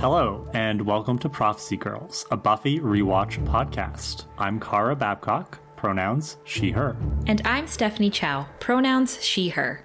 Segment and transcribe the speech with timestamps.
[0.00, 4.26] Hello, and welcome to Prophecy Girls, a Buffy rewatch podcast.
[4.38, 6.96] I'm Kara Babcock, pronouns she, her.
[7.26, 9.84] And I'm Stephanie Chow, pronouns she, her.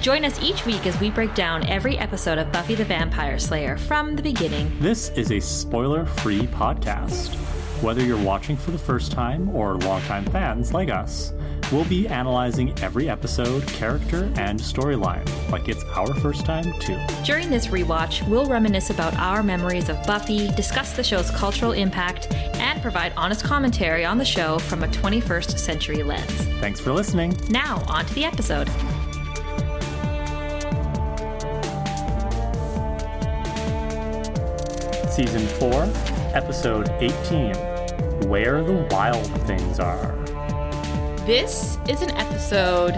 [0.00, 3.76] Join us each week as we break down every episode of Buffy the Vampire Slayer
[3.76, 4.72] from the beginning.
[4.80, 7.34] This is a spoiler free podcast.
[7.82, 11.34] Whether you're watching for the first time or longtime fans like us,
[11.72, 16.98] we'll be analyzing every episode, character, and storyline like it's our first time too.
[17.24, 22.32] During this rewatch, we'll reminisce about our memories of Buffy, discuss the show's cultural impact,
[22.32, 26.30] and provide honest commentary on the show from a 21st century lens.
[26.60, 27.36] Thanks for listening.
[27.48, 28.68] Now, on to the episode.
[35.10, 35.70] Season 4,
[36.34, 37.54] Episode 18
[38.28, 40.19] Where the Wild Things Are.
[41.30, 42.94] This is an episode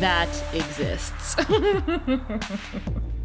[0.00, 1.36] that exists.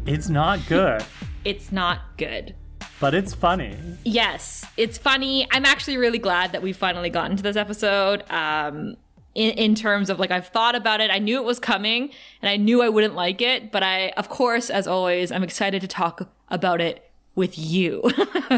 [0.06, 1.04] It's not good,
[1.44, 2.54] it's not good.
[3.00, 3.76] but it's funny.
[4.04, 5.48] Yes, it's funny.
[5.50, 8.22] I'm actually really glad that we've finally gotten to this episode.
[8.30, 8.96] Um,
[9.34, 11.10] in, in terms of like, I've thought about it.
[11.10, 13.72] I knew it was coming and I knew I wouldn't like it.
[13.72, 18.08] But I, of course, as always, I'm excited to talk about it with you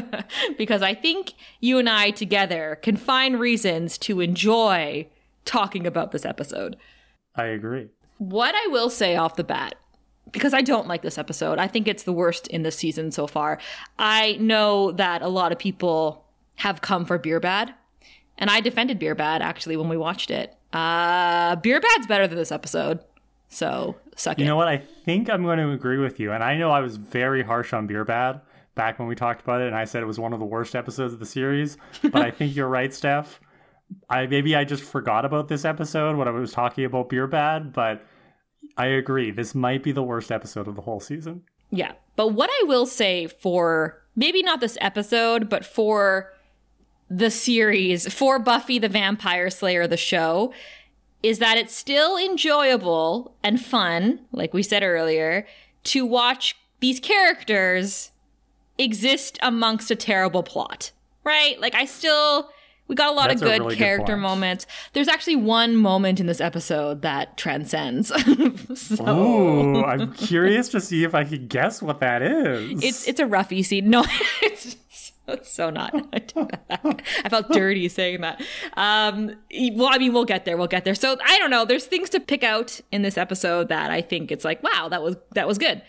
[0.58, 5.08] because I think you and I together can find reasons to enjoy
[5.44, 6.76] talking about this episode.
[7.34, 7.88] I agree.
[8.18, 9.74] What I will say off the bat,
[10.30, 13.26] because I don't like this episode, I think it's the worst in this season so
[13.26, 13.58] far.
[13.98, 16.24] I know that a lot of people
[16.56, 17.74] have come for Beer Bad,
[18.38, 20.54] and I defended Beer Bad actually when we watched it.
[20.72, 23.00] Uh, Beer Bad's better than this episode,
[23.48, 24.48] so suck You it.
[24.48, 24.68] know what?
[24.68, 26.32] I think I'm going to agree with you.
[26.32, 28.40] And I know I was very harsh on Beer Bad
[28.74, 30.74] back when we talked about it, and I said it was one of the worst
[30.76, 31.76] episodes of the series.
[32.02, 33.40] But I think you're right, Steph.
[34.08, 37.72] I maybe I just forgot about this episode when I was talking about Beer Bad,
[37.72, 38.04] but
[38.76, 39.30] I agree.
[39.30, 41.42] This might be the worst episode of the whole season.
[41.70, 41.92] Yeah.
[42.16, 46.32] But what I will say for maybe not this episode, but for
[47.10, 50.52] the series, for Buffy the Vampire Slayer, the show,
[51.22, 55.46] is that it's still enjoyable and fun, like we said earlier,
[55.84, 58.10] to watch these characters
[58.78, 60.90] exist amongst a terrible plot,
[61.24, 61.60] right?
[61.60, 62.50] Like, I still.
[62.92, 64.20] We got a lot That's of good really character point.
[64.20, 64.66] moments.
[64.92, 68.08] There's actually one moment in this episode that transcends.
[68.78, 72.84] so, Ooh, I'm curious to see if I can guess what that is.
[72.84, 73.88] It's it's a Ruffy scene.
[73.88, 74.04] No,
[74.42, 74.76] it's,
[75.26, 75.94] it's so not.
[76.12, 78.42] I felt dirty saying that.
[78.74, 79.36] Um,
[79.72, 80.58] well, I mean, we'll get there.
[80.58, 80.94] We'll get there.
[80.94, 81.64] So I don't know.
[81.64, 85.02] There's things to pick out in this episode that I think it's like, wow, that
[85.02, 85.80] was that was good.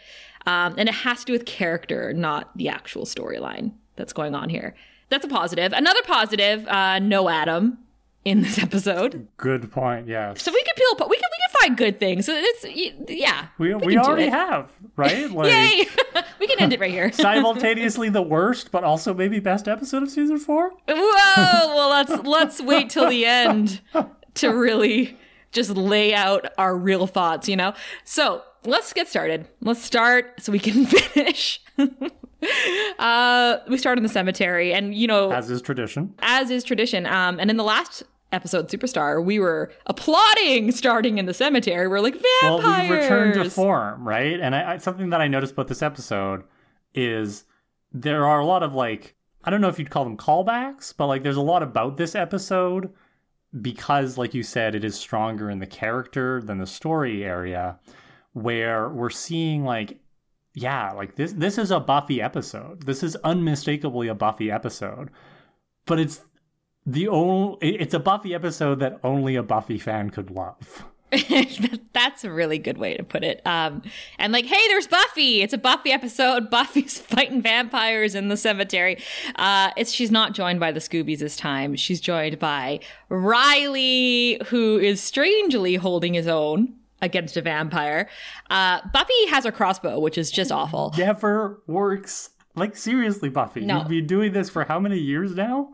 [0.45, 4.47] Um, and it has to do with character, not the actual storyline that's going on
[4.47, 4.73] here.
[5.09, 5.73] That's a positive.
[5.73, 6.67] Another positive.
[6.67, 7.77] Uh, no Adam
[8.25, 10.07] in this episode, good point.
[10.07, 10.33] Yeah.
[10.35, 11.07] so we can peel.
[11.09, 12.25] We can we can find good things.
[12.25, 12.65] So It's
[13.09, 13.47] yeah.
[13.57, 15.29] we we, do already have right.
[15.33, 15.87] Like, Yay!
[16.39, 17.11] we can end it right here.
[17.13, 20.71] simultaneously the worst, but also maybe best episode of season four.
[20.87, 21.75] Whoa!
[21.75, 23.81] Well, let's let's wait till the end
[24.35, 25.17] to really
[25.51, 27.73] just lay out our real thoughts, you know.
[28.05, 29.47] So let's get started.
[29.61, 31.61] Let's start so we can finish.
[32.99, 36.13] uh, we start in the cemetery, and you know, As is tradition.
[36.21, 37.05] as is tradition.
[37.05, 41.87] Um, and in the last episode, Superstar, we were applauding starting in the cemetery.
[41.87, 42.63] We're like vampires.
[42.63, 44.39] Well, we return to form, right?
[44.39, 46.43] And I, I, something that I noticed about this episode
[46.93, 47.45] is
[47.91, 51.07] there are a lot of like I don't know if you'd call them callbacks, but
[51.07, 52.91] like there's a lot about this episode
[53.61, 57.77] because, like you said, it is stronger in the character than the story area,
[58.31, 59.99] where we're seeing like
[60.53, 62.83] yeah, like this this is a Buffy episode.
[62.83, 65.09] This is unmistakably a Buffy episode.
[65.85, 66.21] But it's
[66.85, 70.85] the only it's a Buffy episode that only a Buffy fan could love.
[71.93, 73.41] That's a really good way to put it.
[73.45, 73.83] Um,
[74.17, 75.41] and like, hey, there's Buffy.
[75.41, 76.49] It's a Buffy episode.
[76.51, 79.01] Buffy's fighting vampires in the cemetery.
[79.35, 81.75] Uh, it's she's not joined by the Scoobies this time.
[81.75, 88.09] She's joined by Riley, who is strangely holding his own against a vampire.
[88.49, 90.94] Uh, Buffy has a crossbow, which is just awful.
[90.97, 92.31] never works.
[92.55, 93.79] Like seriously, Buffy, No.
[93.79, 95.73] you've been doing this for how many years now?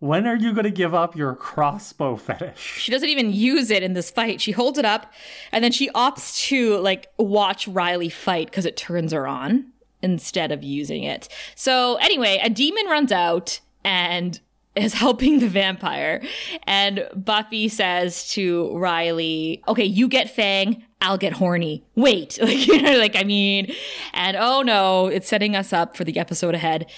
[0.00, 2.58] When are you going to give up your crossbow fetish?
[2.58, 4.40] She doesn't even use it in this fight.
[4.40, 5.12] She holds it up
[5.52, 9.66] and then she opts to like watch Riley fight because it turns her on
[10.02, 11.28] instead of using it.
[11.54, 14.40] So anyway, a demon runs out and
[14.76, 16.22] is helping the vampire.
[16.64, 21.84] And Buffy says to Riley, okay, you get Fang, I'll get horny.
[21.94, 23.72] Wait, like, you know, like, I mean,
[24.12, 26.90] and oh no, it's setting us up for the episode ahead.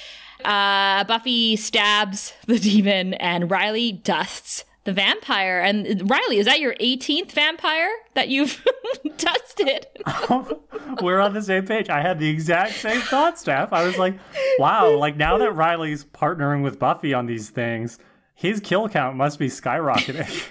[0.45, 5.61] Uh, Buffy stabs the demon and Riley dusts the vampire.
[5.61, 8.65] And Riley, is that your 18th vampire that you've
[9.19, 9.87] tested?
[11.03, 11.91] We're on the same page.
[11.91, 13.73] I had the exact same thought, Steph.
[13.73, 14.19] I was like,
[14.59, 17.99] wow, like now that Riley's partnering with Buffy on these things,
[18.35, 20.43] his kill count must be skyrocketing.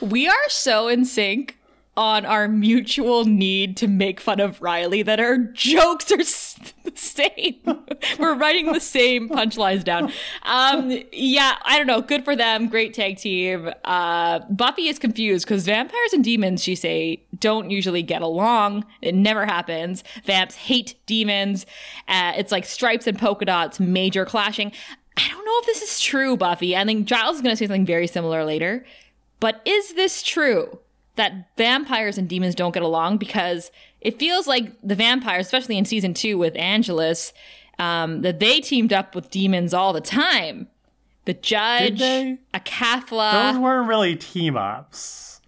[0.00, 1.57] we are so in sync
[1.98, 7.56] on our mutual need to make fun of Riley that our jokes are the same.
[8.20, 10.12] We're writing the same punchlines down.
[10.44, 12.00] Um, yeah, I don't know.
[12.00, 12.68] Good for them.
[12.68, 13.72] Great tag team.
[13.82, 18.86] Uh, Buffy is confused because vampires and demons, she say, don't usually get along.
[19.02, 20.04] It never happens.
[20.24, 21.66] Vamps hate demons.
[22.06, 24.70] Uh, it's like stripes and polka dots, major clashing.
[25.16, 26.76] I don't know if this is true, Buffy.
[26.76, 28.86] I think Giles is going to say something very similar later.
[29.40, 30.78] But is this true?
[31.18, 33.70] That vampires and demons don't get along because
[34.00, 37.32] it feels like the vampires, especially in season two with Angelus,
[37.80, 40.68] um, that they teamed up with demons all the time.
[41.24, 42.00] The judge,
[42.54, 43.52] Acathla.
[43.52, 45.40] Those weren't really team ups.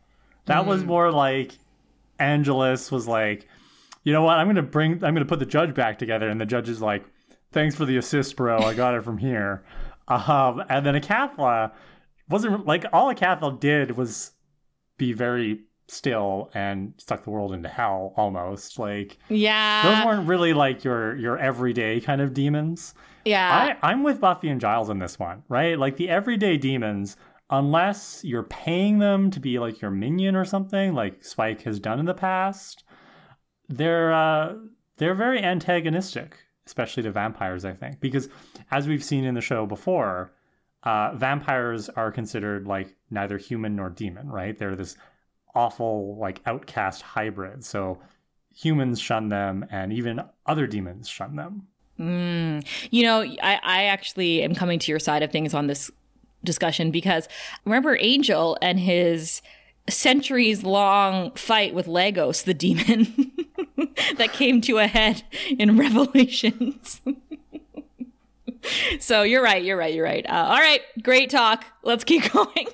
[0.47, 0.67] That mm.
[0.67, 1.53] was more like
[2.19, 3.47] Angelus was like,
[4.03, 4.39] you know what?
[4.39, 5.05] I'm gonna bring.
[5.05, 7.05] I'm gonna put the judge back together, and the judge is like,
[7.53, 8.59] "Thanks for the assist, bro.
[8.59, 9.63] I got it from here."
[10.09, 11.71] Um, and then Acathla
[12.29, 14.33] wasn't like all Acathla did was
[15.01, 18.79] be very still and suck the world into hell almost.
[18.79, 19.83] Like yeah.
[19.83, 22.95] those weren't really like your your everyday kind of demons.
[23.25, 23.77] Yeah.
[23.83, 25.79] I, i'm with buffy and giles in this one right?
[25.79, 27.17] Like the everyday demons
[27.51, 31.99] unless you're paying them to be like your minion or something like spike has done
[31.99, 32.85] in the past
[33.69, 34.55] they're uh
[34.99, 38.01] they're very antagonistic especially to vampires i think.
[38.01, 38.29] Because
[38.71, 40.33] as we've seen in the show before
[40.83, 44.57] uh, vampires are considered like neither human nor demon, right?
[44.57, 44.97] They're this
[45.55, 47.65] awful, like outcast hybrid.
[47.65, 48.01] So
[48.55, 51.67] humans shun them, and even other demons shun them.
[51.99, 52.67] Mm.
[52.91, 55.91] You know, I, I actually am coming to your side of things on this
[56.43, 57.29] discussion because
[57.65, 59.43] remember Angel and his
[59.89, 63.33] centuries long fight with Lagos, the demon
[64.17, 65.23] that came to a head
[65.59, 67.01] in Revelations.
[69.01, 69.63] so you're right.
[69.63, 69.95] You're right.
[69.95, 70.25] You're right.
[70.29, 70.81] Uh, all right.
[71.03, 71.65] Great talk.
[71.83, 72.69] Let's keep going.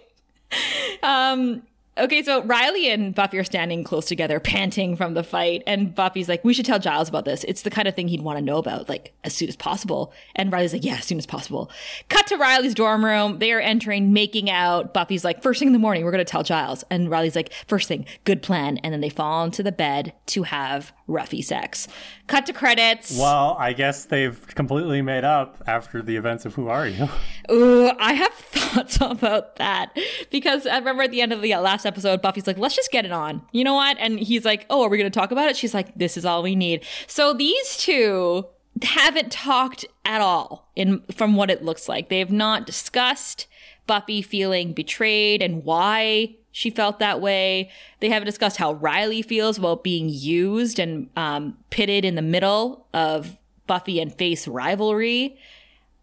[1.03, 1.63] um,
[1.99, 5.63] Okay, so Riley and Buffy are standing close together, panting from the fight.
[5.67, 7.43] And Buffy's like, we should tell Giles about this.
[7.45, 10.13] It's the kind of thing he'd want to know about, like, as soon as possible.
[10.35, 11.71] And Riley's like, yeah, as soon as possible.
[12.11, 13.39] Cut to Riley's dorm room.
[13.39, 14.93] They are entering, making out.
[14.93, 16.85] Buffy's like, first thing in the morning, we're going to tell Giles.
[16.91, 18.77] And Riley's like, first thing, good plan.
[18.79, 21.87] And then they fall into the bed to have Ruffy sex.
[22.27, 23.17] Cut to credits.
[23.17, 27.09] Well, I guess they've completely made up after the events of Who Are You?
[27.51, 29.97] Ooh, I have thoughts about that.
[30.31, 33.05] Because I remember at the end of the last episode, Buffy's like, let's just get
[33.05, 33.43] it on.
[33.53, 33.97] You know what?
[34.01, 35.57] And he's like, oh, are we going to talk about it?
[35.57, 36.85] She's like, this is all we need.
[37.07, 38.47] So these two
[38.83, 42.09] haven't talked at all in from what it looks like.
[42.09, 43.47] They have not discussed
[43.87, 47.71] Buffy feeling betrayed and why she felt that way.
[48.01, 52.87] They haven't discussed how Riley feels about being used and um, pitted in the middle
[52.95, 53.37] of
[53.67, 55.39] Buffy and Faith rivalry.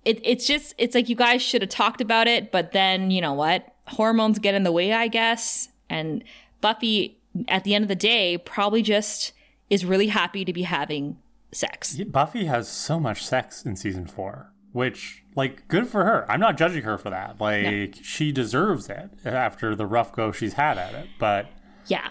[0.05, 3.19] It, it's just, it's like you guys should have talked about it, but then, you
[3.19, 3.73] know what?
[3.87, 5.69] Hormones get in the way, I guess.
[5.89, 6.23] And
[6.61, 7.17] Buffy,
[7.47, 9.33] at the end of the day, probably just
[9.71, 11.17] is really happy to be having
[11.51, 11.95] sex.
[11.95, 16.29] Buffy has so much sex in season four, which, like, good for her.
[16.29, 17.39] I'm not judging her for that.
[17.39, 17.87] Like, no.
[18.01, 21.07] she deserves it after the rough go she's had at it.
[21.19, 21.47] But
[21.87, 22.09] yeah,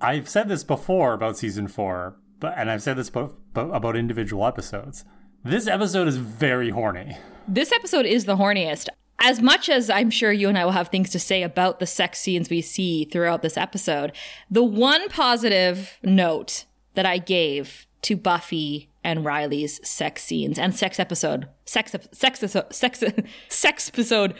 [0.00, 4.46] I've said this before about season four, but and I've said this about, about individual
[4.46, 5.04] episodes.
[5.44, 7.16] This episode is very horny.
[7.48, 8.88] This episode is the horniest
[9.22, 11.86] as much as I'm sure you and I will have things to say about the
[11.86, 14.12] sex scenes we see throughout this episode,
[14.50, 16.64] the one positive note
[16.94, 22.40] that I gave to Buffy and Riley's sex scenes and sex episode, sex sex
[22.70, 23.04] sex
[23.48, 24.34] sex episode,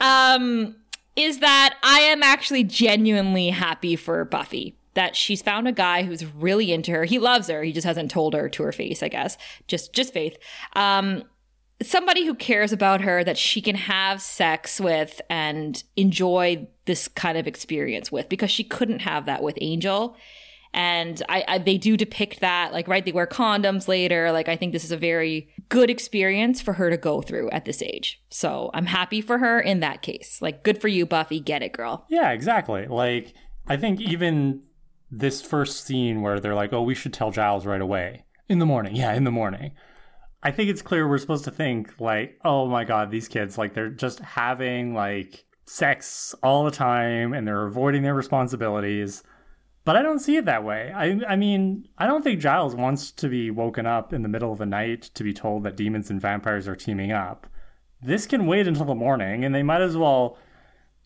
[0.00, 0.76] um,
[1.16, 6.24] is that I am actually genuinely happy for Buffy that she's found a guy who's
[6.24, 7.04] really into her.
[7.04, 7.62] He loves her.
[7.62, 9.38] He just hasn't told her to her face, I guess.
[9.66, 10.36] Just just faith.
[10.74, 11.24] Um,
[11.82, 17.38] somebody who cares about her that she can have sex with and enjoy this kind
[17.38, 20.16] of experience with because she couldn't have that with Angel.
[20.74, 24.56] And I, I, they do depict that like right they wear condoms later like I
[24.56, 28.22] think this is a very good experience for her to go through at this age.
[28.30, 30.40] So I'm happy for her in that case.
[30.40, 32.06] Like good for you Buffy, get it girl.
[32.08, 32.86] Yeah, exactly.
[32.86, 33.34] Like
[33.66, 34.62] I think even
[35.10, 38.66] this first scene where they're like, "Oh, we should tell Giles right away." In the
[38.66, 38.96] morning.
[38.96, 39.72] Yeah, in the morning
[40.42, 43.74] I think it's clear we're supposed to think like, oh my god, these kids like
[43.74, 49.22] they're just having like sex all the time and they're avoiding their responsibilities.
[49.84, 50.92] But I don't see it that way.
[50.94, 54.52] I I mean, I don't think Giles wants to be woken up in the middle
[54.52, 57.46] of the night to be told that demons and vampires are teaming up.
[58.00, 60.38] This can wait until the morning and they might as well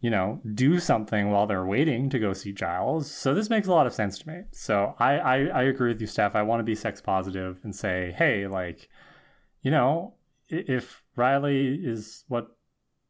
[0.00, 3.10] you know, do something while they're waiting to go see Giles.
[3.10, 4.42] So this makes a lot of sense to me.
[4.52, 6.36] So I, I, I agree with you, Steph.
[6.36, 8.88] I want to be sex positive and say, hey, like,
[9.62, 10.14] you know,
[10.48, 12.48] if Riley is what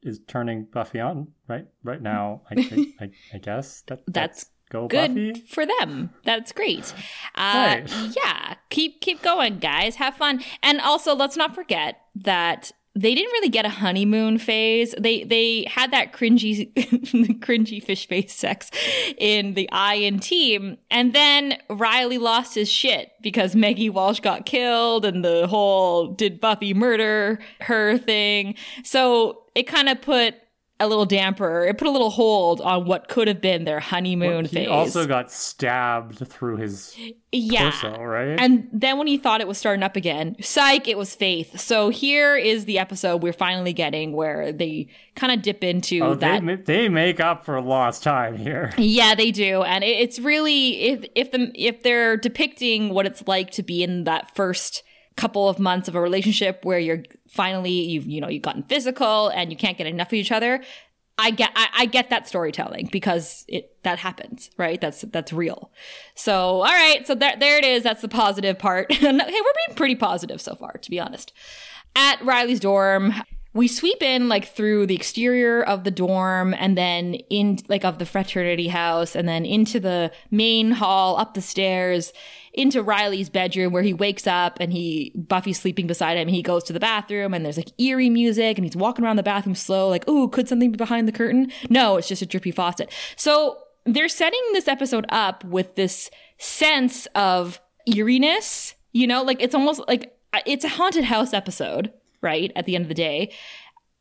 [0.03, 2.05] is turning Buffy on right right mm-hmm.
[2.05, 5.35] now, I, I, I, I guess that That's go good Buffy.
[5.49, 6.11] for them.
[6.25, 6.93] That's great.
[7.35, 7.93] Uh, Right.
[8.17, 9.97] Yeah, keep keep going, guys.
[9.97, 14.95] Have fun, and also let's not forget that they didn't really get a honeymoon phase.
[14.99, 16.73] They they had that cringy
[17.41, 18.71] cringy fish face sex
[19.19, 24.47] in the I in Team, and then Riley lost his shit because Maggie Walsh got
[24.47, 28.55] killed, and the whole did Buffy murder her thing.
[28.83, 30.35] So it kind of put.
[30.79, 31.65] A little damper.
[31.65, 34.67] It put a little hold on what could have been their honeymoon he phase.
[34.67, 36.95] He also got stabbed through his
[37.33, 37.71] yeah.
[37.71, 38.39] torso, right?
[38.39, 41.59] And then when he thought it was starting up again, psych, it was Faith.
[41.59, 46.15] So here is the episode we're finally getting where they kind of dip into oh,
[46.15, 46.45] that.
[46.45, 48.73] they they make up for lost time here.
[48.77, 53.27] yeah, they do, and it, it's really if if the if they're depicting what it's
[53.27, 54.83] like to be in that first
[55.17, 59.29] couple of months of a relationship where you're finally you've you know you've gotten physical
[59.29, 60.63] and you can't get enough of each other.
[61.19, 64.81] I get I, I get that storytelling because it that happens right?
[64.81, 65.71] That's that's real.
[66.15, 67.07] So all right.
[67.07, 67.83] So there there it is.
[67.83, 68.93] That's the positive part.
[68.93, 69.21] Hey we're
[69.67, 71.33] being pretty positive so far to be honest.
[71.95, 73.15] At Riley's dorm
[73.57, 77.99] we sweep in like through the exterior of the dorm and then in like of
[77.99, 82.13] the fraternity house and then into the main hall up the stairs
[82.53, 86.29] into Riley's bedroom where he wakes up and he Buffy's sleeping beside him.
[86.29, 89.23] He goes to the bathroom and there's like eerie music and he's walking around the
[89.23, 91.51] bathroom slow, like, ooh, could something be behind the curtain?
[91.71, 92.93] No, it's just a drippy faucet.
[93.17, 99.55] So they're setting this episode up with this sense of eeriness, you know, like it's
[99.55, 102.53] almost like uh, it's a haunted house episode, right?
[102.57, 103.33] At the end of the day.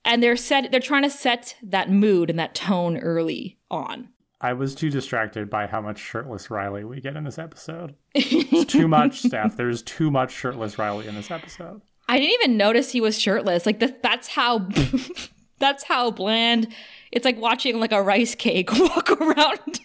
[0.04, 4.10] And they're set they're trying to set that mood and that tone early on.
[4.42, 7.96] I was too distracted by how much shirtless Riley we get in this episode.
[8.14, 9.56] It's too much, Steph.
[9.56, 11.82] There's too much shirtless Riley in this episode.
[12.08, 13.66] I didn't even notice he was shirtless.
[13.66, 14.68] Like that that's how
[15.60, 16.68] that's how bland
[17.12, 19.80] it's like watching like a rice cake walk around.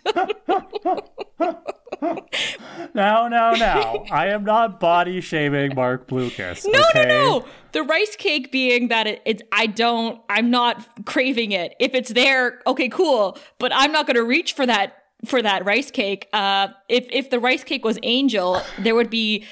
[2.94, 4.04] Now, now, now.
[4.10, 6.64] I am not body shaming Marc Blucas.
[6.66, 7.06] no, okay?
[7.06, 7.44] no, no.
[7.72, 11.74] The rice cake being that it, it's I don't I'm not craving it.
[11.78, 13.38] If it's there, okay, cool.
[13.58, 16.28] But I'm not gonna reach for that for that rice cake.
[16.32, 19.44] Uh if if the rice cake was angel, there would be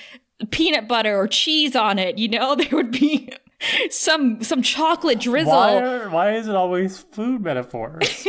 [0.50, 2.54] peanut butter or cheese on it, you know?
[2.58, 3.30] There would be
[3.90, 5.52] some some chocolate drizzle.
[5.52, 8.26] Why, are, why is it always food metaphors?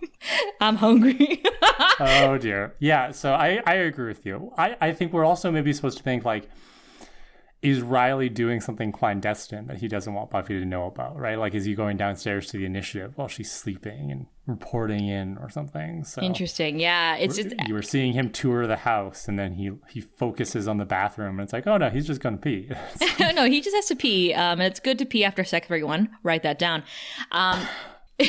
[0.60, 1.42] I'm hungry.
[2.00, 2.74] oh dear.
[2.80, 4.52] Yeah, so I, I agree with you.
[4.58, 6.48] I, I think we're also maybe supposed to think like
[7.66, 11.38] is Riley doing something clandestine that he doesn't want Buffy to know about, right?
[11.38, 15.50] Like is he going downstairs to the initiative while she's sleeping and reporting in or
[15.50, 16.04] something?
[16.04, 16.78] So Interesting.
[16.78, 20.68] Yeah, it's just you were seeing him tour the house and then he he focuses
[20.68, 22.70] on the bathroom and it's like, oh no, he's just gonna pee.
[23.34, 24.32] no, he just has to pee.
[24.32, 25.66] Um, and it's good to pee after sex.
[25.66, 26.84] Everyone, write that down.
[27.32, 27.66] Um,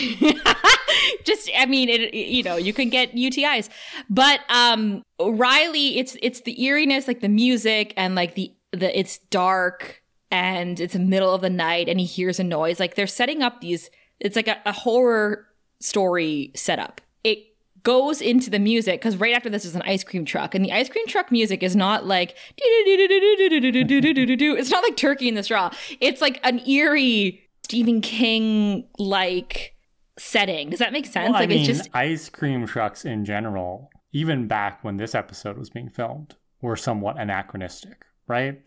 [1.24, 3.70] just, I mean, it, you know, you can get UTIs,
[4.10, 9.19] but um, Riley, it's it's the eeriness, like the music, and like the the it's
[9.29, 12.79] dark and it's the middle of the night, and he hears a noise.
[12.79, 13.89] Like they're setting up these.
[14.19, 15.47] It's like a, a horror
[15.79, 17.01] story setup.
[17.24, 17.39] It
[17.83, 20.71] goes into the music because right after this is an ice cream truck, and the
[20.71, 25.71] ice cream truck music is not like it's not like Turkey in the Straw.
[26.01, 29.75] It's like an eerie Stephen King like
[30.17, 30.69] setting.
[30.69, 31.27] Does that make sense?
[31.27, 35.15] Well, I like mean, it's just ice cream trucks in general, even back when this
[35.15, 38.62] episode was being filmed, were somewhat anachronistic, right?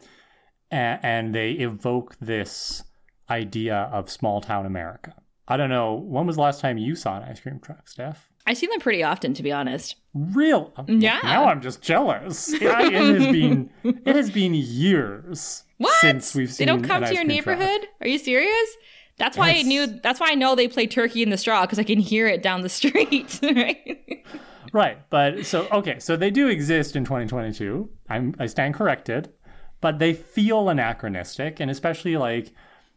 [0.70, 2.84] And, and they evoke this
[3.28, 5.14] idea of small town America.
[5.48, 5.94] I don't know.
[5.94, 8.30] When was the last time you saw an ice cream truck, Steph?
[8.46, 9.96] I see them pretty often, to be honest.
[10.14, 10.72] Real?
[10.76, 11.18] Oh, yeah.
[11.22, 12.52] Now I'm just jealous.
[12.60, 15.92] Yeah, it has been it has been years What?
[16.00, 16.66] since we've seen.
[16.66, 17.58] They don't come to your cream truck.
[17.58, 17.88] neighborhood?
[18.00, 18.76] Are you serious?
[19.18, 19.86] That's why I knew.
[20.02, 22.42] That's why I know they play Turkey in the Straw because I can hear it
[22.42, 23.38] down the street.
[23.42, 24.24] right?
[24.72, 27.90] Right, but so okay, so they do exist in 2022.
[28.08, 29.32] I'm I stand corrected,
[29.80, 32.52] but they feel anachronistic, and especially like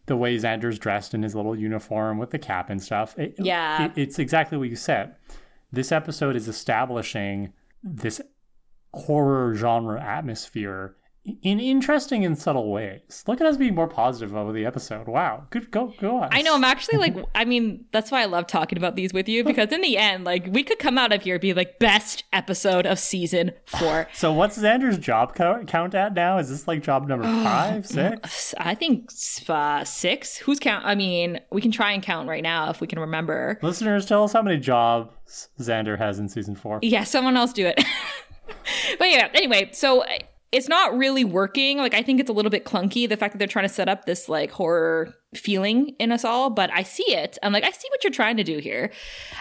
[0.05, 3.17] the way Xander's dressed in his little uniform with the cap and stuff.
[3.17, 3.85] It- Yeah.
[3.85, 5.15] it- it's exactly what you said.
[5.71, 8.19] This episode is establishing this
[8.93, 13.23] horror genre atmosphere in interesting and subtle ways.
[13.27, 15.07] Look at us being more positive over the episode.
[15.07, 16.29] Wow, good go go on.
[16.31, 16.55] I know.
[16.55, 17.15] I'm actually like.
[17.35, 20.25] I mean, that's why I love talking about these with you because in the end,
[20.25, 24.07] like, we could come out of here and be like best episode of season four.
[24.23, 26.37] So what's Xander's job co- count at now?
[26.37, 28.53] Is this like job number five, six?
[28.57, 29.11] I think
[29.49, 30.37] uh, six.
[30.37, 30.85] Who's count?
[30.85, 33.59] I mean, we can try and count right now if we can remember.
[33.61, 36.79] Listeners, tell us how many jobs Xander has in season four.
[36.81, 37.83] Yeah, someone else do it.
[38.99, 40.03] but yeah, anyway, so
[40.53, 41.79] it's not really working.
[41.79, 43.89] Like I think it's a little bit clunky the fact that they're trying to set
[43.89, 47.39] up this like horror feeling in us all, but I see it.
[47.41, 48.91] I'm like, I see what you're trying to do here.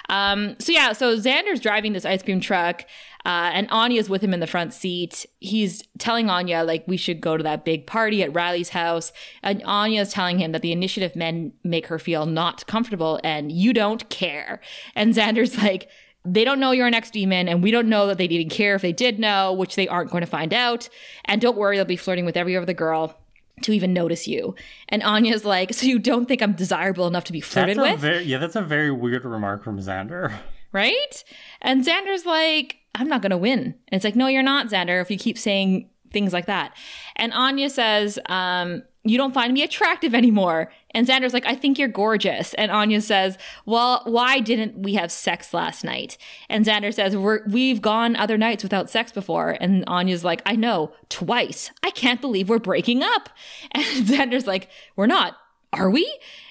[0.09, 2.87] Um, so yeah, so Xander's driving this ice cream truck,
[3.27, 5.27] uh, and Anya's with him in the front seat.
[5.39, 9.63] He's telling Anya like we should go to that big party at Riley's house, and
[9.65, 14.09] Anya's telling him that the initiative men make her feel not comfortable, and you don't
[14.09, 14.61] care.
[14.95, 15.91] And Xander's like
[16.25, 18.75] they don't know you're an ex demon, and we don't know that they'd even care
[18.75, 20.89] if they did know, which they aren't going to find out.
[21.25, 23.19] And don't worry, they'll be flirting with every other girl
[23.63, 24.55] to even notice you.
[24.89, 28.01] And Anya's like, So you don't think I'm desirable enough to be flirted with?
[28.01, 30.33] very, yeah, that's a very weird remark from Xander.
[30.73, 31.25] right?
[31.61, 33.61] And Xander's like, I'm not going to win.
[33.61, 36.77] And it's like, No, you're not, Xander, if you keep saying things like that.
[37.17, 40.71] And Anya says, um, you don't find me attractive anymore.
[40.93, 42.55] And Xander's like, I think you're gorgeous.
[42.55, 46.17] And Anya says, Well, why didn't we have sex last night?
[46.49, 49.57] And Xander says, we have gone other nights without sex before.
[49.61, 51.71] And Anya's like, I know, twice.
[51.83, 53.29] I can't believe we're breaking up.
[53.75, 55.37] And Xander's like, We're not.
[55.73, 56.07] Are we?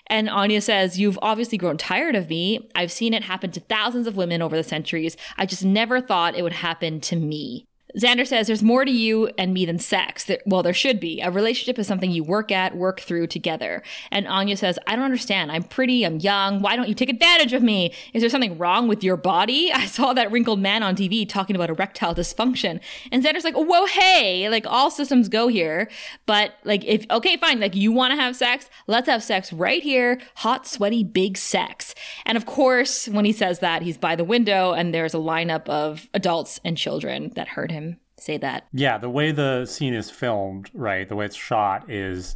[0.07, 2.69] And Anya says, You've obviously grown tired of me.
[2.75, 5.15] I've seen it happen to thousands of women over the centuries.
[5.37, 7.65] I just never thought it would happen to me.
[7.97, 10.29] Xander says there's more to you and me than sex.
[10.45, 11.21] Well, there should be.
[11.21, 13.83] A relationship is something you work at, work through together.
[14.11, 15.51] And Anya says, I don't understand.
[15.51, 16.61] I'm pretty, I'm young.
[16.61, 17.93] Why don't you take advantage of me?
[18.13, 19.71] Is there something wrong with your body?
[19.73, 22.79] I saw that wrinkled man on TV talking about erectile dysfunction.
[23.11, 25.89] And Xander's like, whoa, hey, like all systems go here.
[26.25, 29.83] But like, if, okay, fine, like you want to have sex, let's have sex right
[29.83, 30.21] here.
[30.35, 31.93] Hot, sweaty, big sex.
[32.25, 35.67] And of course, when he says that, he's by the window and there's a lineup
[35.67, 37.80] of adults and children that heard him
[38.21, 38.67] say that.
[38.73, 42.35] Yeah, the way the scene is filmed, right, the way it's shot is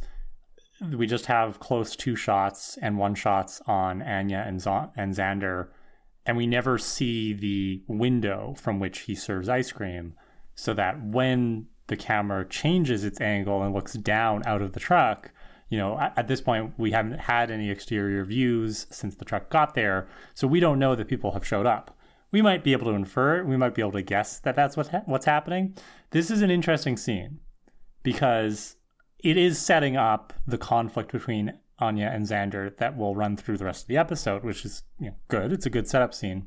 [0.92, 5.68] we just have close two shots and one shots on Anya and, Z- and Xander,
[6.26, 10.14] and we never see the window from which he serves ice cream,
[10.54, 15.30] so that when the camera changes its angle and looks down out of the truck,
[15.68, 19.48] you know, at, at this point, we haven't had any exterior views since the truck
[19.48, 21.96] got there, so we don't know that people have showed up
[22.32, 23.46] we might be able to infer it.
[23.46, 25.76] We might be able to guess that that's what's, ha- what's happening.
[26.10, 27.40] This is an interesting scene
[28.02, 28.76] because
[29.18, 33.64] it is setting up the conflict between Anya and Xander that will run through the
[33.64, 35.52] rest of the episode, which is you know, good.
[35.52, 36.46] It's a good setup scene.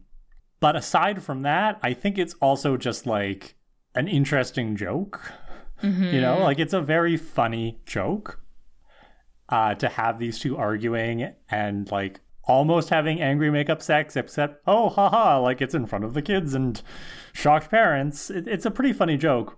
[0.59, 3.55] But aside from that, I think it's also just like
[3.95, 5.31] an interesting joke.
[5.81, 6.15] Mm-hmm.
[6.15, 8.41] You know, like it's a very funny joke
[9.47, 14.89] uh, to have these two arguing and like almost having angry makeup sex, except, oh,
[14.89, 16.81] haha, like it's in front of the kids and
[17.31, 18.29] shocked parents.
[18.29, 19.57] It, it's a pretty funny joke.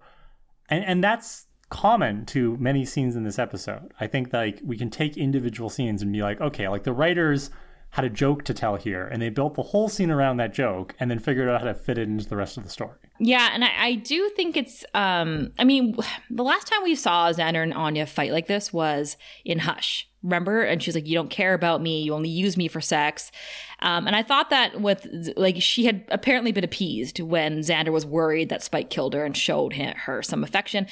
[0.69, 3.93] And, and that's common to many scenes in this episode.
[3.99, 7.49] I think like we can take individual scenes and be like, okay, like the writers
[7.91, 10.93] had a joke to tell here and they built the whole scene around that joke
[10.99, 12.97] and then figured out how to fit it into the rest of the story.
[13.23, 15.95] Yeah, and I, I do think it's um I mean
[16.29, 20.07] the last time we saw Xander and Anya fight like this was in Hush.
[20.23, 20.61] Remember?
[20.61, 23.31] And she's like, You don't care about me, you only use me for sex.
[23.79, 28.05] Um, and I thought that with like she had apparently been appeased when Xander was
[28.05, 30.87] worried that Spike killed her and showed him, her some affection.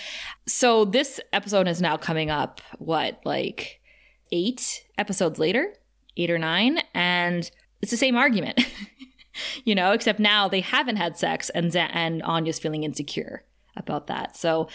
[0.47, 3.81] So this episode is now coming up, what, like
[4.31, 5.73] eight episodes later?
[6.19, 7.49] eight or nine, and
[7.81, 8.59] it's the same argument,
[9.65, 13.43] you know, except now they haven't had sex, and and Anya's feeling insecure
[13.75, 14.35] about that.
[14.35, 14.67] So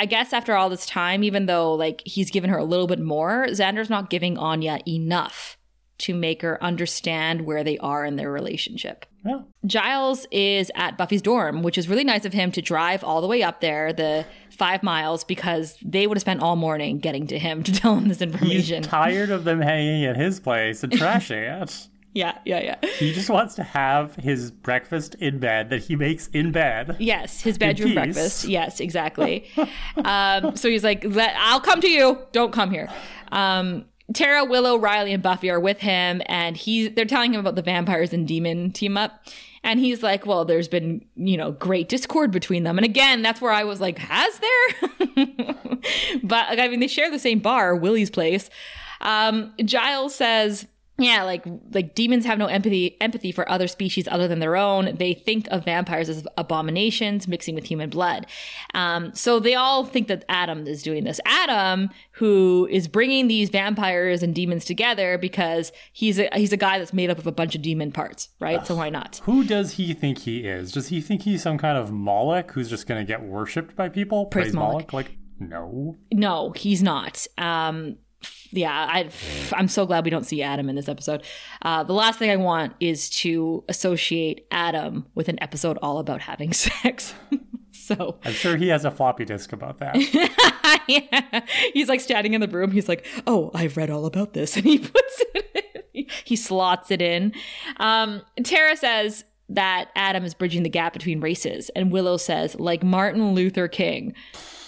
[0.00, 3.00] I guess after all this time, even though like he's given her a little bit
[3.00, 5.56] more, Xander's not giving Anya enough
[5.98, 9.04] to make her understand where they are in their relationship.
[9.26, 9.40] Yeah.
[9.66, 13.26] Giles is at Buffy's dorm, which is really nice of him to drive all the
[13.26, 17.38] way up there, the five miles, because they would have spent all morning getting to
[17.38, 18.82] him to tell him this information.
[18.84, 21.88] He's tired of them hanging at his place and trashing it.
[22.14, 22.90] Yeah, yeah, yeah.
[22.96, 26.96] He just wants to have his breakfast in bed that he makes in bed.
[26.98, 28.44] Yes, his bedroom breakfast.
[28.44, 29.48] Yes, exactly.
[30.04, 32.18] um, so he's like, "I'll come to you.
[32.32, 32.88] Don't come here."
[33.30, 37.56] Um, Tara, Willow, Riley, and Buffy are with him, and he's they're telling him about
[37.56, 39.24] the vampires and demon team up.
[39.64, 42.78] And he's like, Well, there's been, you know, great discord between them.
[42.78, 45.06] And again, that's where I was like, Has there?
[46.22, 48.48] but I mean, they share the same bar, Willie's place.
[49.00, 50.66] Um, Giles says,
[50.98, 54.96] Yeah, like like demons have no empathy empathy for other species other than their own.
[54.96, 58.26] They think of vampires as abominations mixing with human blood.
[58.74, 61.20] Um, so they all think that Adam is doing this.
[61.24, 66.80] Adam, who is bringing these vampires and demons together because he's a he's a guy
[66.80, 68.66] that's made up of a bunch of demon parts, right?
[68.66, 69.20] So why not?
[69.22, 70.72] Who does he think he is?
[70.72, 73.88] Does he think he's some kind of Moloch who's just going to get worshipped by
[73.88, 74.26] people?
[74.26, 74.92] Praise Moloch.
[74.92, 75.96] Like, no.
[76.12, 77.24] No, he's not.
[77.38, 77.98] Um,
[78.50, 79.10] yeah, I,
[79.52, 81.22] I'm so glad we don't see Adam in this episode.
[81.62, 86.22] Uh, the last thing I want is to associate Adam with an episode all about
[86.22, 87.14] having sex.
[87.72, 89.96] so I'm sure he has a floppy disk about that.
[90.88, 91.40] yeah.
[91.72, 92.70] he's like standing in the room.
[92.70, 95.84] He's like, "Oh, I've read all about this," and he puts it.
[95.94, 96.06] In.
[96.24, 97.32] He slots it in.
[97.78, 102.82] Um, Tara says that Adam is bridging the gap between races, and Willow says, like
[102.82, 104.14] Martin Luther King.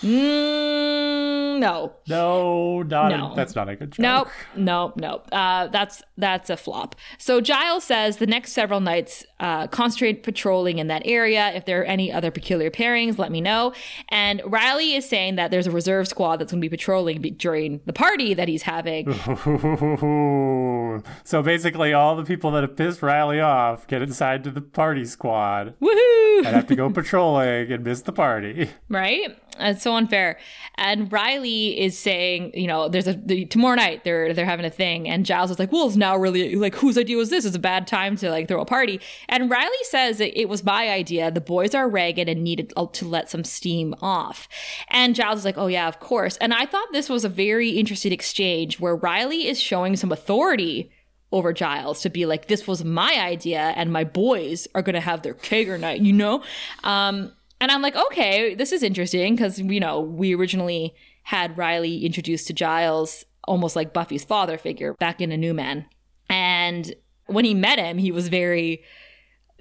[0.02, 1.92] Mm, no.
[2.08, 3.32] No, not No.
[3.32, 4.02] A, that's not a good joke.
[4.02, 5.28] Nope, nope, nope.
[5.30, 6.96] Uh, that's that's a flop.
[7.18, 11.50] So Giles says the next several nights, uh, concentrate patrolling in that area.
[11.54, 13.72] If there are any other peculiar pairings, let me know.
[14.08, 17.30] And Riley is saying that there's a reserve squad that's going to be patrolling be-
[17.30, 19.12] during the party that he's having.
[21.24, 25.04] so basically, all the people that have pissed Riley off get inside to the party
[25.04, 26.38] squad Woohoo!
[26.38, 28.70] and have to go patrolling and miss the party.
[28.88, 29.36] right?
[29.58, 30.38] It's so unfair.
[30.76, 34.70] And Riley is saying, you know, there's a the, tomorrow night they're they're having a
[34.70, 37.44] thing, and Giles is like, well, it's now really like whose idea was this?
[37.44, 39.00] It's a bad time to like throw a party.
[39.28, 41.30] And Riley says that it was my idea.
[41.30, 44.48] The boys are ragged and needed to let some steam off.
[44.88, 46.36] And Giles is like, oh yeah, of course.
[46.38, 50.90] And I thought this was a very interesting exchange where Riley is showing some authority
[51.32, 55.22] over Giles to be like, this was my idea, and my boys are gonna have
[55.22, 56.42] their kegger night, you know?
[56.82, 60.94] Um, and I'm like, okay, this is interesting because, you know, we originally
[61.24, 65.86] had Riley introduced to Giles almost like Buffy's father figure back in A New Man.
[66.28, 66.94] And
[67.26, 68.82] when he met him, he was very,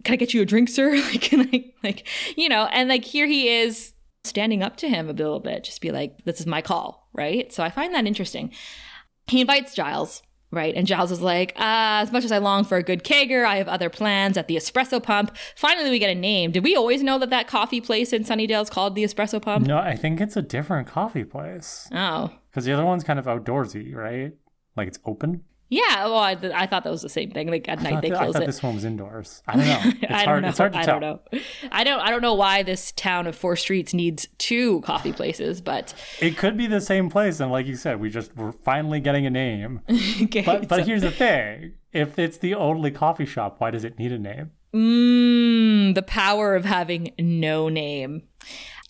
[0.04, 0.96] can I get you a drink, sir?
[1.12, 2.08] like, can I, like,
[2.38, 5.82] you know, and like here he is standing up to him a little bit, just
[5.82, 7.52] be like, this is my call, right?
[7.52, 8.52] So I find that interesting.
[9.28, 10.74] He invites Giles Right.
[10.76, 13.58] And Giles is like, uh, as much as I long for a good kegger, I
[13.58, 15.36] have other plans at the espresso pump.
[15.56, 16.52] Finally, we get a name.
[16.52, 19.68] Did we always know that that coffee place in Sunnydale is called the espresso pump?
[19.68, 22.32] No, I think it's a different coffee place Oh.
[22.50, 24.34] because the other one's kind of outdoorsy, right?
[24.76, 25.44] Like it's open.
[25.70, 26.06] Yeah.
[26.06, 27.48] Well, I, I thought that was the same thing.
[27.50, 28.46] Like at I night thought, they I close thought it.
[28.48, 29.44] this one was indoors.
[29.48, 29.80] I don't know.
[30.02, 30.48] It's I don't know.
[30.50, 31.00] It's hard to I tell.
[31.00, 31.40] don't know.
[31.72, 32.00] I don't.
[32.00, 36.38] I don't know why this town of four streets needs two coffee places, but It
[36.38, 39.30] could be the same place, and like you said, we just we're finally getting a
[39.30, 39.82] name.
[40.24, 40.42] okay.
[40.42, 44.00] But but so- here's the thing: if it's the only coffee shop, why does it
[44.00, 44.52] need a name?
[44.74, 48.24] Mmm, the power of having no name.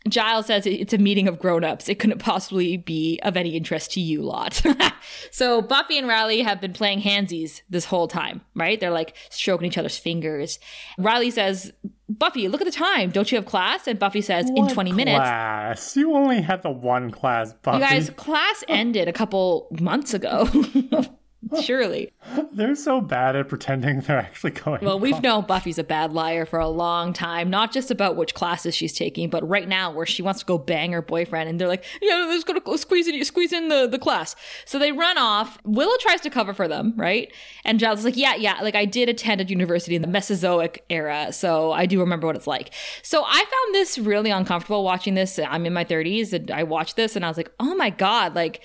[0.08, 1.90] Giles says it's a meeting of grown-ups.
[1.90, 4.62] It couldn't possibly be of any interest to you lot.
[5.32, 8.80] so Buffy and Riley have been playing handsies this whole time, right?
[8.80, 10.58] They're like stroking each other's fingers.
[10.98, 11.74] Riley says,
[12.08, 13.12] Buffy, look at the time.
[13.12, 13.88] Don't you have class?
[13.88, 15.18] And Buffy says, in What 20 minutes.
[15.18, 15.98] Class.
[15.98, 17.78] You only had the one class, Buffy.
[17.78, 20.48] You guys, class ended a couple months ago.
[21.62, 22.12] Surely.
[22.52, 24.84] They're so bad at pretending they're actually going.
[24.84, 28.34] Well, we've known Buffy's a bad liar for a long time, not just about which
[28.34, 31.60] classes she's taking, but right now where she wants to go bang her boyfriend, and
[31.60, 34.92] they're like, "Yeah, let's go to squeeze in, squeeze in the the class." So they
[34.92, 35.58] run off.
[35.64, 37.32] Willow tries to cover for them, right?
[37.64, 40.84] And Giles is like, "Yeah, yeah, like I did attend a university in the Mesozoic
[40.90, 45.14] era, so I do remember what it's like." So I found this really uncomfortable watching
[45.14, 45.40] this.
[45.40, 48.36] I'm in my 30s, and I watched this, and I was like, "Oh my god!"
[48.36, 48.62] Like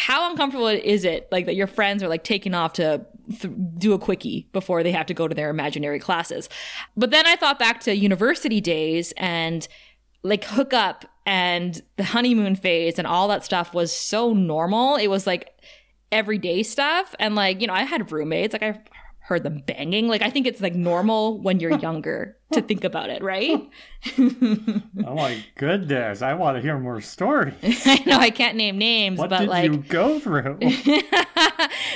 [0.00, 3.04] how uncomfortable is it like that your friends are like taking off to
[3.38, 6.48] th- do a quickie before they have to go to their imaginary classes?
[6.96, 9.68] But then i thought back to university days and
[10.22, 14.96] like hook up and the honeymoon phase and all that stuff was so normal.
[14.96, 15.50] It was like
[16.10, 17.14] everyday stuff.
[17.18, 18.54] And like you know i had roommates.
[18.54, 18.80] Like i
[19.30, 23.08] heard them banging like i think it's like normal when you're younger to think about
[23.08, 23.70] it right
[24.18, 26.20] oh my goodness!
[26.20, 27.54] I want to hear more stories.
[27.86, 30.58] i know i can't name names What but did like you go through?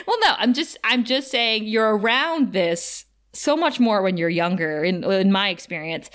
[0.07, 4.29] well, no, I'm just I'm just saying you're around this so much more when you're
[4.29, 4.85] younger.
[4.85, 6.11] In in my experience,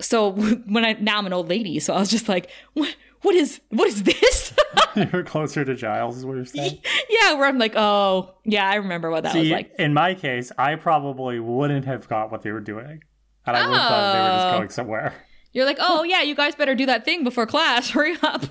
[0.00, 3.34] so when I now I'm an old lady, so I was just like, what what
[3.34, 4.52] is what is this?
[5.12, 6.78] you're closer to Giles, is what you're saying.
[7.10, 9.74] yeah, where I'm like, oh yeah, I remember what that was like.
[9.78, 13.02] in my case, I probably wouldn't have got what they were doing,
[13.44, 14.58] and I would have thought they were just Oh.
[14.58, 15.14] going somewhere.
[15.52, 17.90] You're like, oh yeah, you guys better do that thing before class.
[17.90, 18.44] Hurry up.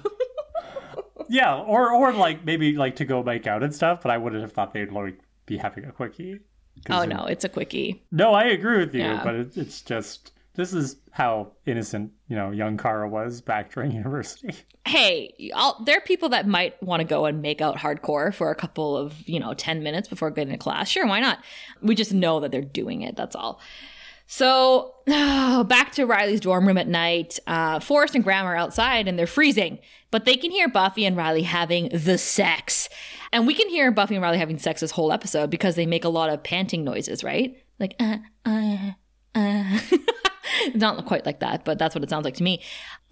[1.29, 4.41] Yeah, or or like maybe like to go make out and stuff, but I wouldn't
[4.41, 6.39] have thought they'd like be having a quickie.
[6.89, 8.03] oh no, it's a quickie.
[8.11, 9.23] No, I agree with you, Yeah.
[9.23, 13.91] but it, it's just this is how innocent, you know, young Kara was back during
[14.03, 14.55] university.
[14.85, 18.51] Hey, I'll, there are people that might want to go and make out hardcore for
[18.51, 20.89] a couple of, you know, 10 minutes before getting to class.
[20.89, 21.39] Sure, why not?
[21.81, 23.15] We just know that they're doing it.
[23.15, 23.59] That's all.
[24.27, 27.39] So oh, back to Riley's dorm room at night.
[27.47, 29.79] Uh, Forrest and Graham are outside and they're freezing,
[30.11, 32.89] but they can hear Buffy and Riley having the sex.
[33.31, 36.03] And we can hear Buffy and Riley having sex this whole episode because they make
[36.03, 37.57] a lot of panting noises, right?
[37.79, 38.91] Like, uh, uh,
[39.33, 39.79] uh.
[40.75, 42.61] Not quite like that, but that's what it sounds like to me.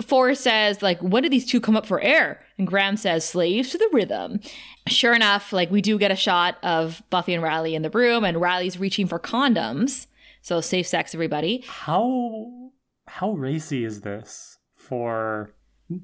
[0.01, 2.41] Forrest says, like, when did these two come up for air?
[2.57, 4.39] And Graham says, slaves to the rhythm.
[4.87, 8.23] Sure enough, like, we do get a shot of Buffy and Riley in the room,
[8.23, 10.07] and Riley's reaching for condoms.
[10.41, 11.63] So safe sex, everybody.
[11.67, 12.71] How
[13.07, 15.53] how racy is this for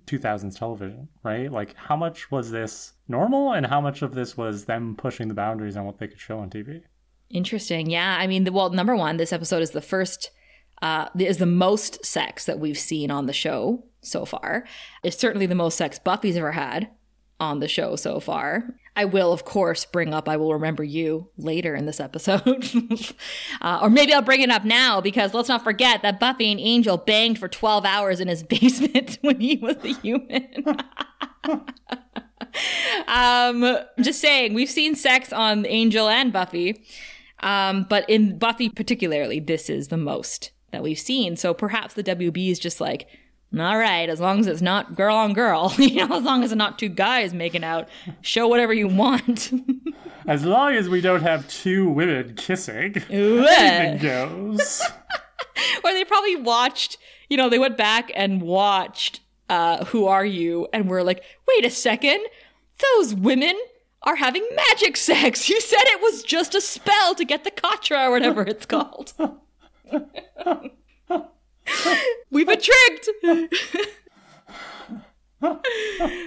[0.05, 1.51] 2000s television, right?
[1.51, 5.33] Like, how much was this normal, and how much of this was them pushing the
[5.33, 6.81] boundaries on what they could show on TV?
[7.29, 7.89] Interesting.
[7.89, 8.17] Yeah.
[8.19, 10.31] I mean, the, well, number one, this episode is the first,
[10.81, 14.65] uh, is the most sex that we've seen on the show so far.
[15.03, 16.89] It's certainly the most sex Buffy's ever had
[17.39, 18.75] on the show so far.
[18.95, 22.67] I will, of course, bring up I Will Remember You later in this episode.
[23.61, 26.59] uh, or maybe I'll bring it up now because let's not forget that Buffy and
[26.59, 30.65] Angel banged for 12 hours in his basement when he was a human.
[33.07, 36.83] um, just saying, we've seen sex on Angel and Buffy.
[37.41, 41.35] Um, but in Buffy particularly, this is the most that we've seen.
[41.35, 43.07] So perhaps the WB is just like,
[43.57, 46.51] all right, as long as it's not girl on girl, you know, as long as
[46.51, 47.89] it's not two guys making out,
[48.21, 49.51] show whatever you want.
[50.27, 54.83] as long as we don't have two women kissing, anything goes.
[55.83, 60.67] or they probably watched, you know, they went back and watched uh, Who Are You?
[60.71, 62.23] and were like, wait a second,
[62.93, 63.55] those women
[64.03, 65.49] are having magic sex.
[65.49, 69.13] You said it was just a spell to get the Katra or whatever it's called.
[72.29, 73.09] We've been tricked.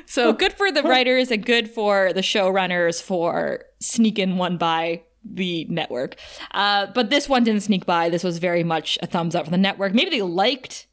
[0.06, 5.66] so good for the writers and good for the showrunners for sneaking one by the
[5.68, 6.16] network.
[6.52, 8.08] Uh, but this one didn't sneak by.
[8.08, 9.92] This was very much a thumbs up for the network.
[9.94, 10.86] Maybe they liked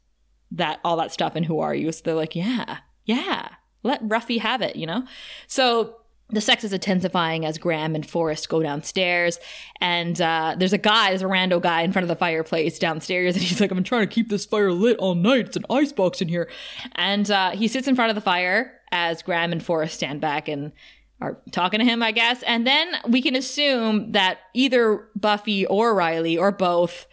[0.50, 1.92] that all that stuff and who are you?
[1.92, 3.48] So they're like, yeah, yeah,
[3.82, 5.04] let Ruffy have it, you know?
[5.46, 5.96] So
[6.30, 9.38] the sex is intensifying as Graham and Forrest go downstairs.
[9.80, 13.34] And uh, there's a guy, there's a rando guy in front of the fireplace downstairs.
[13.34, 15.46] And he's like, I'm trying to keep this fire lit all night.
[15.46, 16.50] It's an icebox in here.
[16.96, 20.48] And uh, he sits in front of the fire as Graham and Forrest stand back
[20.48, 20.72] and
[21.20, 22.42] are talking to him, I guess.
[22.42, 27.06] And then we can assume that either Buffy or Riley or both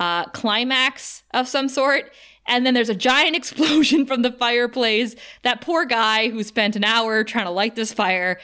[0.00, 2.10] uh, climax of some sort
[2.46, 5.14] and then there's a giant explosion from the fireplace.
[5.42, 8.38] That poor guy who spent an hour trying to light this fire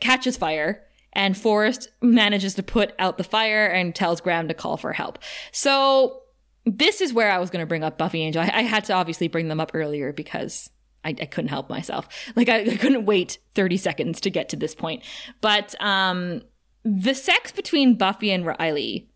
[0.00, 0.82] catches fire.
[1.16, 5.20] And Forrest manages to put out the fire and tells Graham to call for help.
[5.52, 6.22] So
[6.66, 8.42] this is where I was going to bring up Buffy Angel.
[8.42, 10.70] I, I, had to obviously bring them up earlier because
[11.04, 12.08] I, I couldn't help myself.
[12.34, 15.04] Like I, I, couldn't wait 30 seconds to get to this point.
[15.40, 16.42] But um,
[16.84, 19.08] the sex between Buffy and Riley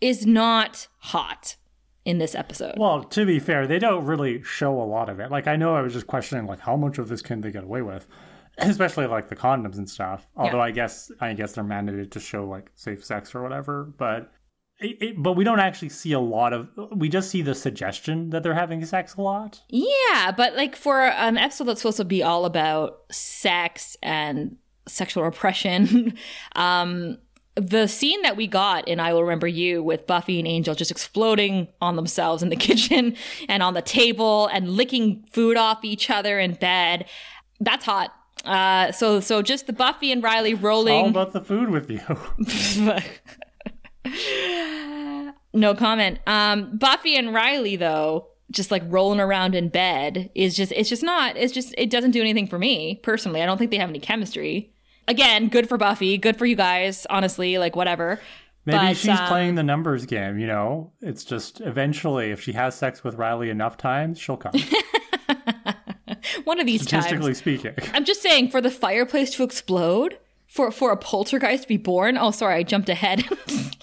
[0.00, 1.56] is not hot
[2.04, 2.74] in this episode.
[2.76, 5.30] Well, to be fair, they don't really show a lot of it.
[5.30, 7.64] Like I know I was just questioning like how much of this can they get
[7.64, 8.06] away with,
[8.58, 10.26] especially like the condoms and stuff.
[10.36, 10.64] Although yeah.
[10.64, 14.32] I guess I guess they're mandated to show like safe sex or whatever, but.
[14.80, 16.68] It, it, but we don't actually see a lot of.
[16.94, 19.60] We just see the suggestion that they're having sex a lot.
[19.68, 24.56] Yeah, but like for an episode that's supposed to be all about sex and
[24.86, 26.16] sexual repression,
[26.56, 27.18] um,
[27.60, 30.90] the scene that we got in I Will Remember You with Buffy and Angel just
[30.90, 33.16] exploding on themselves in the kitchen
[33.48, 37.06] and on the table and licking food off each other in bed,
[37.60, 38.12] that's hot.
[38.44, 41.06] Uh, so so just the Buffy and Riley rolling.
[41.06, 42.00] It's all about the food with you.
[45.52, 46.20] no comment.
[46.26, 51.02] Um, Buffy and Riley though, just like rolling around in bed is just it's just
[51.02, 53.42] not it's just it doesn't do anything for me personally.
[53.42, 54.72] I don't think they have any chemistry
[55.08, 58.20] again, good for Buffy, good for you guys, honestly, like whatever.
[58.64, 60.92] Maybe but, she's um, playing the numbers game, you know?
[61.00, 64.52] It's just eventually, if she has sex with Riley enough times, she'll come.
[66.44, 67.38] One of these Statistically times.
[67.38, 67.74] speaking.
[67.94, 70.18] I'm just saying, for the fireplace to explode,
[70.48, 72.16] for for a poltergeist to be born.
[72.16, 73.24] Oh, sorry, I jumped ahead.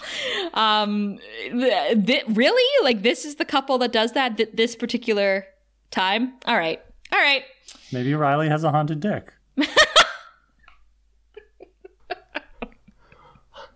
[0.54, 1.18] um,
[1.50, 2.84] th- th- really?
[2.84, 5.46] Like this is the couple that does that th- this particular
[5.90, 6.34] time?
[6.44, 7.44] All right, all right.
[7.92, 9.32] Maybe Riley has a haunted dick.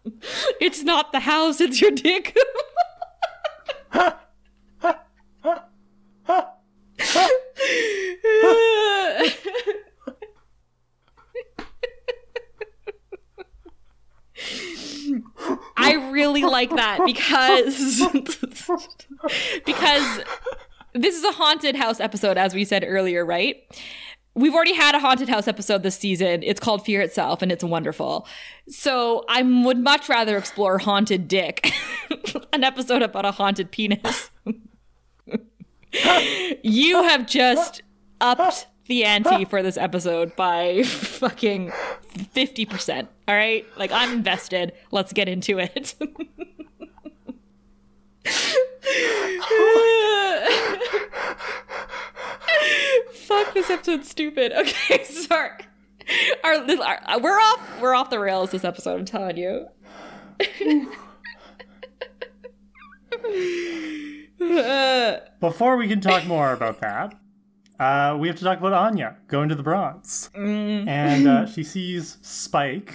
[0.60, 2.36] it's not the house, it's your dick.
[15.76, 18.00] I really like that because
[19.66, 20.20] because
[20.94, 23.56] this is a haunted house episode, as we said earlier, right?
[24.34, 26.42] We've already had a haunted house episode this season.
[26.42, 28.26] It's called Fear Itself, and it's wonderful.
[28.68, 31.72] So I would much rather explore Haunted Dick,
[32.52, 34.30] an episode about a haunted penis.
[36.62, 37.82] you have just
[38.20, 41.70] upped the ante for this episode by fucking
[42.14, 43.08] 50%.
[43.26, 43.66] All right?
[43.76, 44.72] Like, I'm invested.
[44.90, 45.94] Let's get into it.
[49.52, 51.36] Oh
[53.12, 54.52] Fuck, this episode's stupid.
[54.52, 55.52] Okay, sorry.
[56.42, 59.66] Our, our, we're off we're off the rails this episode, I'm telling you.
[65.40, 67.14] Before we can talk more about that,
[67.78, 70.30] uh, we have to talk about Anya going to the bronze.
[70.34, 70.88] Mm.
[70.88, 72.94] And uh, she sees Spike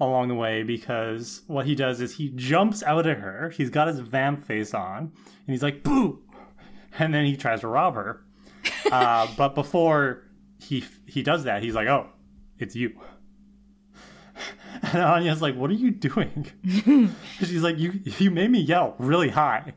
[0.00, 3.50] along the way because what he does is he jumps out at her.
[3.50, 5.12] He's got his vamp face on, and
[5.46, 6.22] he's like, boo!
[6.98, 8.23] And then he tries to rob her.
[8.90, 10.22] Uh, but before
[10.58, 12.08] he he does that, he's like, oh,
[12.58, 12.98] it's you.
[14.82, 16.46] And Anya's like, what are you doing?
[17.38, 19.72] She's like, you you made me yell really high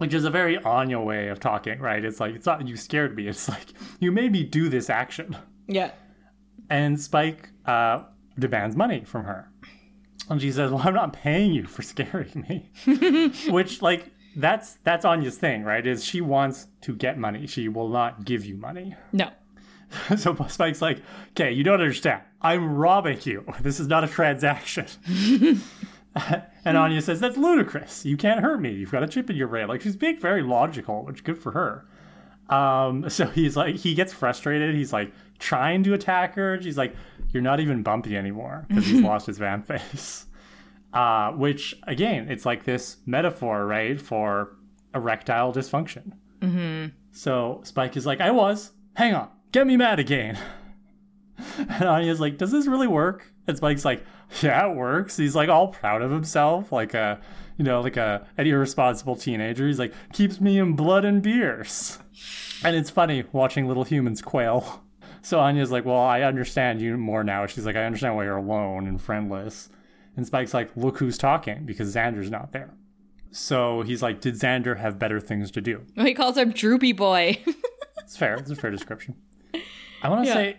[0.00, 2.02] which is a very Anya way of talking, right?
[2.02, 3.28] It's like it's not you scared me.
[3.28, 3.66] It's like
[3.98, 5.36] you made me do this action.
[5.66, 5.90] Yeah.
[6.70, 8.04] And Spike uh,
[8.38, 9.52] demands money from her,
[10.30, 12.70] and she says, "Well, I'm not paying you for scaring me."
[13.50, 14.06] which, like,
[14.40, 15.86] that's that's Anya's thing, right?
[15.86, 17.46] Is she wants to get money.
[17.46, 18.94] She will not give you money.
[19.12, 19.30] No.
[20.16, 22.22] so Spike's like, "Okay, you don't understand.
[22.40, 23.44] I'm robbing you.
[23.60, 24.86] This is not a transaction."
[26.64, 28.04] and Anya says, That's ludicrous.
[28.04, 28.72] You can't hurt me.
[28.72, 29.68] You've got a chip in your brain.
[29.68, 31.86] Like, she's being very logical, which good for her.
[32.54, 34.74] Um, so he's like, he gets frustrated.
[34.74, 36.60] He's like trying to attack her.
[36.60, 36.94] She's like,
[37.30, 40.26] You're not even bumpy anymore because he's lost his vamp face.
[40.92, 44.56] Uh, which, again, it's like this metaphor, right, for
[44.94, 46.12] erectile dysfunction.
[46.40, 46.88] Mm-hmm.
[47.12, 48.72] So Spike is like, I was.
[48.94, 49.28] Hang on.
[49.52, 50.38] Get me mad again.
[51.58, 53.32] And Anya's like, Does this really work?
[53.46, 54.04] And Spike's like,
[54.42, 55.16] yeah, it works.
[55.16, 57.20] He's like all proud of himself, like a,
[57.56, 59.66] you know, like a an irresponsible teenager.
[59.66, 61.98] He's like keeps me in blood and beers,
[62.64, 64.84] and it's funny watching little humans quail.
[65.22, 67.44] So Anya's like, well, I understand you more now.
[67.44, 69.68] She's like, I understand why you're alone and friendless.
[70.20, 72.74] And Spike's like, look who's talking because Xander's not there.
[73.30, 75.86] So he's like, did Xander have better things to do?
[75.96, 77.38] He calls him Droopy Boy.
[78.02, 78.34] it's fair.
[78.34, 79.14] It's a fair description.
[80.02, 80.34] I want to Yeah.
[80.34, 80.56] say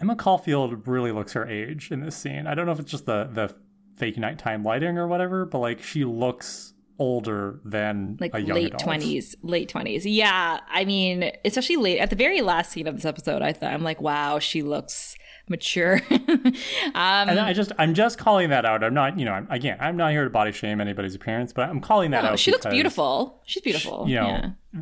[0.00, 2.46] Emma Caulfield really looks her age in this scene.
[2.46, 3.52] I don't know if it's just the the
[3.96, 6.71] fake nighttime lighting or whatever, but like she looks
[7.02, 10.06] older than like a young late twenties, late twenties.
[10.06, 13.42] Yeah, I mean, especially late at the very last scene of this episode.
[13.42, 15.16] I thought I'm like, wow, she looks
[15.48, 16.00] mature.
[16.10, 16.52] um,
[16.94, 18.84] And I just I'm just calling that out.
[18.84, 21.68] I'm not, you know, I'm, again, I'm not here to body shame anybody's appearance, but
[21.68, 22.38] I'm calling that no, out.
[22.38, 23.42] She looks beautiful.
[23.46, 24.08] She's beautiful.
[24.08, 24.80] you know, yeah.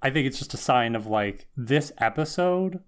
[0.00, 2.80] I think it's just a sign of like this episode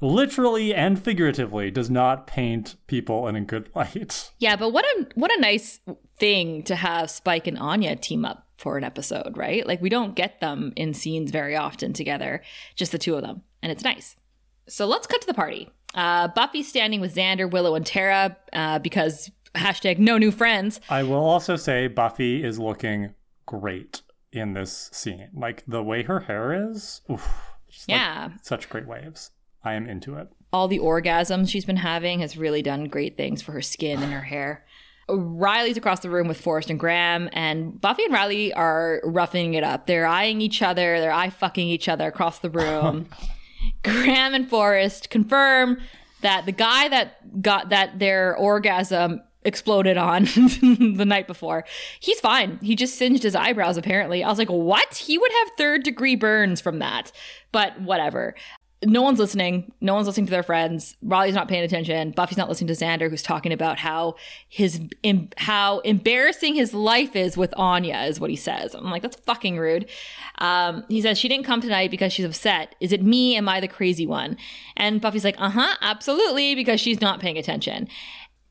[0.00, 4.30] literally and figuratively does not paint people in a good light.
[4.38, 5.80] Yeah, but what a what a nice
[6.18, 9.66] thing to have Spike and Anya team up for an episode, right?
[9.66, 12.42] Like we don't get them in scenes very often together,
[12.76, 14.16] just the two of them, and it's nice.
[14.68, 15.70] So let's cut to the party.
[15.94, 20.80] Uh, Buffy's standing with Xander, Willow, and Tara uh, because hashtag no new friends.
[20.88, 23.14] I will also say Buffy is looking
[23.46, 25.30] great in this scene.
[25.34, 27.28] Like the way her hair is, oof,
[27.68, 29.30] just like Yeah, such great waves.
[29.64, 30.28] I am into it.
[30.52, 34.12] all the orgasms she's been having has really done great things for her skin and
[34.12, 34.64] her hair.
[35.08, 39.64] Riley's across the room with Forrest and Graham, and Buffy and Riley are roughing it
[39.64, 39.86] up.
[39.86, 43.08] They're eyeing each other, they're eye fucking each other across the room.
[43.82, 45.78] Graham and Forrest confirm
[46.22, 50.24] that the guy that got that their orgasm exploded on
[50.96, 51.64] the night before,
[51.98, 52.58] he's fine.
[52.62, 54.22] He just singed his eyebrows, apparently.
[54.22, 54.94] I was like, what?
[54.94, 57.10] He would have third degree burns from that.
[57.52, 58.34] But whatever
[58.82, 59.72] no one's listening.
[59.82, 60.96] No one's listening to their friends.
[61.02, 62.12] Riley's not paying attention.
[62.12, 64.14] Buffy's not listening to Xander, who's talking about how
[64.48, 68.74] his em- how embarrassing his life is with Anya, is what he says.
[68.74, 69.88] I'm like, that's fucking rude.
[70.38, 72.74] Um, he says she didn't come tonight because she's upset.
[72.80, 73.36] Is it me?
[73.36, 74.38] Am I the crazy one?
[74.76, 77.86] And Buffy's like, uh huh, absolutely, because she's not paying attention.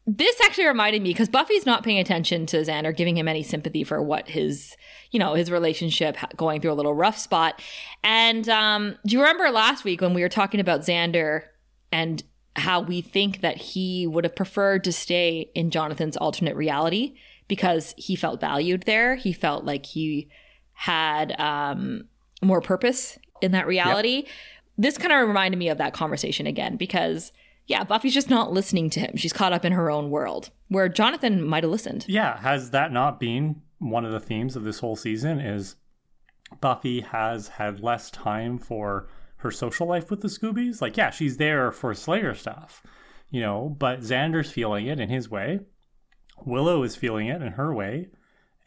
[0.07, 3.83] This actually reminded me because Buffy's not paying attention to Xander, giving him any sympathy
[3.83, 4.75] for what his,
[5.12, 7.62] you know, his relationship going through a little rough spot.
[8.03, 11.43] And um, do you remember last week when we were talking about Xander
[11.91, 12.23] and
[12.55, 17.15] how we think that he would have preferred to stay in Jonathan's alternate reality
[17.47, 19.15] because he felt valued there.
[19.15, 20.29] He felt like he
[20.73, 22.07] had um,
[22.41, 24.25] more purpose in that reality.
[24.77, 27.31] This kind of reminded me of that conversation again because,
[27.69, 29.15] yeah, Buffy's just not listening to him.
[29.15, 32.03] She's caught up in her own world where Jonathan might have listened.
[32.08, 35.76] Yeah, has that not been one of the themes of this whole season is
[36.59, 39.07] Buffy has had less time for
[39.38, 40.82] her social life with the Scoobies.
[40.82, 42.82] Like, yeah, she's there for Slayer stuff,
[43.30, 45.59] you know, but Xander's feeling it in his way.
[46.43, 48.07] Willow is feeling it in her way.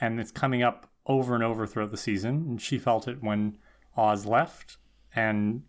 [0.00, 2.46] And it's coming up over and over throughout the season.
[2.48, 3.58] And she felt it when
[3.96, 4.76] Oz left.
[5.14, 5.64] And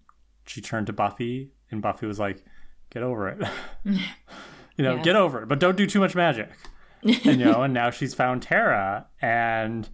[0.45, 2.45] she turned to Buffy, and Buffy was like,
[2.93, 3.37] get over it.
[3.83, 5.01] you know, Yeah.
[5.01, 6.49] get over it, but don't do too much magic.
[7.03, 9.89] and, you know, and now she's found Tara, and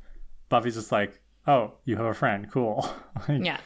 [0.50, 2.50] Buffy's just like, oh, you have a friend.
[2.52, 2.88] Cool.
[3.28, 3.58] Like, Yeah.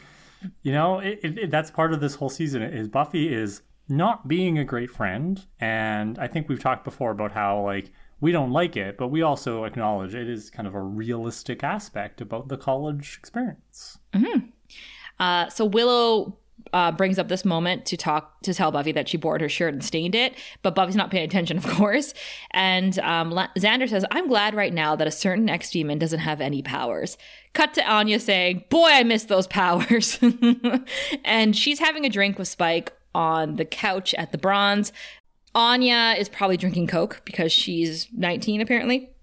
[0.62, 4.28] you know, it, it, it- that's part of this whole season is Buffy is not
[4.30, 8.52] being a great friend, and I think we've talked before about how like we don't
[8.52, 12.56] like it, but we also acknowledge it is kind of a realistic aspect about the
[12.56, 13.98] college experience.
[15.20, 16.38] Uh, so Willow
[16.72, 19.74] uh, brings up this moment to talk to tell Buffy that she bored her shirt
[19.74, 22.14] and stained it, but Buffy's not paying attention, of course.
[22.52, 26.20] And um, La- Xander says, "I'm glad right now that a certain ex demon doesn't
[26.20, 27.18] have any powers."
[27.54, 30.20] Cut to Anya saying, "Boy, I miss those powers,"
[31.26, 34.92] and she's having a drink with Spike on the couch at the Bronze.
[35.56, 39.14] Anya is probably drinking Coke because she's 19 apparently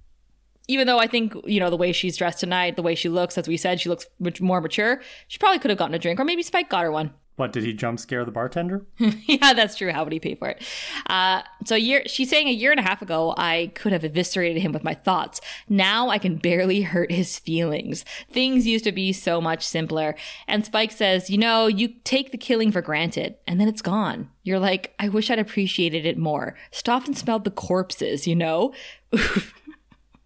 [0.71, 3.37] even though I think, you know, the way she's dressed tonight, the way she looks,
[3.37, 4.07] as we said, she looks
[4.41, 5.03] more mature.
[5.27, 7.13] She probably could have gotten a drink, or maybe Spike got her one.
[7.37, 8.85] What did he jump scare the bartender?
[8.99, 9.91] yeah, that's true.
[9.91, 10.63] How would he pay for it?
[11.07, 14.61] Uh, so year, she's saying a year and a half ago, I could have eviscerated
[14.61, 15.41] him with my thoughts.
[15.67, 18.05] Now I can barely hurt his feelings.
[18.31, 20.17] Things used to be so much simpler.
[20.49, 24.29] And Spike says, you know, you take the killing for granted and then it's gone.
[24.43, 26.57] You're like, I wish I'd appreciated it more.
[26.73, 28.75] Stopped and smelled the corpses, you know?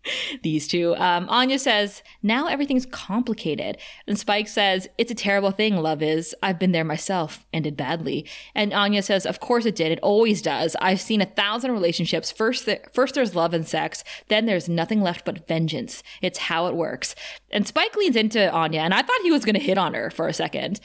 [0.43, 0.95] these two.
[0.97, 3.79] Um, Anya says, now everything's complicated.
[4.07, 6.35] And Spike says, it's a terrible thing, love is.
[6.43, 8.27] I've been there myself, ended badly.
[8.55, 9.93] And Anya says, of course it did.
[9.93, 10.77] It always does.
[10.81, 12.31] I've seen a thousand relationships.
[12.31, 14.05] First, th- first there's love and sex.
[14.29, 16.03] Then there's nothing left but vengeance.
[16.23, 17.15] It's how it works.
[17.51, 20.11] And Spike leans into Anya, and I thought he was going to hit on her
[20.11, 20.81] for a second.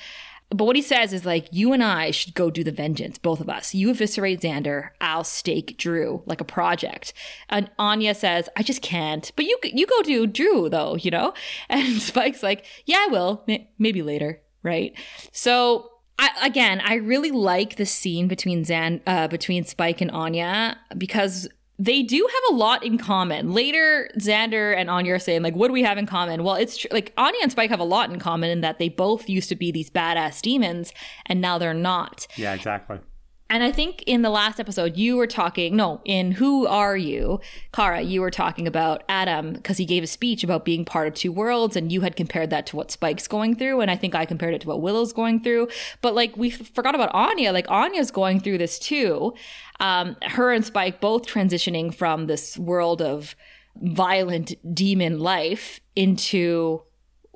[0.49, 3.39] But what he says is like, you and I should go do the vengeance, both
[3.39, 3.75] of us.
[3.75, 7.13] You eviscerate Xander, I'll stake Drew like a project.
[7.49, 9.31] And Anya says, I just can't.
[9.35, 11.33] But you you go do Drew though, you know.
[11.69, 13.45] And Spike's like, yeah, I will,
[13.77, 14.93] maybe later, right?
[15.31, 15.91] So.
[16.21, 21.47] I, again, I really like the scene between Zan, uh, between Spike and Anya because
[21.79, 23.53] they do have a lot in common.
[23.53, 26.43] Later, Xander and Anya are saying, like, what do we have in common?
[26.43, 28.89] Well, it's tr- like Anya and Spike have a lot in common in that they
[28.89, 30.91] both used to be these badass demons
[31.25, 32.27] and now they're not.
[32.35, 32.99] Yeah, exactly.
[33.51, 37.39] And I think in the last episode, you were talking, no, in Who Are You,
[37.73, 41.15] Kara, you were talking about Adam because he gave a speech about being part of
[41.15, 43.81] two worlds and you had compared that to what Spike's going through.
[43.81, 45.69] And I think I compared it to what Willow's going through.
[46.03, 47.51] But like we forgot about Anya.
[47.51, 49.33] Like Anya's going through this too.
[49.79, 53.35] Um, her and Spike both transitioning from this world of
[53.81, 56.83] violent demon life into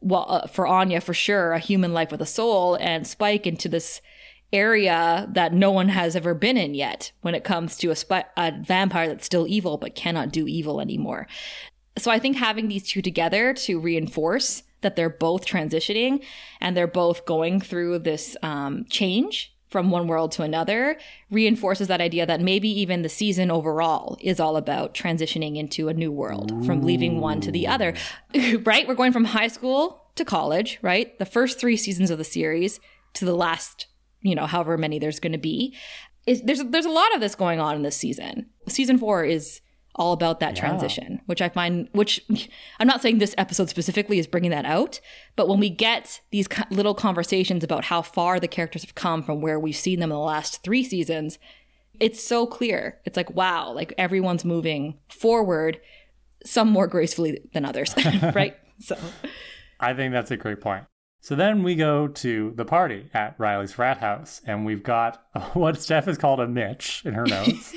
[0.04, 3.70] well, uh, for Anya for sure, a human life with a soul, and Spike into
[3.70, 4.02] this
[4.52, 8.26] area that no one has ever been in yet when it comes to a, spi-
[8.38, 11.28] a vampire that's still evil but cannot do evil anymore.
[11.98, 16.24] So I think having these two together to reinforce that they're both transitioning
[16.60, 20.98] and they're both going through this um, change from one world to another
[21.32, 25.94] reinforces that idea that maybe even the season overall is all about transitioning into a
[25.96, 27.94] new world from leaving one to the other.
[28.64, 28.88] Right?
[28.88, 31.18] We're going from high school to college right?
[31.18, 32.80] The first three seasons of the series
[33.16, 33.88] to the last
[34.22, 35.76] you know however many there's going to be.
[36.28, 38.46] Is there's there's a lot of this going on in this season.
[38.68, 39.60] Season four is
[39.96, 42.24] all about that transition which i find which
[42.80, 45.00] i'm not saying this episode specifically is bringing that out
[45.36, 49.22] but when we get these co- little conversations about how far the characters have come
[49.22, 51.38] from where we've seen them in the last three seasons
[52.00, 55.80] it's so clear it's like wow like everyone's moving forward
[56.44, 57.94] some more gracefully than others
[58.36, 58.98] right so
[59.84, 60.86] I think that's a great point.
[61.20, 65.24] So then we go to the party at Riley's frat house, and we've got
[65.54, 67.76] what Steph has called a Mitch in her notes.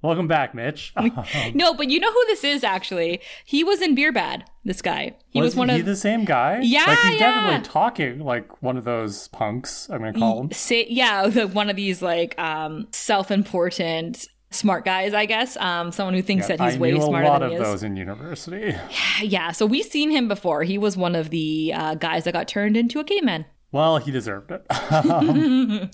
[0.00, 0.92] Welcome back, Mitch.
[1.54, 5.16] no but you know who this is actually he was in beer bad this guy
[5.30, 6.60] he was, one he of the same guy?
[6.62, 7.34] Yeah, like he's yeah.
[7.34, 9.88] definitely talking like one of those punks.
[9.90, 10.52] I'm gonna call him.
[10.52, 16.14] say yeah the, one of these like um self-important smart guys i guess um someone
[16.14, 17.96] who thinks that he's I way knew a smarter lot than of is those in
[17.96, 18.74] university.
[19.22, 22.48] yeah so we've seen him before he was one of the uh, guys that got
[22.48, 24.64] turned into a caveman Well, he deserved it.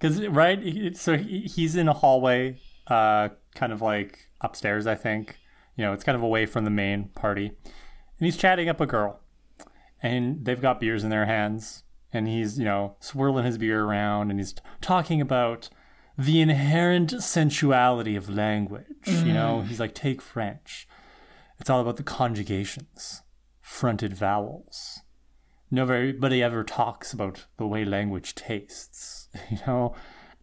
[0.00, 0.96] Because, right?
[0.96, 5.38] So he, he's in a hallway, uh, kind of like upstairs, I think.
[5.76, 7.46] You know, it's kind of away from the main party.
[7.46, 9.20] And he's chatting up a girl.
[10.02, 11.84] And they've got beers in their hands.
[12.12, 15.70] And he's, you know, swirling his beer around and he's t- talking about
[16.18, 18.84] the inherent sensuality of language.
[19.06, 20.86] You know, he's like, take French.
[21.58, 23.22] It's all about the conjugations.
[23.60, 25.00] fronted vowels.
[25.70, 29.94] Nobody ever talks about the way language tastes, you know?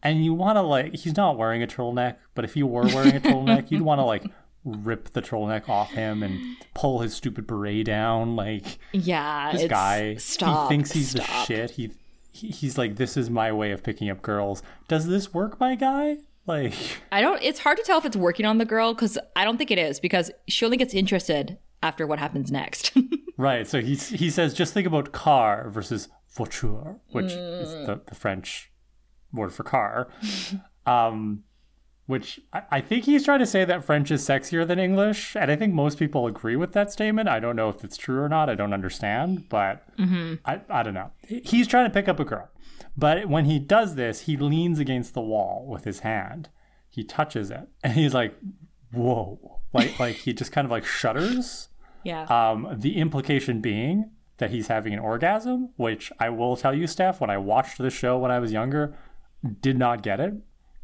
[0.02, 3.16] And you want to, like, he's not wearing a turtleneck, but if he were wearing
[3.16, 4.24] a turtleneck, you'd want to, like,
[4.64, 6.40] rip the turtleneck off him and
[6.74, 8.36] pull his stupid beret down.
[8.36, 10.70] Like, Yeah, this guy, Stop.
[10.72, 11.26] he thinks he's stop.
[11.26, 11.72] the shit.
[11.72, 11.92] He,
[12.32, 14.62] he he's like, this is my way of picking up girls.
[14.88, 16.18] Does this work, my guy?
[16.46, 16.74] Like,
[17.12, 17.42] I don't.
[17.44, 19.78] It's hard to tell if it's working on the girl because I don't think it
[19.80, 22.92] is because she only gets interested after what happens next.
[23.38, 23.68] right.
[23.68, 27.62] So he he says, just think about car versus voiture, which Mm.
[27.64, 28.69] is the, the French
[29.34, 30.08] word for car.
[30.86, 31.44] um,
[32.08, 35.52] which I, I think he's trying to say that French is sexier than English, and
[35.52, 37.30] I think most people agree with that statement.
[37.30, 38.50] I don't know if it's true or not.
[38.50, 39.84] I don't understand, but
[40.44, 41.12] I, I don't know.
[41.28, 42.50] He's trying to pick up a girl.
[42.98, 46.50] But when he does this, he leans against the wall with his hand.
[46.90, 48.36] He touches it, and he's like,
[48.92, 51.70] "Whoa!" Like, like he just kind of like shudders.
[52.04, 52.24] yeah.
[52.24, 54.10] Um, the implication being
[54.40, 57.92] that he's having an orgasm, which I will tell you, Steph, when I watched the
[57.92, 58.98] show when I was younger,
[59.62, 60.34] did not get it.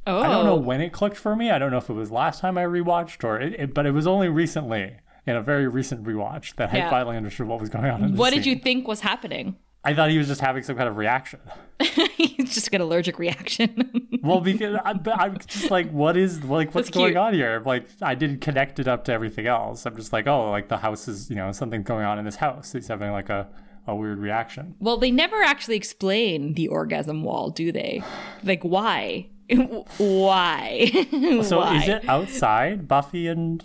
[0.08, 0.60] oh, I don't know oh.
[0.60, 1.52] when it clicked for me.
[1.52, 3.92] I don't know if it was last time I rewatched or it, it- but it
[3.92, 4.98] was only recently
[5.28, 6.88] in a very recent rewatch that Yeah.
[6.88, 8.04] I finally understood what was going on.
[8.04, 8.58] In What did scene.
[8.58, 9.56] you think was happening?
[9.84, 11.40] I thought he was just having some kind of reaction.
[12.16, 13.92] He's just got allergic reaction.
[14.26, 17.62] Well, because I, I'm just like, what is like what's going on here?
[17.64, 19.86] Like, I didn't connect it up to everything else.
[19.86, 22.38] I'm just like, oh, like the house is, you know, something going on in this
[22.38, 22.72] house.
[22.72, 23.48] He's having like a,
[23.88, 24.76] a weird reaction.
[24.80, 28.02] well, they never actually explain the orgasm wall, do they?
[28.44, 29.28] Like why?
[29.98, 30.92] why?
[31.44, 31.78] So Why?
[31.78, 33.64] is it outside Buffy and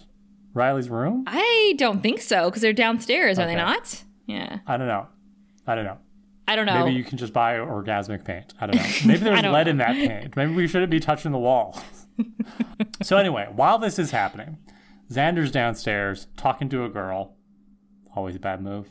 [0.52, 1.24] Riley's room?
[1.26, 4.02] I don't think so because they're downstairs, are they not?
[4.26, 5.06] Yeah, I don't know.
[5.66, 5.98] I don't know.
[6.46, 6.84] I don't know.
[6.84, 8.54] Maybe you can just buy orgasmic paint.
[8.60, 8.88] I don't know.
[9.06, 9.70] Maybe there's lead know.
[9.70, 10.36] in that paint.
[10.36, 11.80] Maybe we shouldn't be touching the wall.
[13.02, 14.58] so anyway, while this is happening,
[15.10, 17.36] Xander's downstairs talking to a girl.
[18.16, 18.88] Always a bad move.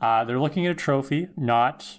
[0.00, 1.98] Uh, they're looking at a trophy, not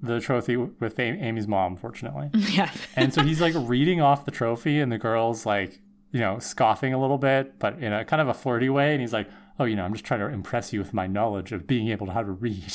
[0.00, 2.30] the trophy with Amy's mom, unfortunately.
[2.34, 2.70] yeah.
[2.96, 5.80] And so he's like reading off the trophy, and the girl's like,
[6.12, 8.92] you know, scoffing a little bit, but in a kind of a flirty way.
[8.92, 9.28] And he's like,
[9.58, 12.06] oh, you know, I'm just trying to impress you with my knowledge of being able
[12.06, 12.72] to how to read.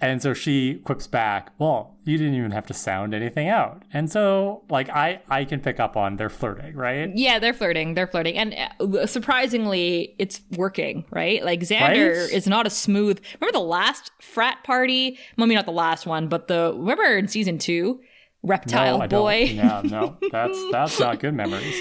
[0.00, 3.82] And so she quips back, well, you didn't even have to sound anything out.
[3.92, 7.10] And so, like, I, I can pick up on they're flirting, right?
[7.14, 7.94] Yeah, they're flirting.
[7.94, 8.36] They're flirting.
[8.36, 11.42] And uh, surprisingly, it's working, right?
[11.42, 11.80] Like Xander
[12.10, 12.32] Right?
[12.32, 13.20] is not a smooth.
[13.40, 15.18] Remember the last frat party?
[15.38, 17.98] Well, maybe not the last one, but the remember in season 2,
[18.42, 19.34] Reptile no, I Boy.
[19.52, 21.74] Yeah, no, that's that's not good memories.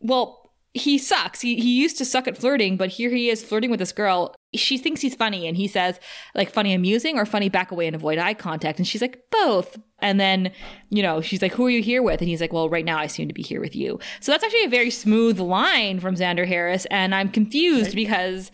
[0.00, 0.41] Well,
[0.74, 1.42] he sucks.
[1.42, 4.34] He he used to suck at flirting, but here he is flirting with this girl.
[4.54, 6.00] She thinks he's funny and he says
[6.34, 9.78] like funny amusing or funny back away and avoid eye contact and she's like both.
[10.00, 10.50] And then,
[10.88, 12.20] you know, she's like who are you here with?
[12.20, 14.42] And he's like, "Well, right now I seem to be here with you." So that's
[14.42, 18.50] actually a very smooth line from Xander Harris and I'm confused because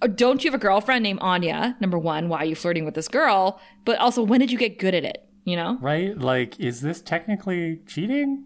[0.00, 1.76] uh, don't you have a girlfriend named Anya?
[1.80, 3.60] Number 1, why are you flirting with this girl?
[3.84, 5.28] But also when did you get good at it?
[5.44, 5.76] You know?
[5.80, 6.16] Right?
[6.16, 8.44] Like, is this technically cheating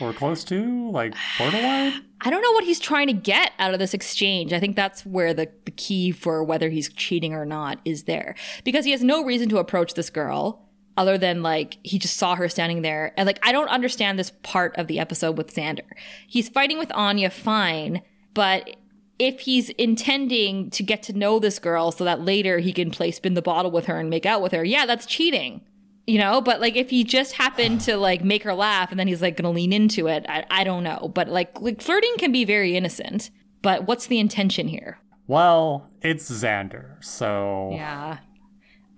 [0.00, 2.04] or close to like borderline?
[2.20, 4.52] I don't know what he's trying to get out of this exchange.
[4.52, 8.34] I think that's where the, the key for whether he's cheating or not is there.
[8.64, 12.34] Because he has no reason to approach this girl other than like he just saw
[12.34, 13.12] her standing there.
[13.16, 15.86] And like I don't understand this part of the episode with Xander.
[16.26, 18.02] He's fighting with Anya fine,
[18.34, 18.76] but
[19.18, 23.10] if he's intending to get to know this girl so that later he can play
[23.10, 25.60] spin the bottle with her and make out with her, yeah, that's cheating
[26.08, 29.06] you know but like if he just happened to like make her laugh and then
[29.06, 31.12] he's like gonna lean into it i, I don't know.
[31.14, 33.30] But like, like flirting can be very innocent
[33.60, 34.98] but what's the intention here?
[35.26, 38.18] Well, it's Xander, so yeah.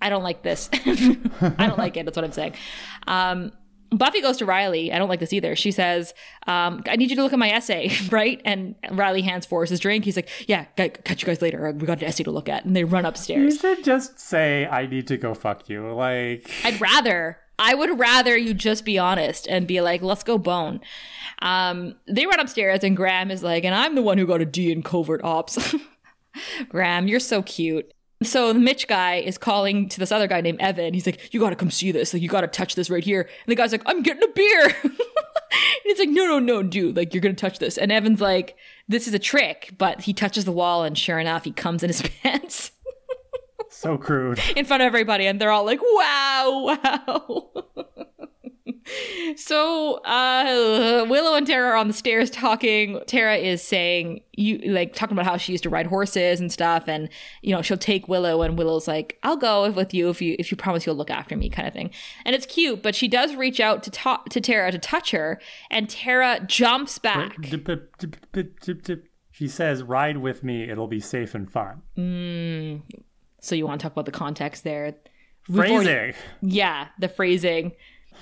[0.03, 0.71] I don't like this.
[0.75, 2.55] I don't like it that's what i'm saying.
[3.07, 3.53] Um
[3.91, 4.93] Buffy goes to Riley.
[4.93, 5.57] I don't like this either.
[5.57, 6.14] She says,
[6.47, 8.41] um, I need you to look at my essay, right?
[8.45, 10.05] And Riley hands Forrest his drink.
[10.05, 11.72] He's like, Yeah, catch you guys later.
[11.72, 12.64] We got an essay to look at.
[12.64, 13.55] And they run upstairs.
[13.55, 15.93] You should just say, I need to go fuck you.
[15.93, 17.38] Like, I'd rather.
[17.59, 20.80] I would rather you just be honest and be like, let's go bone.
[21.43, 24.47] Um, they run upstairs and Graham is like, and I'm the one who got a
[24.47, 25.74] D in covert ops.
[26.68, 27.93] Graham, you're so cute.
[28.23, 30.93] So the Mitch guy is calling to this other guy named Evan.
[30.93, 32.12] He's like, you gotta come see this.
[32.12, 33.23] Like, you gotta touch this right here.
[33.23, 34.77] And the guy's like, I'm getting a beer.
[34.85, 34.93] and
[35.85, 36.97] he's like, no, no, no, dude.
[36.97, 37.79] Like, you're gonna touch this.
[37.79, 38.57] And Evan's like,
[38.89, 39.71] this is a trick.
[39.79, 42.73] But he touches the wall and sure enough, he comes in his pants.
[43.71, 44.39] so crude.
[44.55, 47.51] in front of everybody and they're all like wow wow
[49.37, 54.95] so uh willow and tara are on the stairs talking tara is saying you like
[54.95, 57.09] talking about how she used to ride horses and stuff and
[57.43, 60.51] you know she'll take willow and willow's like i'll go with you if you if
[60.51, 61.91] you promise you'll look after me kind of thing
[62.24, 65.41] and it's cute but she does reach out to talk to tara to touch her
[65.70, 67.37] and tara jumps back.
[69.33, 71.83] She says, Ride with me, it'll be safe and fun.
[73.41, 74.97] So you want to talk about the context there?
[75.49, 76.14] Already- Phrasing.
[76.43, 77.72] yeah, the phrasing.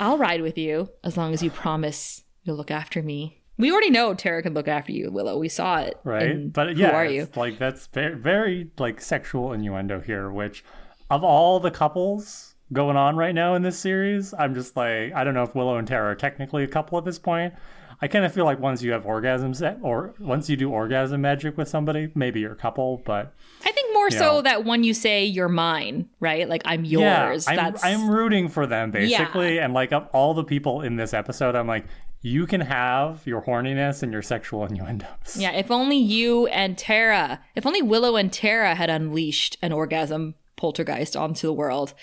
[0.01, 3.43] I'll ride with you as long as you promise you'll look after me.
[3.57, 5.37] We already know Tara can look after you, Willow.
[5.37, 5.99] We saw it.
[6.05, 6.31] right?
[6.31, 7.29] in But yeah, who are you?
[7.35, 10.31] like that's very, very like sexual innuendo here.
[10.31, 10.65] Which
[11.11, 15.25] of all the couples going on right now in this series, I'm just like I
[15.25, 17.53] don't know if Willow and Tara are technically a couple at this point.
[18.01, 21.57] I kind of feel like once you have orgasms or once you do orgasm magic
[21.57, 23.03] with somebody, maybe you're a couple.
[23.05, 23.35] But
[23.65, 24.43] I think more so know.
[24.43, 26.49] that when you say you're mine, right?
[26.49, 27.47] Like I'm yours.
[27.47, 29.59] yeah, I'm, that's I'm rooting for them basically.
[29.59, 31.87] And like of all the people in this episode, I'm like,
[32.21, 35.37] you can have your horniness and your sexual innuendos.
[35.37, 35.53] yeah.
[35.53, 41.17] If only you and Tara, if only Willow and Tara had unleashed an orgasm poltergeist
[41.17, 41.95] onto the world.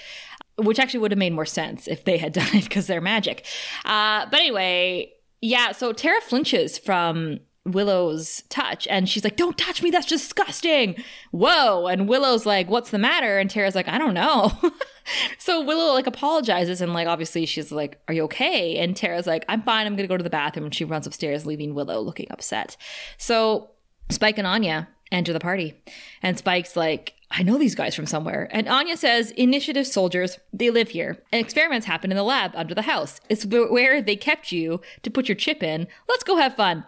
[0.57, 3.45] Which actually would have made more sense if they had done it because they're magic.
[3.83, 5.11] Uh, but anyway,
[5.45, 5.71] yeah.
[5.71, 9.91] So Tara flinches from Willow's touch and she's like, Don't touch me.
[9.91, 10.95] That's disgusting.
[11.31, 11.87] Whoa.
[11.87, 13.37] And Willow's like, What's the matter?
[13.37, 14.51] And Tara's like, I don't know.
[15.37, 18.77] so Willow like apologizes and like, obviously she's like, Are you okay?
[18.77, 19.85] And Tara's like, I'm fine.
[19.85, 20.65] I'm to go to the bathroom.
[20.65, 22.75] And she runs upstairs, leaving Willow looking upset.
[23.17, 23.69] So
[24.09, 25.79] Spike and Anya enter the party.
[26.21, 28.47] And Spike's like, I know these guys from somewhere.
[28.51, 31.21] And Anya says, Initiative soldiers, they live here.
[31.33, 33.19] And experiments happen in the lab under the house.
[33.27, 35.87] It's where they kept you to put your chip in.
[36.07, 36.85] Let's go have fun.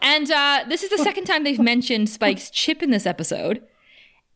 [0.00, 3.62] And uh, this is the second time they've mentioned Spike's chip in this episode.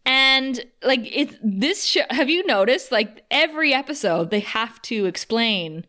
[0.05, 5.87] And like it's this show, have you noticed like every episode they have to explain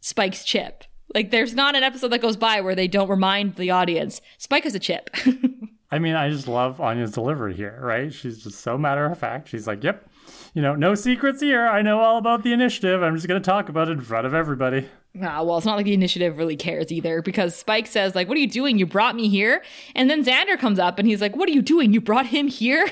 [0.00, 0.84] Spike's chip.
[1.14, 4.64] Like there's not an episode that goes by where they don't remind the audience Spike
[4.64, 5.10] has a chip.
[5.92, 8.12] I mean, I just love Anya's delivery here, right?
[8.12, 9.48] She's just so matter of fact.
[9.48, 10.08] She's like, yep,
[10.54, 11.66] you know, no secrets here.
[11.66, 13.02] I know all about the initiative.
[13.02, 14.88] I'm just going to talk about it in front of everybody.
[15.20, 18.36] Ah, well, it's not like the initiative really cares either because Spike says, like, what
[18.36, 18.78] are you doing?
[18.78, 19.60] You brought me here.
[19.96, 21.92] And then Xander comes up and he's like, what are you doing?
[21.92, 22.88] You brought him here?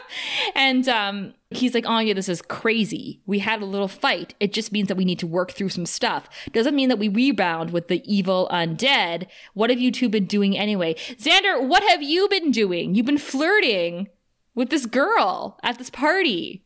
[0.54, 3.20] and um, he's like, Anya, this is crazy.
[3.26, 4.34] We had a little fight.
[4.38, 6.28] It just means that we need to work through some stuff.
[6.52, 9.26] Doesn't mean that we rebound with the evil undead.
[9.54, 10.94] What have you two been doing anyway?
[10.94, 12.94] Xander, what have you been doing?
[12.94, 14.08] You've been flirting
[14.54, 16.62] with this girl at this party.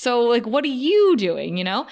[0.00, 1.86] So, like, what are you doing, you know?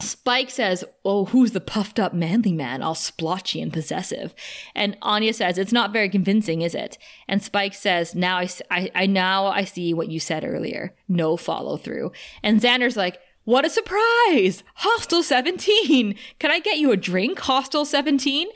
[0.00, 4.34] Spike says, Oh, who's the puffed up manly man, all splotchy and possessive?
[4.74, 6.98] And Anya says, It's not very convincing, is it?
[7.28, 10.92] And Spike says, Now I, I, I- now I see what you said earlier.
[11.06, 12.10] No follow through.
[12.42, 14.62] And Xander's like, what a surprise!
[14.74, 16.14] Hostile 17!
[16.38, 18.46] Can I get you a drink, Hostile 17?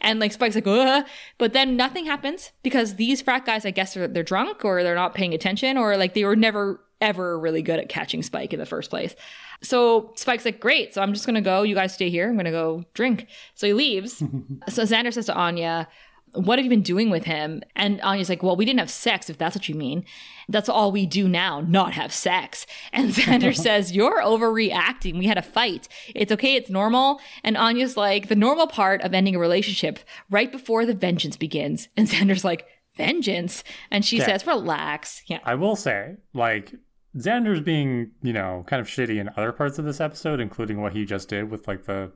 [0.00, 1.04] And like Spike's like, Ugh.
[1.36, 4.94] but then nothing happens because these frat guys, I guess, are, they're drunk or they're
[4.94, 8.58] not paying attention or like they were never ever really good at catching Spike in
[8.58, 9.14] the first place.
[9.62, 10.94] So Spike's like, great.
[10.94, 11.62] So I'm just gonna go.
[11.62, 12.28] You guys stay here.
[12.28, 13.26] I'm gonna go drink.
[13.54, 14.16] So he leaves.
[14.68, 15.88] so Xander says to Anya,
[16.32, 17.62] what have you been doing with him?
[17.74, 20.04] And Anya's like, well, we didn't have sex, if that's what you mean.
[20.50, 22.66] That's all we do now, not have sex.
[22.92, 25.18] And Xander says, you're overreacting.
[25.18, 25.88] We had a fight.
[26.14, 26.54] It's okay.
[26.54, 27.20] It's normal.
[27.42, 31.88] And Anya's like, the normal part of ending a relationship right before the vengeance begins.
[31.96, 32.66] And Xander's like,
[32.96, 33.64] vengeance?
[33.90, 34.26] And she Yeah.
[34.26, 35.22] says, relax.
[35.26, 35.40] Yeah.
[35.44, 36.74] I will say, like,
[37.16, 40.92] Xander's being, you know, kind of shitty in other parts of this episode, including what
[40.92, 42.12] he just did with, like, the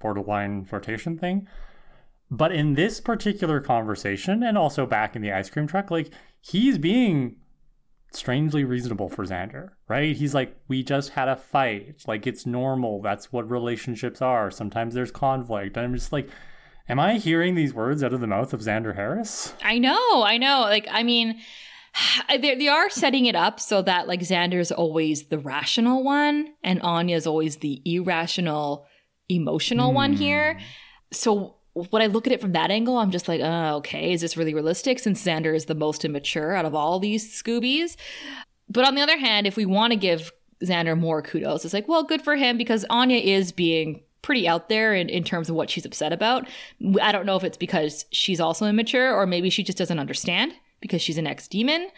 [0.00, 1.46] borderline flirtation thing.
[2.30, 6.78] But in this particular conversation, and also back in the ice cream truck, like, he's
[6.78, 7.36] being
[8.12, 10.16] strangely reasonable for Xander, right?
[10.16, 12.02] He's like, we just had a fight.
[12.06, 13.02] Like, it's normal.
[13.02, 14.50] That's what relationships are.
[14.50, 15.76] Sometimes there's conflict.
[15.76, 16.30] And I'm just like,
[16.88, 19.52] am I hearing these words out of the mouth of Xander Harris?
[19.62, 20.60] I know, I know.
[20.60, 21.38] Like, I mean,
[22.28, 26.80] they, they are setting it up so that like Xander's always the rational one and
[26.82, 28.86] Anya's always the irrational,
[29.28, 30.18] emotional one hmm.
[30.18, 30.60] here.
[31.12, 31.56] So
[31.90, 34.36] when I look at it from that angle, I'm just like, oh, okay, is this
[34.36, 37.96] really realistic since Xander is the most immature out of all these Scoobies?
[38.68, 40.32] But on the other hand, if we want to give
[40.62, 44.68] Xander more kudos, it's like, well, good for him because Anya is being pretty out
[44.68, 46.48] there in, in terms of what she's upset about.
[47.00, 50.52] I don't know if it's because she's also immature or maybe she just doesn't understand
[50.80, 51.88] because she's an ex demon.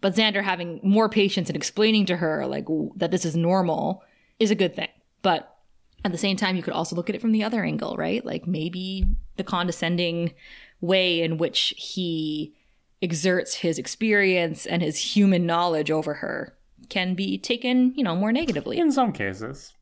[0.00, 2.66] But Xander having more patience and explaining to her like
[2.96, 4.02] that this is normal
[4.38, 4.88] is a good thing.
[5.22, 5.56] But
[6.04, 8.24] at the same time, you could also look at it from the other angle, right?
[8.24, 9.06] Like maybe
[9.36, 10.34] the condescending
[10.80, 12.54] way in which he
[13.00, 16.56] exerts his experience and his human knowledge over her
[16.88, 18.78] can be taken, you know, more negatively.
[18.78, 19.72] In some cases.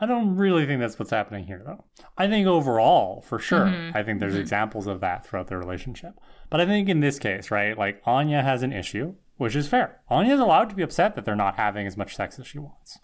[0.00, 1.84] I don't really think that's what's happening here, though.
[2.16, 3.96] I think overall, for sure, mm-hmm.
[3.96, 4.40] I think there's mm-hmm.
[4.40, 6.18] examples of that throughout their relationship.
[6.48, 10.00] But I think in this case, right, like Anya has an issue, which is fair.
[10.08, 12.98] Anya's allowed to be upset that they're not having as much sex as she wants.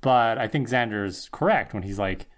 [0.00, 2.28] But I think Xander's correct when he's like,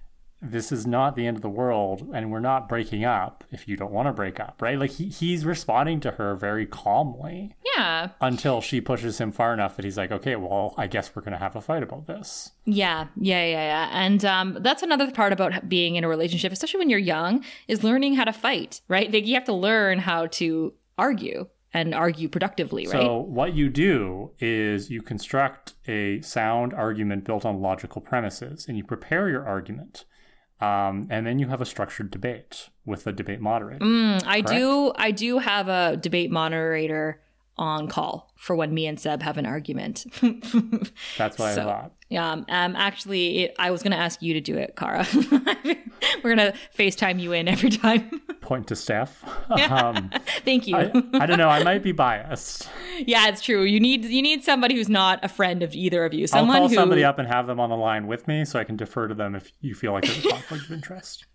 [0.45, 3.77] this is not the end of the world and we're not breaking up if you
[3.77, 4.77] don't want to break up, right?
[4.77, 8.09] Like he, he's responding to her very calmly Yeah.
[8.21, 11.33] until she pushes him far enough that he's like, okay, well, I guess we're going
[11.33, 12.51] to have a fight about this.
[12.65, 13.89] Yeah, yeah, yeah, yeah.
[13.93, 17.85] And um, that's another part about being in a relationship, especially when you're young, is
[17.85, 19.13] learning how to fight, right?
[19.13, 22.93] Like you have to learn how to argue and argue productively, right?
[23.01, 28.77] So, what you do is you construct a sound argument built on logical premises and
[28.77, 30.05] you prepare your argument.
[30.63, 33.85] Um, and then you have a structured debate with a debate moderator.
[33.85, 34.93] Mm, I do.
[34.97, 37.21] I do have a debate moderator
[37.59, 40.05] on call for when me and Seb have an argument.
[41.19, 41.93] That's what So- I thought.
[42.17, 45.07] um, um, actually, it, I was going to ask you to do it, Kara.
[46.23, 48.11] We're going to FaceTime you in every time.
[48.41, 49.25] Point to Steph.
[49.51, 50.11] um,
[50.45, 50.77] Thank you.
[50.77, 51.49] I, I don't know.
[51.49, 52.69] I might be biased.
[52.99, 53.63] yeah, it's true.
[53.63, 56.23] You need you need somebody who's not a friend of either of you.
[56.25, 58.59] I'll Someone call who somebody up and have them on the line with me so
[58.59, 61.27] I can defer to them if you feel like there's a conflict of interest.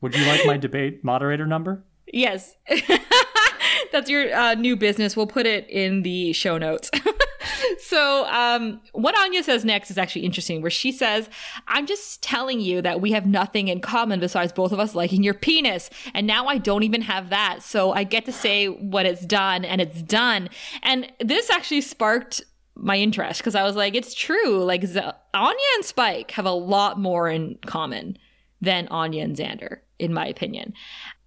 [0.00, 1.84] Would you like my debate moderator number?
[2.12, 2.56] Yes.
[3.92, 5.16] That's your uh, new business.
[5.16, 6.90] We'll put it in the show notes.
[7.78, 11.28] so, um, what Anya says next is actually interesting, where she says,
[11.66, 15.22] I'm just telling you that we have nothing in common besides both of us liking
[15.22, 15.90] your penis.
[16.14, 17.62] And now I don't even have that.
[17.62, 20.48] So I get to say what it's done, and it's done.
[20.82, 22.42] And this actually sparked
[22.76, 24.62] my interest because I was like, it's true.
[24.64, 25.00] Like, Z-
[25.34, 28.16] Anya and Spike have a lot more in common
[28.60, 30.74] than Anya and Xander, in my opinion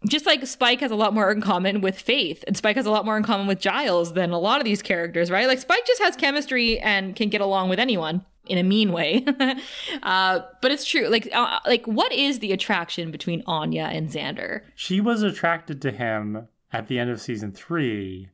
[0.08, 2.92] just like Spike has a lot more in common with Faith, and Spike has a
[2.92, 5.48] lot more in common with Giles than a lot of these characters, right?
[5.48, 9.26] Like Spike just has chemistry and can get along with anyone in a mean way.
[10.04, 11.08] uh, but it's true.
[11.08, 14.62] Like, uh, like what is the attraction between Anya and Xander?
[14.76, 18.30] She was attracted to him at the end of season three.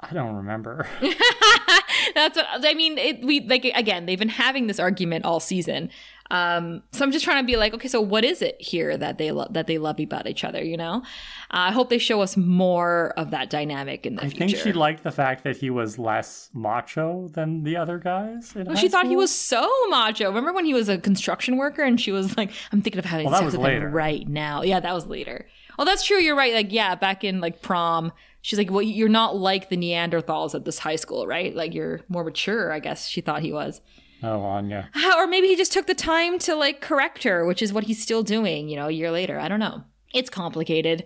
[0.00, 0.86] I don't remember.
[2.14, 2.98] That's what I mean.
[2.98, 4.06] It, we like again.
[4.06, 5.90] They've been having this argument all season.
[6.30, 9.18] Um, so I'm just trying to be like, okay, so what is it here that
[9.18, 10.64] they lo- that they love about each other?
[10.64, 10.94] You know,
[11.50, 14.38] uh, I hope they show us more of that dynamic in the I future.
[14.38, 18.56] think she liked the fact that he was less macho than the other guys.
[18.56, 20.28] In Well, high she thought he was so macho.
[20.28, 23.26] Remember when he was a construction worker and she was like, I'm thinking of having
[23.30, 23.88] Well, sex with later.
[23.88, 24.62] him right now.
[24.62, 25.46] Yeah, that was later.
[25.78, 26.18] Oh, that's true.
[26.18, 26.54] You're right.
[26.54, 30.64] Like, yeah, back in like prom, she's like, well, you're not like the Neanderthals at
[30.64, 31.54] this high school, right?
[31.54, 33.80] Like, you're more mature, I guess she thought he was.
[34.22, 34.88] Oh, Anya.
[35.16, 38.02] Or maybe he just took the time to like correct her, which is what he's
[38.02, 39.38] still doing, you know, a year later.
[39.38, 39.84] I don't know.
[40.14, 41.04] It's complicated.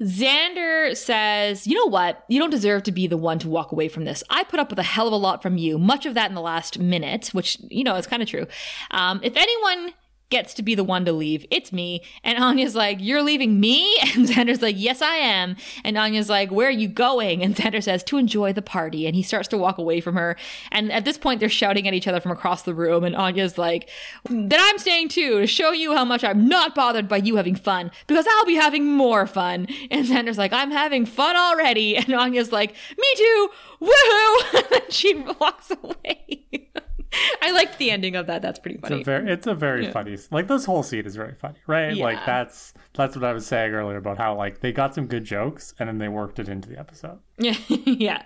[0.00, 2.24] Xander says, You know what?
[2.28, 4.24] You don't deserve to be the one to walk away from this.
[4.30, 6.34] I put up with a hell of a lot from you, much of that in
[6.34, 8.46] the last minute, which, you know, is kind of true.
[8.90, 9.92] Um, if anyone
[10.30, 12.02] gets to be the one to leave, it's me.
[12.22, 13.96] And Anya's like, You're leaving me?
[14.18, 15.56] And Xander's like, Yes, I am.
[15.84, 17.42] And Anya's like, Where are you going?
[17.42, 19.06] And Xander says, To enjoy the party.
[19.06, 20.36] And he starts to walk away from her.
[20.72, 23.04] And at this point, they're shouting at each other from across the room.
[23.04, 23.88] And Anya's like,
[24.28, 27.56] Then I'm staying too to show you how much I'm not bothered by you having
[27.56, 29.66] fun because I'll be having more fun.
[29.90, 31.96] And Xander's like, I'm having fun already.
[32.08, 33.48] And Anya's like, Me too.
[33.82, 34.72] Woohoo.
[34.82, 36.67] and she walks away.
[37.42, 38.42] I liked the ending of that.
[38.42, 39.00] That's pretty It's funny.
[39.00, 40.16] a very, it's a very funny.
[40.30, 41.94] Like this whole scene is very funny, right?
[41.94, 42.04] Yeah.
[42.04, 45.24] Like that's that's what I was saying earlier about how like they got some good
[45.24, 47.18] jokes and then they worked it into the episode.
[47.38, 48.22] Yeah, yeah.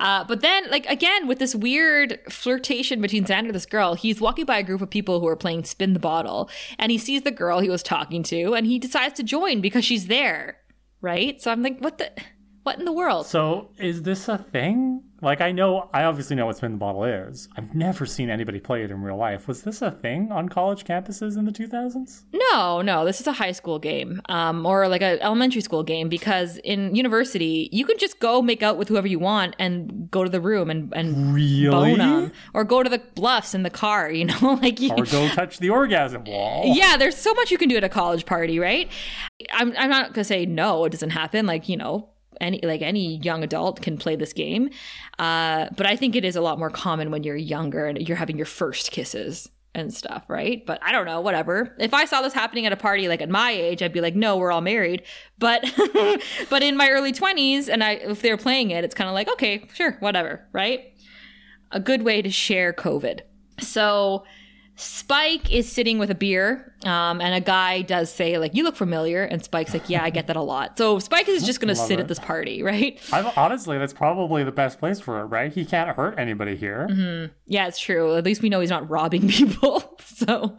[0.00, 4.20] Uh, but then, like again, with this weird flirtation between Xander and this girl, he's
[4.20, 7.22] walking by a group of people who are playing spin the bottle, and he sees
[7.22, 10.58] the girl he was talking to, and he decides to join because she's there,
[11.00, 11.40] right?
[11.42, 12.10] So I'm like, what the,
[12.62, 13.26] what in the world?
[13.26, 15.02] So is this a thing?
[15.20, 17.48] Like I know, I obviously know what spin the bottle is.
[17.56, 19.46] I've never seen anybody play it in real life.
[19.46, 22.22] Was this a thing on college campuses in the 2000s?
[22.32, 26.08] No, no, this is a high school game, um, or like an elementary school game
[26.08, 30.24] because in university you can just go make out with whoever you want and go
[30.24, 31.68] to the room and and Really?
[31.70, 32.32] bone 'em.
[32.52, 34.10] or go to the bluffs in the car.
[34.10, 36.62] You know, like you, Or go touch the orgasm wall?
[36.74, 38.90] yeah, there's so much you can do at a college party, right?
[39.52, 41.46] I'm I'm not gonna say no, it doesn't happen.
[41.46, 42.08] Like you know,
[42.40, 44.70] any like any young adult can play this game,
[45.18, 48.16] uh, but I think it is a lot more common when you're younger and you're
[48.16, 50.64] having your first kisses and stuff, right?
[50.66, 51.74] But I don't know, whatever.
[51.78, 54.14] If I saw this happening at a party like at my age, I'd be like,
[54.14, 55.02] no, we're all married.
[55.38, 55.64] But
[56.50, 59.28] but in my early 20s, and I if they're playing it, it's kind of like,
[59.32, 60.92] okay, sure, whatever, right?
[61.70, 63.20] A good way to share COVID.
[63.60, 64.24] So
[64.74, 68.74] Spike is sitting with a beer, um, and a guy does say, like, you look
[68.74, 69.22] familiar.
[69.22, 70.78] And Spike's like, yeah, I get that a lot.
[70.78, 72.02] So Spike is just going to sit it.
[72.02, 72.98] at this party, right?
[73.12, 75.52] I've, honestly, that's probably the best place for it, right?
[75.52, 76.88] He can't hurt anybody here.
[76.90, 77.32] Mm-hmm.
[77.46, 78.16] Yeah, it's true.
[78.16, 79.96] At least we know he's not robbing people.
[80.02, 80.56] so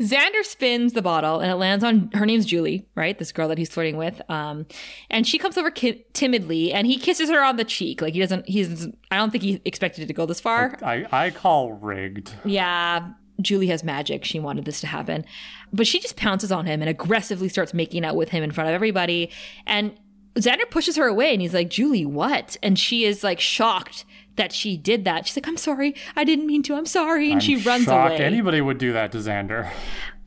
[0.00, 3.18] Xander spins the bottle and it lands on her name's Julie, right?
[3.18, 4.22] This girl that he's flirting with.
[4.30, 4.66] Um,
[5.10, 8.00] and she comes over ki- timidly and he kisses her on the cheek.
[8.00, 10.78] Like he doesn't, he's, I don't think he expected it to go this far.
[10.82, 12.32] I, I call rigged.
[12.44, 13.10] Yeah.
[13.40, 14.24] Julie has magic.
[14.24, 15.24] She wanted this to happen.
[15.72, 18.68] But she just pounces on him and aggressively starts making out with him in front
[18.68, 19.30] of everybody.
[19.66, 19.92] And
[20.34, 22.56] Xander pushes her away and he's like, Julie, what?
[22.62, 24.04] And she is like shocked
[24.36, 25.26] that she did that.
[25.26, 25.94] She's like, I'm sorry.
[26.16, 26.74] I didn't mean to.
[26.74, 27.26] I'm sorry.
[27.26, 28.24] And I'm she runs shocked away.
[28.24, 29.70] Anybody would do that to Xander.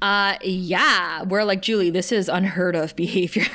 [0.02, 3.46] Uh, yeah, we're like, Julie, this is unheard of behavior.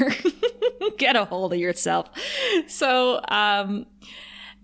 [0.97, 2.09] Get a hold of yourself.
[2.67, 3.87] So, um,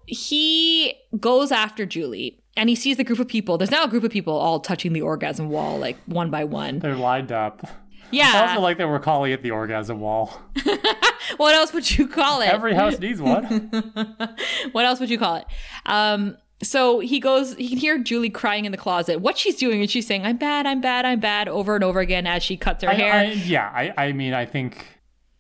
[0.07, 3.59] he goes after Julie and he sees the group of people.
[3.59, 6.79] There's now a group of people all touching the orgasm wall, like one by one.
[6.79, 7.67] They're lined up.
[8.11, 8.47] Yeah.
[8.49, 10.41] also like that we're calling it the orgasm wall.
[11.37, 12.49] what else would you call it?
[12.49, 13.71] Every house needs one.
[14.73, 15.47] what else would you call it?
[15.87, 19.21] Um, so he goes, he can hear Julie crying in the closet.
[19.21, 21.99] What she's doing is she's saying, I'm bad, I'm bad, I'm bad, over and over
[22.01, 23.13] again as she cuts her I- hair.
[23.15, 24.87] I- yeah, I, I mean, I think,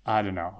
[0.04, 0.56] I don't know.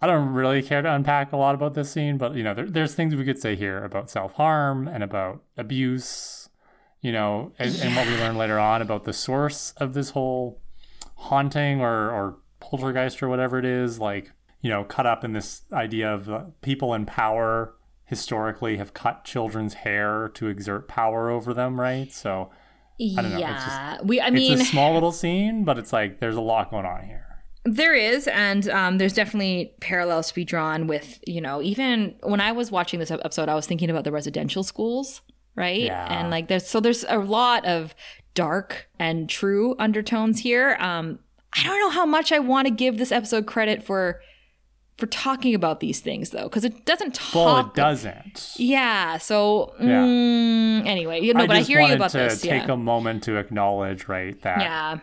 [0.00, 2.68] I don't really care to unpack a lot about this scene, but you know, there,
[2.68, 6.50] there's things we could say here about self harm and about abuse,
[7.00, 10.60] you know, and, and what we learn later on about the source of this whole
[11.16, 15.62] haunting or, or poltergeist or whatever it is, like, you know, cut up in this
[15.72, 17.74] idea of uh, people in power
[18.04, 22.12] historically have cut children's hair to exert power over them, right?
[22.12, 22.50] So
[23.00, 23.98] I don't know, it's yeah.
[24.02, 26.86] we, I mean, it's a small little scene, but it's like there's a lot going
[26.86, 27.25] on here.
[27.68, 32.40] There is, and um, there's definitely parallels to be drawn with, you know, even when
[32.40, 35.20] I was watching this episode, I was thinking about the residential schools,
[35.56, 35.82] right?
[35.82, 36.06] Yeah.
[36.20, 37.94] And like, there's so there's a lot of
[38.34, 40.76] dark and true undertones here.
[40.78, 41.18] Um,
[41.58, 44.20] I don't know how much I want to give this episode credit for
[44.98, 47.34] for talking about these things though, because it doesn't talk.
[47.34, 48.52] Well, it doesn't.
[48.56, 49.18] Yeah.
[49.18, 50.04] So Yeah.
[50.06, 52.40] mm, anyway, you know, I but I hear you wanted about to this.
[52.40, 52.72] take Yeah.
[52.72, 54.98] a moment to acknowledge, right, that yeah.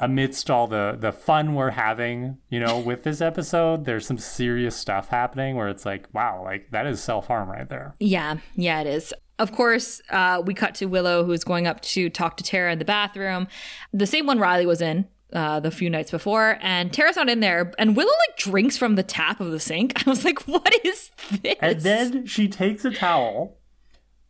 [0.00, 4.76] Amidst all the the fun we're having, you know, with this episode, there's some serious
[4.76, 7.94] stuff happening where it's like, wow, like that is self harm right there.
[8.00, 9.12] Yeah, yeah, it is.
[9.38, 12.78] Of course, uh, we cut to Willow, who's going up to talk to Tara in
[12.80, 13.46] the bathroom,
[13.92, 17.38] the same one Riley was in uh, the few nights before, and Tara's not in
[17.40, 17.72] there.
[17.78, 19.92] And Willow like drinks from the tap of the sink.
[20.06, 21.10] I was like, "What is
[21.42, 23.58] this?" And then she takes a towel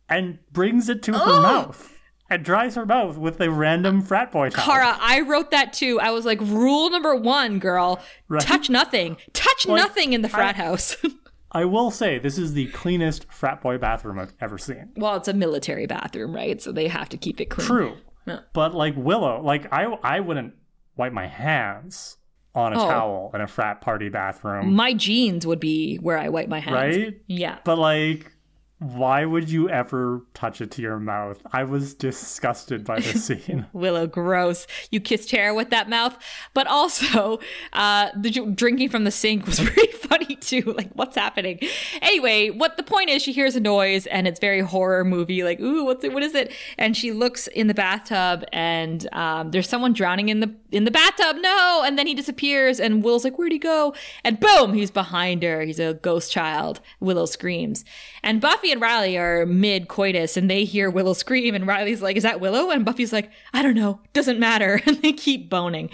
[0.07, 1.41] and brings it to her Oh!
[1.41, 1.95] mouth
[2.29, 4.65] and dries her mouth with a random frat boy towel.
[4.65, 5.99] Kara, I wrote that too.
[5.99, 8.41] I was like, "Rule number one, girl: Right.
[8.41, 10.95] touch nothing, touch Like, nothing in the frat house."
[11.51, 14.89] I will say this is the cleanest frat boy bathroom I've ever seen.
[14.95, 16.61] well, it's a military bathroom, right?
[16.61, 17.65] So they have to keep it clean.
[17.67, 17.97] True.
[18.27, 18.41] Yeah.
[18.53, 20.53] But like Willow, like I I wouldn't
[20.95, 22.17] wipe my hands
[22.53, 22.87] on a Oh.
[22.87, 26.97] towel in a frat party bathroom, My jeans would be where I wipe my hands.
[26.97, 27.13] right?
[27.27, 27.57] Yeah.
[27.63, 28.31] But like
[28.79, 31.41] why would you ever touch it to your mouth?
[31.51, 33.65] I was disgusted by this scene.
[33.73, 34.67] Willow, gross.
[34.89, 36.17] You kissed Tara with that mouth.
[36.53, 37.39] But also,
[37.73, 40.73] uh, the drinking from the sink was pretty funny too.
[40.77, 41.59] Like, what's happening?
[42.01, 45.43] Anyway, what the point is, she hears a noise and it's very horror movie.
[45.43, 46.13] Like, ooh, what's it?
[46.13, 46.53] What is it?
[46.77, 50.91] And she looks in the bathtub and um, there's someone drowning in the in the
[50.91, 51.35] bathtub.
[51.41, 51.83] No!
[51.85, 53.93] And then he disappears and Willow's like, where'd he go?
[54.23, 55.61] And boom, he's behind her.
[55.63, 56.79] He's a ghost child.
[57.01, 57.83] Willow screams.
[58.23, 62.17] And Buffy and Riley are mid coitus and they hear Willow scream and Riley's like,
[62.17, 62.69] is that Willow?
[62.69, 63.99] And Buffy's like, I don't know.
[64.13, 64.81] Doesn't matter.
[64.89, 65.91] And they keep boning.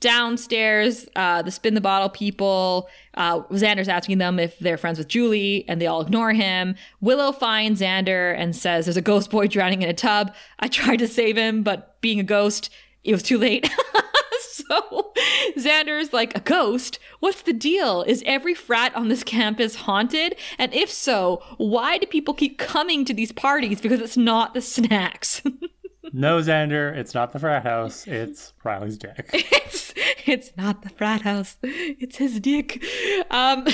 [0.00, 5.08] Downstairs, uh, the spin the bottle people, uh, Xander's asking them if they're friends with
[5.08, 6.74] Julie and they all ignore him.
[7.00, 10.34] Willow finds Xander and says, there's a ghost boy drowning in a tub.
[10.58, 12.70] I tried to save him, but being a ghost,
[13.04, 13.70] it was too late.
[14.68, 15.12] so
[15.56, 16.98] Xander's like, a ghost?
[17.20, 18.02] What's the deal?
[18.02, 20.36] Is every frat on this campus haunted?
[20.58, 23.80] And if so, why do people keep coming to these parties?
[23.80, 25.42] Because it's not the snacks.
[26.12, 28.06] no, Xander, it's not the frat house.
[28.06, 29.30] It's Riley's dick.
[29.32, 29.92] it's
[30.26, 31.58] it's not the frat house.
[31.62, 32.82] It's his dick.
[33.30, 33.66] Um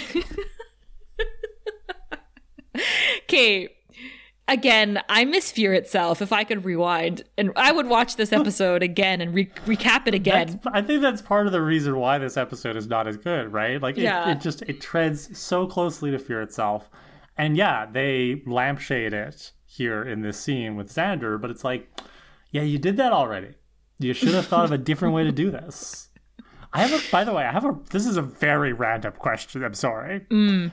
[3.23, 3.69] Okay.
[4.51, 6.21] Again, I miss Fear itself.
[6.21, 10.15] If I could rewind, and I would watch this episode again and re- recap it
[10.15, 10.61] again.
[10.65, 13.53] That's, I think that's part of the reason why this episode is not as good,
[13.53, 13.81] right?
[13.81, 14.31] Like, it, Yeah.
[14.33, 16.91] it just it treads so closely to Fear itself,
[17.39, 21.89] and yeah, they lampshade it here in this scene with Xander, but it's like,
[22.51, 23.55] yeah, you did that already.
[24.01, 26.09] You should have thought of a different way to do this.
[26.73, 27.11] I have a.
[27.13, 27.79] By the way, I have a.
[27.91, 29.63] This is a very random question.
[29.63, 30.21] I'm sorry.
[30.31, 30.73] Mm.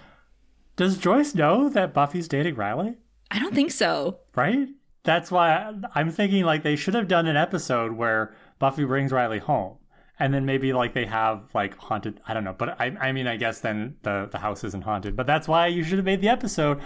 [0.76, 2.96] Does Joyce know that Buffy's dating Riley?
[3.32, 4.20] I don't think so.
[4.36, 4.68] right?
[5.04, 9.40] That's why I'm thinking like they should have done an episode where Buffy brings Riley
[9.40, 9.78] home,
[10.20, 12.20] and then maybe like they have like haunted.
[12.28, 15.16] I don't know, but I I mean I guess then the the house isn't haunted.
[15.16, 16.82] But that's why you should have made the episode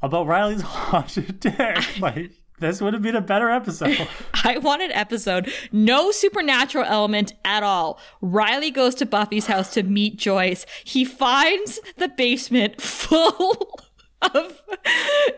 [0.00, 1.78] about Riley's haunted dick.
[2.00, 2.30] Like
[2.60, 4.08] this would have been a better episode.
[4.44, 7.98] I want an episode, no supernatural element at all.
[8.22, 10.64] Riley goes to Buffy's house to meet Joyce.
[10.84, 13.78] He finds the basement full
[14.22, 14.62] of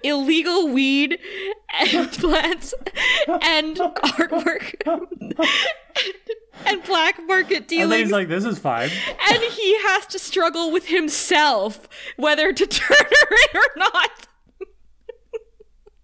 [0.02, 1.18] illegal weed
[1.80, 2.74] and plants
[3.26, 4.74] and artwork
[6.66, 7.92] and black market dealings.
[7.92, 8.90] And he's like, "This is fine."
[9.30, 14.10] and he has to struggle with himself whether to turn her in or not.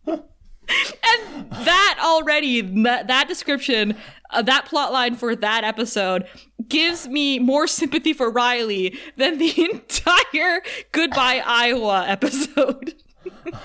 [0.06, 3.96] and that already, that, that description,
[4.30, 6.26] uh, that plot line for that episode
[6.68, 10.62] gives me more sympathy for Riley than the entire
[10.92, 12.94] Goodbye Iowa episode.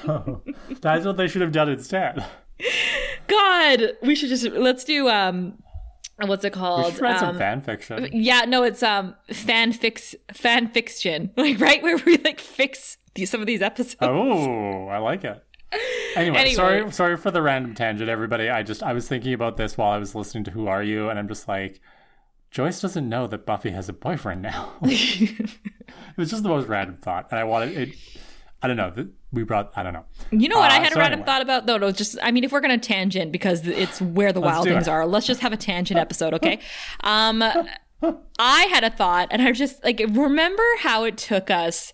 [0.82, 2.26] That's what they should have done instead.
[3.28, 5.62] God, we should just let's do um,
[6.18, 6.93] what's it We called?
[6.93, 8.10] should write some Um, fan fiction.
[8.12, 13.30] Yeah, no, it's um fan fix fan fiction, like right where we like fix these,
[13.30, 13.97] some of these episodes.
[14.02, 15.43] Oh, I like it.
[16.16, 16.56] Anyway, Anyway.
[16.56, 18.50] sorry, sorry for the random tangent, everybody.
[18.50, 21.10] I just I was thinking about this while I was listening to Who Are You,
[21.10, 21.80] and I'm just like,
[22.52, 24.74] Joyce doesn't know that Buffy has a boyfriend now.
[24.82, 25.52] it
[26.18, 27.95] was just the most random thought, and I wanted it.
[28.62, 29.08] I don't know.
[29.32, 29.72] We brought.
[29.76, 30.06] I don't know.
[30.32, 30.72] You know what?
[30.72, 31.26] I Uh, had so a random anyway.
[31.26, 31.78] thought about though.
[31.78, 34.91] No, just I mean, if we're gonna tangent because it's where the wild things it.
[34.91, 36.60] are, let's just have a tangent episode, okay?
[37.04, 37.43] Um,
[38.39, 41.91] I had a thought, and I was just like, remember how it took us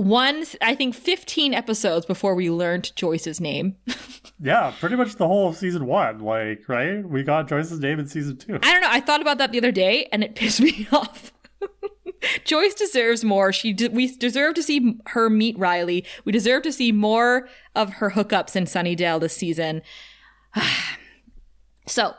[0.00, 3.76] one, I think, fifteen episodes before we learned Joyce's name.
[4.42, 6.20] Yeah, pretty much the whole of season one.
[6.20, 7.06] Like, right?
[7.06, 8.54] We got Joyce's name in season two.
[8.62, 8.88] I don't know.
[8.90, 11.32] I thought about that the other day, and it pissed me off.
[12.44, 13.52] Joyce deserves more.
[13.52, 16.06] She de- we deserve to see her meet Riley.
[16.24, 19.82] We deserve to see more of her hookups in Sunnydale this season.
[21.86, 22.14] so,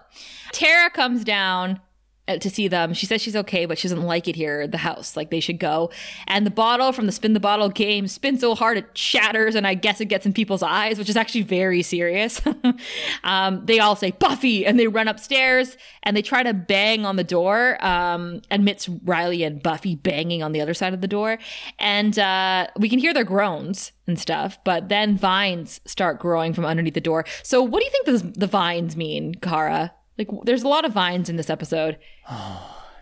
[0.51, 1.79] Tara comes down
[2.27, 2.93] to see them.
[2.93, 5.15] She says she's okay, but she doesn't like it here the house.
[5.17, 5.91] Like they should go.
[6.27, 9.65] And the bottle from the spin the bottle game spins so hard it shatters, and
[9.67, 12.41] I guess it gets in people's eyes, which is actually very serious.
[13.23, 17.15] um, they all say Buffy, and they run upstairs and they try to bang on
[17.15, 17.83] the door.
[17.85, 21.37] Um, admits Riley and Buffy banging on the other side of the door,
[21.79, 24.57] and uh, we can hear their groans and stuff.
[24.63, 27.25] But then vines start growing from underneath the door.
[27.43, 29.93] So, what do you think the vines mean, Kara?
[30.17, 31.97] Like, there's a lot of vines in this episode.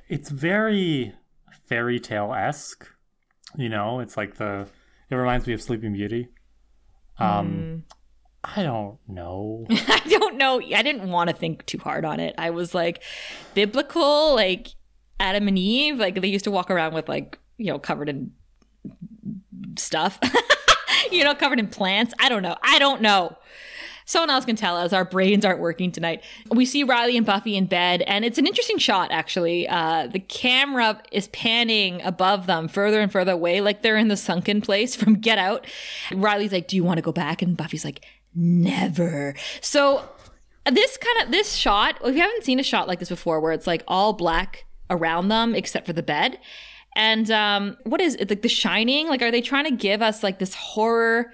[0.10, 1.14] It's very
[1.68, 2.88] fairy tale esque.
[3.56, 4.68] You know, it's like the.
[5.12, 6.30] It reminds me of Sleeping Beauty.
[7.20, 7.84] Um,
[8.44, 9.66] I don't know.
[9.70, 10.62] I don't know.
[10.62, 12.34] I didn't want to think too hard on it.
[12.38, 13.04] I was like,
[13.54, 14.70] biblical, like
[15.20, 18.32] Adam and Eve, like they used to walk around with like, you know, covered in
[19.78, 20.20] stuff,
[21.12, 22.14] you know, covered in plants.
[22.20, 22.56] I don't know.
[22.64, 23.38] I don't know.
[24.10, 24.92] Someone else can tell us.
[24.92, 26.24] Our brains aren't working tonight.
[26.50, 29.68] We see Riley and Buffy in bed, and it's an interesting shot, actually.
[29.68, 34.18] Uh, the camera is panning above them further and further away, like they're in the
[34.18, 35.68] sunken place from Get Out.
[36.12, 37.44] Riley's like, Do you want to go back?
[37.44, 38.04] And Buffy's like,
[38.34, 39.36] Never.
[39.62, 40.10] So
[40.66, 43.52] this kind of this shot, if you haven't seen a shot like this before where
[43.52, 46.40] it's like all black around them except for the bed
[46.96, 50.24] and um what is it like the shining like are they trying to give us
[50.24, 51.32] like this horror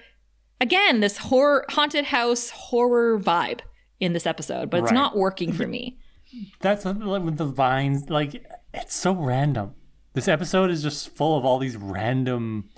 [0.61, 3.59] again this horror haunted house horror vibe
[3.99, 4.93] in this episode but it's Right.
[4.95, 5.97] not working for me
[6.59, 8.09] That's what- like with the vines.
[8.09, 8.43] Like
[8.73, 9.73] it's so random.
[10.13, 12.69] This episode is just full of all these random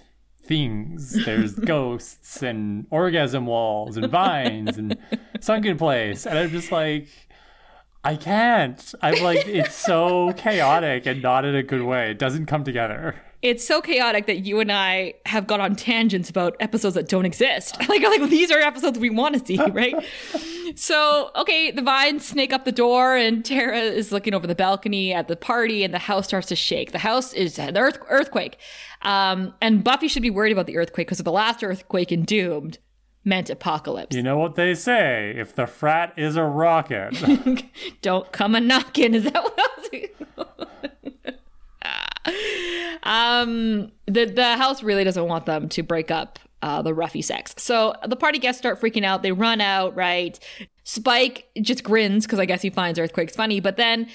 [0.43, 1.13] things.
[1.25, 4.95] There's ghosts and orgasm walls and vines and
[5.39, 7.07] sunken place, and I'm just like,
[8.03, 8.93] I can't.
[9.01, 12.11] I'm like, it's so chaotic and not in a good way.
[12.11, 13.15] It doesn't come together.
[13.41, 17.25] It's so chaotic that you and I have gone on tangents about episodes that don't
[17.25, 17.77] exist.
[17.87, 19.95] Like, like these are episodes we want to see, right?
[20.75, 25.13] so, okay, the vines snake up the door, and Tara is looking over the balcony
[25.13, 26.91] at the party, and the house starts to shake.
[26.91, 28.57] The house is an earth earthquake,
[29.03, 32.23] um, and Buffy should be worried about the earthquake because of the last earthquake in
[32.23, 32.77] Doomed
[33.23, 34.15] meant apocalypse.
[34.15, 35.33] You know what they say?
[35.35, 37.15] If the frat is a rocket,
[38.01, 39.13] Don't come a knocking.
[39.13, 40.91] Is that what I was?
[43.03, 47.53] Um, the the house really doesn't want them to break up uh, the roughy sex.
[47.57, 49.23] So the party guests start freaking out.
[49.23, 49.95] They run out.
[49.95, 50.39] Right.
[50.83, 53.59] Spike just grins because I guess he finds earthquakes funny.
[53.59, 54.07] But then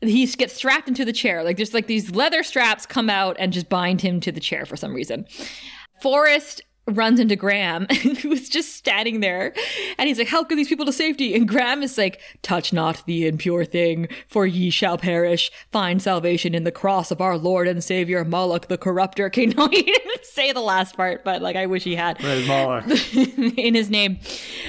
[0.00, 1.44] he gets strapped into the chair.
[1.44, 4.64] Like there's like these leather straps come out and just bind him to the chair
[4.64, 5.26] for some reason.
[6.00, 6.62] Forrest
[6.96, 7.86] runs into Graham,
[8.22, 9.54] who's just standing there,
[9.98, 13.02] and he's like, "Help get these people to safety." And Graham is like, "Touch not
[13.06, 15.50] the impure thing, for ye shall perish.
[15.72, 19.68] Find salvation in the cross of our Lord and Savior Moloch the Corrupter." Okay, no,
[19.68, 22.84] he didn't say the last part, but like I wish he had Red Moloch.
[23.14, 24.18] in his name.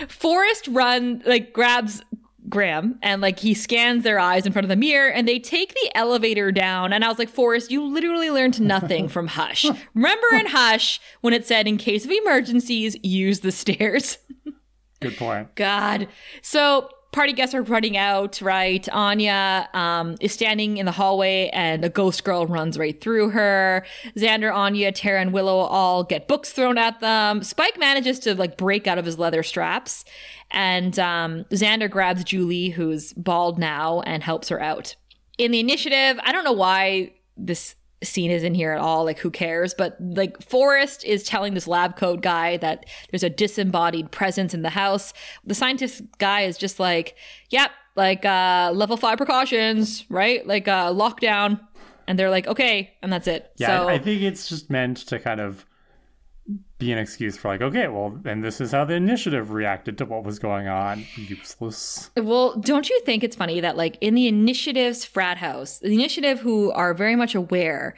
[0.07, 2.03] Forrest run like grabs
[2.51, 5.73] Graham and like he scans their eyes in front of the mirror and they take
[5.73, 9.65] the elevator down and I was like Forrest you literally learned nothing from Hush.
[9.95, 14.19] Remember in Hush when it said in case of emergencies use the stairs.
[14.99, 15.55] Good point.
[15.55, 16.07] God.
[16.43, 18.87] So party guests are running out, right?
[18.89, 23.85] Anya um, is standing in the hallway and a ghost girl runs right through her.
[24.15, 27.43] Xander, Anya, Tara, and Willow all get books thrown at them.
[27.43, 30.05] Spike manages to like break out of his leather straps.
[30.51, 34.95] And um, Xander grabs Julie, who's bald now, and helps her out.
[35.37, 39.05] In the initiative, I don't know why this scene is in here at all.
[39.05, 39.73] Like, who cares?
[39.73, 44.61] But like, Forrest is telling this lab coat guy that there's a disembodied presence in
[44.61, 45.13] the house.
[45.45, 47.15] The scientist guy is just like,
[47.49, 50.45] yep, like uh, level five precautions, right?
[50.45, 51.59] Like uh, lockdown.
[52.07, 53.51] And they're like, okay, and that's it.
[53.57, 55.65] Yeah, so I, I think it's just meant to kind of
[56.81, 60.05] be an excuse for like, okay, well, and this is how the initiative reacted to
[60.05, 61.05] what was going on.
[61.15, 62.09] Useless.
[62.17, 66.39] Well, don't you think it's funny that like in the initiative's frat house, the initiative
[66.39, 67.95] who are very much aware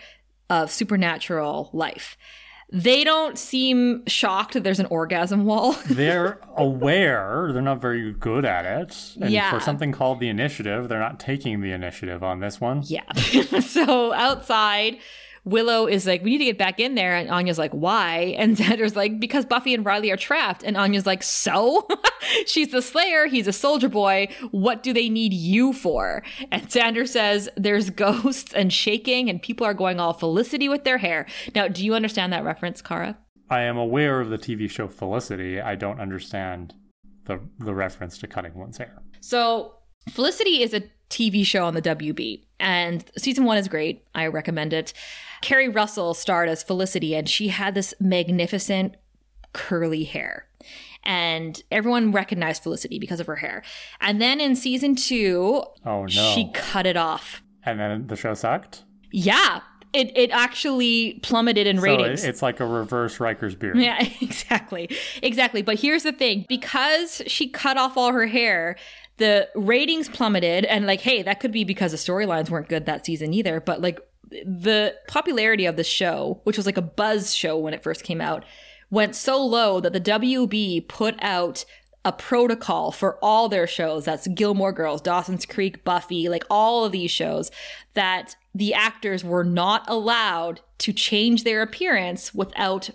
[0.50, 2.18] of supernatural life,
[2.72, 5.74] they don't seem shocked that there's an orgasm wall.
[5.90, 8.98] They're aware, they're not very good at it.
[9.22, 9.52] And Yeah.
[9.52, 12.82] for something called the initiative, they're not taking the initiative on this one.
[12.86, 13.12] yeah.
[13.60, 14.98] so outside,
[15.46, 17.16] Willow is like, we need to get back in there.
[17.16, 18.36] And Anya's like, why?
[18.44, 20.64] And Xander's like, because Buffy and Riley are trapped.
[20.64, 21.88] And Anya's like, so?
[22.46, 23.28] She's the Slayer.
[23.28, 24.28] He's a soldier boy.
[24.52, 26.24] What do they need you for?
[26.52, 30.98] And Xander says, there's ghosts and shaking, and people are going all Felicity with their
[30.98, 31.26] hair.
[31.56, 33.18] Now, do you understand that reference, Kara?
[33.50, 35.62] I am aware of the TV show Felicity.
[35.62, 36.74] I don't understand
[37.26, 39.02] the the reference to cutting one's hair.
[39.22, 39.76] So,
[40.10, 44.04] Felicity is a TV show on the WB, and season one is great.
[44.16, 44.94] I recommend it.
[45.42, 48.96] Keri Russell starred as Felicity, and she had this magnificent
[49.54, 50.48] curly hair.
[51.04, 53.62] And everyone recognized Felicity because of her hair.
[54.00, 56.08] And then in season two, Oh no.
[56.08, 57.42] she cut it off.
[57.66, 58.84] and then the show sucked.
[59.12, 59.60] Yeah,
[59.92, 62.24] it, it actually plummeted in So ratings.
[62.24, 63.78] it- it's like a reverse Riker's beard.
[63.78, 64.90] Yeah, exactly.
[65.22, 65.62] Exactly.
[65.62, 68.78] But here's the thing because she cut off all her hair,
[69.18, 70.66] the ratings plummeted.
[70.66, 73.60] And, like, hey, that could be because the storylines weren't good that season either.
[73.60, 74.00] But, like,
[74.46, 78.22] the popularity of the show, which was like a buzz show when it first came
[78.22, 78.46] out,
[78.90, 81.66] went so low that the WB put out
[82.06, 86.92] a protocol for all their shows that's Gilmore Girls, Dawson's Creek, Buffy, like all of
[86.92, 87.50] these shows
[87.94, 92.90] that the actors were not allowed to change their appearance without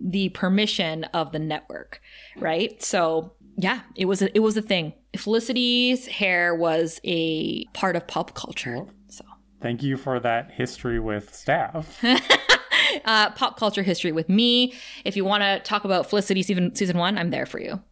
[0.00, 2.00] the permission of the network,
[2.36, 2.82] right?
[2.82, 4.94] So, yeah, it was a, it was a thing.
[5.16, 8.84] Felicity's hair was a part of pop culture.
[9.08, 9.24] So,
[9.60, 12.02] Thank you for that history with staff.
[13.04, 14.74] uh, pop culture history with me.
[15.04, 17.82] If you want to talk about Felicity season season one, I'm there for you.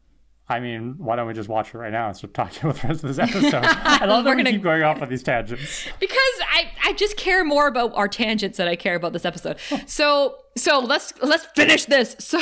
[0.48, 2.86] I mean, why don't we just watch it right now instead of talking about the
[2.88, 3.64] rest of this episode?
[3.64, 5.88] I love that We're we gonna- keep going off on these tangents.
[5.98, 6.18] because
[6.52, 9.56] I, I just care more about our tangents than I care about this episode.
[9.86, 12.14] So so let's let's finish this.
[12.20, 12.38] So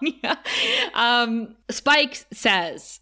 [0.00, 0.34] yeah.
[0.94, 2.98] um, Spike says,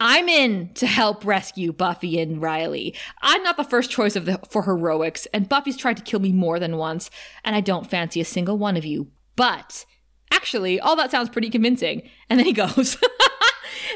[0.00, 2.94] "I'm in to help rescue Buffy and Riley.
[3.20, 6.32] I'm not the first choice of the for heroics, and Buffy's tried to kill me
[6.32, 7.10] more than once,
[7.44, 9.08] and I don't fancy a single one of you.
[9.36, 9.84] But
[10.32, 12.96] actually, all that sounds pretty convincing." And then he goes.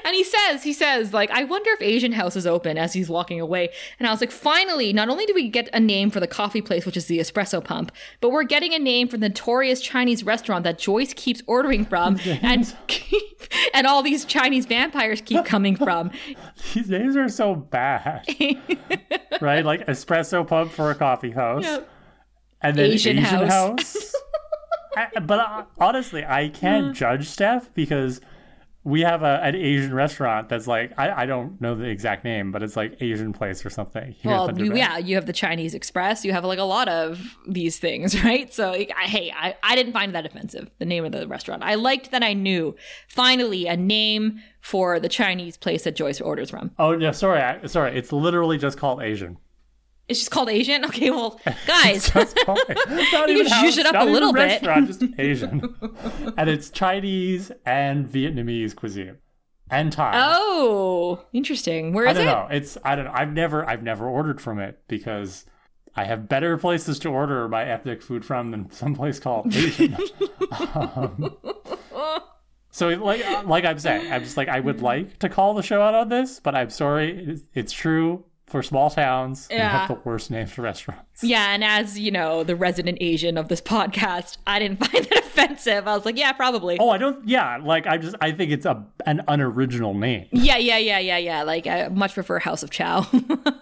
[0.05, 3.09] And he says, he says, like, I wonder if Asian House is open as he's
[3.09, 3.71] walking away.
[3.99, 6.61] And I was like, finally, not only do we get a name for the coffee
[6.63, 10.25] place, which is the espresso pump, but we're getting a name for the notorious Chinese
[10.25, 12.75] restaurant that Joyce keeps ordering from and
[13.73, 16.11] and all these Chinese vampires keep coming from.
[16.75, 18.25] These names are so bad,
[19.41, 19.65] right?
[19.65, 21.89] Like espresso pump for a coffee house, Yep.
[22.63, 23.51] and then Asian Asian, house.
[23.95, 24.15] house.
[24.97, 26.95] I- but uh, honestly, I can't Mm.
[26.95, 28.21] judge Steph because
[28.85, 32.53] we have a, an Asian restaurant that's like I, I don't know the exact name,
[32.53, 34.15] but it's like Asian place or something.
[34.23, 36.23] Well, you, yeah, you have the Chinese Express.
[36.23, 38.53] You have like a lot of these things, right?
[38.53, 41.63] So, like, I, hey, I, I didn't find that offensive, the name of the restaurant.
[41.63, 42.77] I liked that I knew
[43.09, 46.71] finally a name for the Chinese place that Joyce orders from.
[46.79, 47.97] Oh no, sorry, I, sorry.
[47.97, 49.39] It's literally just called Asian.
[50.09, 50.85] It's just called Asian?
[50.95, 52.11] Okay, well, guys.
[52.13, 52.57] That's fine.
[52.89, 54.63] Not You can zhuzh it up not a even little bit.
[54.63, 55.75] Restaurant, just Asian,
[56.37, 59.17] and it's Chinese and Vietnamese cuisine
[59.71, 60.13] and Thai.
[60.15, 61.93] oh, interesting.
[61.95, 62.27] Where I don't it?
[62.27, 62.49] know.
[62.51, 63.13] It's I don't know.
[63.15, 65.47] I've never I've never ordered from it because
[65.97, 69.97] I have better places to order my ethnic food from than some place called Asian.
[70.75, 71.35] Um,
[72.71, 75.81] so like like I'm saying, I'm just like I would like to call the show
[75.81, 77.17] out on this, but I'm sorry.
[77.27, 78.25] It's, it's true
[78.55, 79.49] for small towns.
[79.51, 79.69] Yeah.
[79.69, 81.25] have the worst names for restaurants.
[81.25, 85.19] Yeah, and as you know, the resident Asian of this podcast, I didn't find that
[85.19, 85.89] offensive.
[85.89, 86.79] I was like, yeah, probably.
[86.79, 87.27] Oh, I don't.
[87.27, 90.29] Yeah, like I just I think it's a an unoriginal name.
[90.31, 91.43] Yeah, yeah, yeah, yeah, yeah.
[91.43, 93.05] Like I much prefer House of Chow.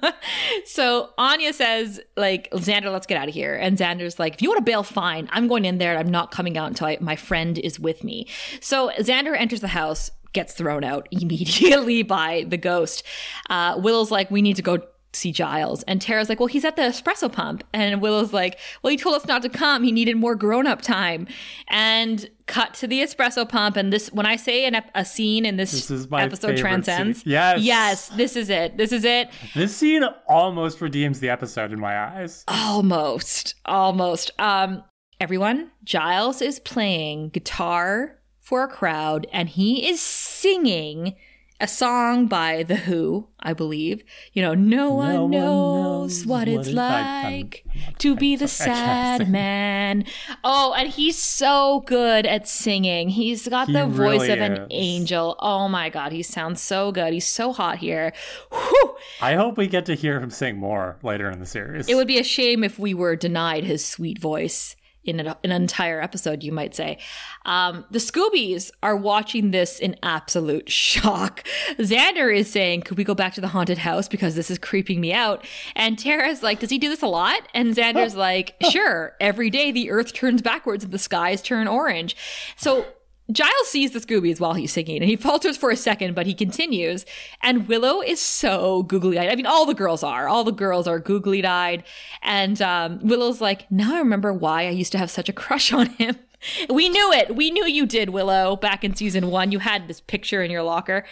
[0.67, 3.55] so Anya says, like, Xander, let's get out of here.
[3.57, 5.27] And Xander's like, if you want to bail, fine.
[5.33, 5.97] I'm going in there.
[5.97, 8.27] I'm not coming out until I, my friend is with me.
[8.61, 13.03] So Xander enters the house, gets thrown out immediately by the ghost.
[13.49, 14.79] Uh, Willow's like, we need to go
[15.15, 15.83] see Giles.
[15.85, 17.65] And Tara's like, well, he's at the espresso pump.
[17.73, 19.83] And Willow's like, well, he told us not to come.
[19.83, 21.27] He needed more grown up time.
[21.69, 23.77] And cut to the espresso pump.
[23.77, 26.57] And this, when I say an, ep- a scene in this, This is my episode
[26.57, 27.23] transcends.
[27.23, 27.33] scene.
[27.33, 27.61] Yes.
[27.63, 28.77] Yes, this is it.
[28.79, 29.29] This is it.
[29.55, 32.45] This scene almost redeems the episode in my eyes.
[32.49, 33.55] Almost.
[33.67, 34.31] Almost.
[34.39, 34.83] Um,
[35.21, 41.15] everyone, Giles is playing guitar for a crowd and he is singing
[41.63, 44.03] a song by The Who, I believe.
[44.33, 47.05] You know, no one, one knows knows what it's like.
[47.07, 47.65] I'm- like
[47.99, 50.05] to be the sad man.
[50.43, 53.11] Oh, and he's so good at singing.
[53.11, 55.37] He's got He the voice really of an angel.
[55.39, 57.13] Oh my god, he sounds so good.
[57.13, 58.13] He's so hot here.
[58.51, 58.97] Whew.
[59.21, 61.89] I hope we get to hear him sing more later in the series.
[61.89, 65.53] It would be a shame if we were denied his sweet voice in an, an
[65.53, 66.99] entire episode, you might say.
[67.45, 71.45] Um, the Scoobies are watching this in absolute shock.
[71.79, 75.01] Xander is saying, Could we go back to the haunted house because this is creeping
[75.01, 75.45] me out?
[75.75, 77.43] And Tara's like, Does he do this a lot?
[77.55, 79.15] And Xander's like, Sure.
[79.21, 82.17] Every day the earth turns backwards and the skies turn orange.
[82.57, 82.87] So
[83.33, 86.35] Giles sees the Scoobies while he's singing and he falters for a second, but he
[86.35, 87.05] continues.
[87.41, 89.31] And Willow is so googly eyed.
[89.31, 90.29] I mean, all the girls are.
[90.29, 91.85] All the girls are googly eyed.
[92.23, 95.73] And um, Willow's like, now I remember why I used to have such a crush
[95.73, 96.17] on him.
[96.69, 97.37] We knew it.
[97.37, 99.53] We knew you did, Willow, back in season one.
[99.53, 101.05] You had this picture in your locker.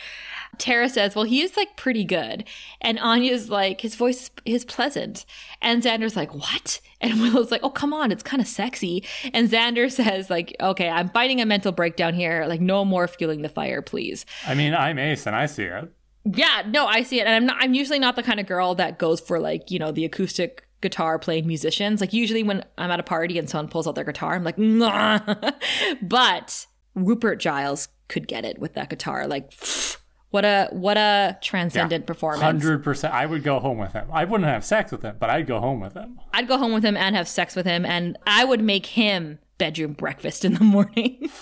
[0.60, 2.44] Tara says, Well, he is like pretty good.
[2.80, 5.24] And Anya's like, His voice is pleasant.
[5.60, 6.80] And Xander's like, What?
[7.00, 9.04] And Willow's like, Oh, come on, it's kind of sexy.
[9.32, 12.44] And Xander says, like, okay, I'm fighting a mental breakdown here.
[12.46, 14.26] Like, no more fueling the fire, please.
[14.46, 15.92] I mean, I'm Ace and I see it.
[16.24, 17.26] Yeah, no, I see it.
[17.26, 19.78] And I'm not I'm usually not the kind of girl that goes for like, you
[19.78, 22.00] know, the acoustic guitar playing musicians.
[22.00, 24.58] Like usually when I'm at a party and someone pulls out their guitar, I'm like,
[24.58, 25.20] nah.
[26.02, 29.26] but Rupert Giles could get it with that guitar.
[29.26, 29.52] Like
[30.30, 32.42] what a what a transcendent performance.
[32.42, 33.12] Hundred percent.
[33.14, 34.08] I would go home with him.
[34.12, 36.20] I wouldn't have sex with him, but I'd go home with him.
[36.32, 39.38] I'd go home with him and have sex with him and I would make him
[39.58, 41.28] bedroom breakfast in the morning.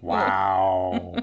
[0.00, 1.14] Wow.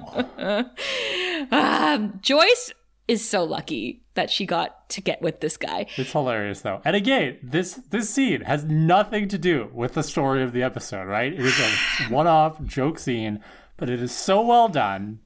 [1.52, 2.72] um, Joyce
[3.08, 5.86] is so lucky that she got to get with this guy.
[5.96, 6.80] it's hilarious though.
[6.84, 11.04] And again, this this scene has nothing to do with the story of the episode,
[11.04, 11.32] right?
[11.32, 13.38] It is a one-off joke scene,
[13.76, 15.20] but it is so well done.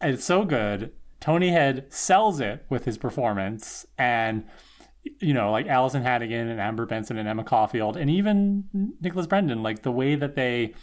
[0.00, 0.92] and It's so good.
[1.20, 4.44] Tony Head sells it with his performance and
[5.20, 8.64] you know, like Alyson Hannigan and Amber Benson and Emma Caulfield and even
[9.00, 10.74] Nicholas Brendon, like the way that they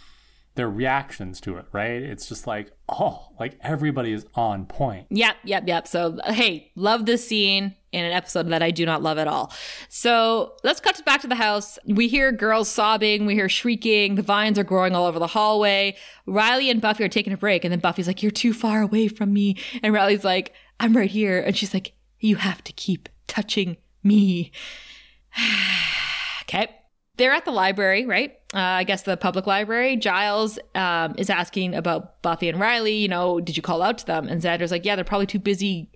[0.55, 2.01] their reactions to it, right?
[2.01, 5.07] It's just like, oh, like everybody is on point.
[5.09, 5.87] Yep, yep, yep.
[5.87, 9.51] So, hey, love this scene in an episode that I do not love at all.
[9.89, 11.79] So, let's cut back to the house.
[11.85, 15.95] We hear girls sobbing, we hear shrieking, the vines are growing all over the hallway.
[16.27, 19.07] Riley and Buffy are taking a break, and then Buffy's like, You're too far away
[19.07, 19.57] from me.
[19.81, 21.39] And Riley's like, I'm right here.
[21.39, 24.51] And she's like, You have to keep touching me.
[26.43, 26.69] okay.
[27.17, 28.37] They're at the library, right?
[28.53, 29.95] Uh, I guess the public library.
[29.97, 32.93] Giles um, is asking about Buffy and Riley.
[32.93, 34.27] You know, did you call out to them?
[34.27, 35.89] And Xander's like, yeah, they're probably too busy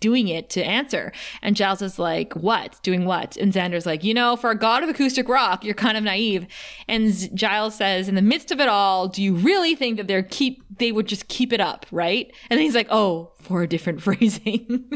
[0.00, 1.12] doing it to answer.
[1.42, 2.80] And Giles is like, what?
[2.82, 3.36] Doing what?
[3.36, 6.46] And Xander's like, you know, for a god of acoustic rock, you're kind of naive.
[6.88, 10.22] And Giles says, in the midst of it all, do you really think that they're
[10.22, 12.30] keep they would just keep it up, right?
[12.50, 14.90] And then he's like, oh, for a different phrasing.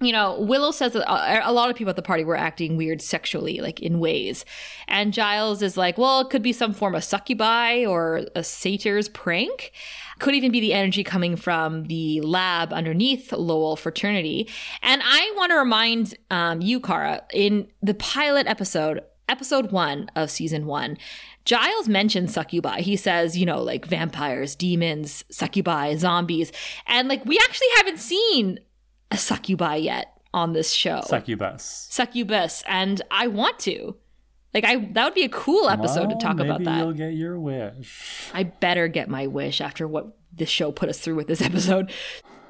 [0.00, 2.76] you know, Willow says that a a lot of people at the party were acting
[2.76, 4.44] weird sexually, like in ways.
[4.88, 9.08] And Giles is like, well, it could be some form of succubi or a satyr's
[9.08, 9.72] prank.
[10.22, 14.48] Could even be the energy coming from the lab underneath Lowell Fraternity.
[14.80, 20.30] And I want to remind um, you, Kara, in the pilot episode, episode one of
[20.30, 20.96] season one,
[21.44, 22.82] Giles mentions succubi.
[22.82, 26.52] He says, you know, like vampires, demons, succubi, zombies.
[26.86, 28.60] And like, we actually haven't seen
[29.10, 31.00] a succubi yet on this show.
[31.04, 31.88] Succubus.
[31.90, 32.62] Succubus.
[32.68, 33.96] And I want to.
[34.54, 36.78] Like, I that would be a cool episode Well, to talk about that.
[36.78, 38.30] You'll get your wish.
[38.34, 41.90] I better get my wish after what this show put us through with this episode.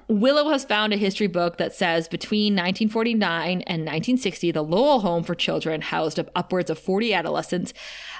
[0.09, 5.23] Willow has found a history book that says between 1949 and 1960, the Lowell Home
[5.23, 7.73] for Children housed up upwards of 40 adolescents,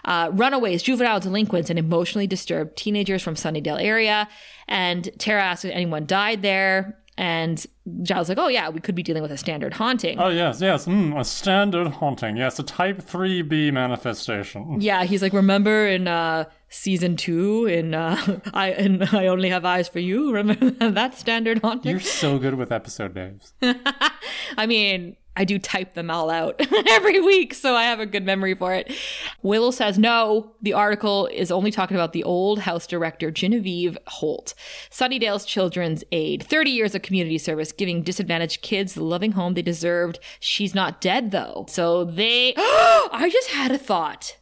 [0.05, 4.29] uh, runaways, juvenile delinquents, and emotionally disturbed teenagers from Sunnydale area.
[4.69, 7.02] And Tara asks if anyone died there.
[7.19, 7.65] And
[8.03, 10.19] Giles like, oh yeah, we could be dealing with a standard haunting.
[10.19, 12.37] Oh yes, yes, mm, a standard haunting.
[12.39, 14.81] Yes, a Type Three B manifestation.
[14.81, 19.65] Yeah, he's like, remember in uh, season two, in uh, I and I only have
[19.65, 20.33] eyes for you.
[20.33, 21.91] Remember that standard haunting?
[21.91, 23.53] You're so good with episode names.
[24.57, 28.25] I mean, I do type them all out every week, so I have a good
[28.25, 28.93] memory for it.
[29.43, 30.53] Willow says no.
[30.61, 34.53] The article is only talking about the old house director, Genevieve Holt.
[34.91, 36.43] Sunnydale's Children's Aid.
[36.43, 40.19] 30 years of community service, giving disadvantaged kids the loving home they deserved.
[40.39, 41.65] She's not dead, though.
[41.69, 42.53] So they.
[42.57, 44.37] I just had a thought.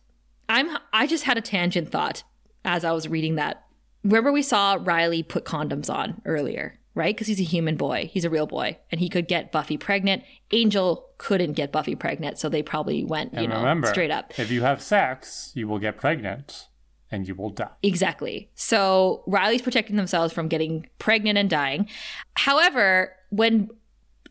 [0.49, 0.77] I'm.
[0.93, 2.25] I just had a tangent thought
[2.65, 3.65] as I was reading that.
[4.03, 7.15] Remember, we saw Riley put condoms on earlier right?
[7.17, 8.11] Because he's a human boy.
[8.13, 8.77] He's a real boy.
[8.93, 10.23] And he could get Buffy pregnant.
[10.51, 12.39] Angel couldn't get Buffy pregnant.
[12.39, 14.39] So they probably went, you And know, remember, straight up.
[14.39, 16.69] If you have sex, you will get pregnant
[17.11, 17.71] and you will die.
[17.83, 18.51] Exactly.
[18.55, 21.89] So Riley's protecting themselves from getting pregnant and dying.
[22.35, 23.71] However, when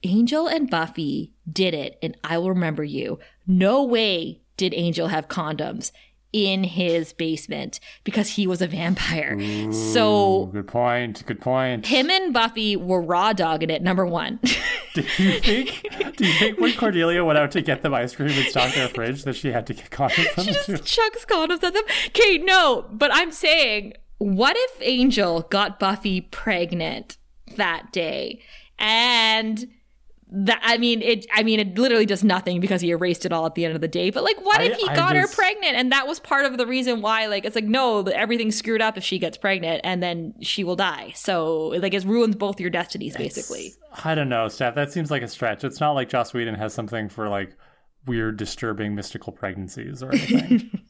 [0.03, 3.17] Angel and Buffy did it, and I will remember you,
[3.47, 5.91] no way did Angel have condoms
[6.31, 9.37] in his basement because he was a vampire.
[9.71, 11.25] so Good point.
[11.25, 11.87] Good point.
[11.87, 14.39] him and Buffy were raw dogging it, number one.
[14.93, 16.15] Do you think?
[16.17, 18.89] do you think when Cordelia went out to get them ice cream and stocked their
[18.89, 20.77] fridge that she had to get condoms from them too?
[20.77, 21.83] chucks condoms at them.
[22.07, 27.17] Okay, no, but I'm saying, what if Angel got Buffy pregnant
[27.55, 28.41] that day?
[28.77, 29.67] And
[30.31, 33.45] that I mean it I mean it literally does nothing because he erased it all
[33.47, 34.09] at the end of the day.
[34.11, 36.57] But like what I- if he I got her pregnant and that was part of
[36.57, 40.03] the reason why like it's like no, everything's screwed up if she gets pregnant and
[40.03, 41.13] then she will die.
[41.15, 43.73] So like it ruins both your destinies basically.
[44.03, 44.75] I don't know, Steph.
[44.75, 45.63] That seems like a stretch.
[45.63, 47.55] It's not like Joss Whedon has something for like
[48.05, 50.69] weird, disturbing, mystical pregnancies or anything.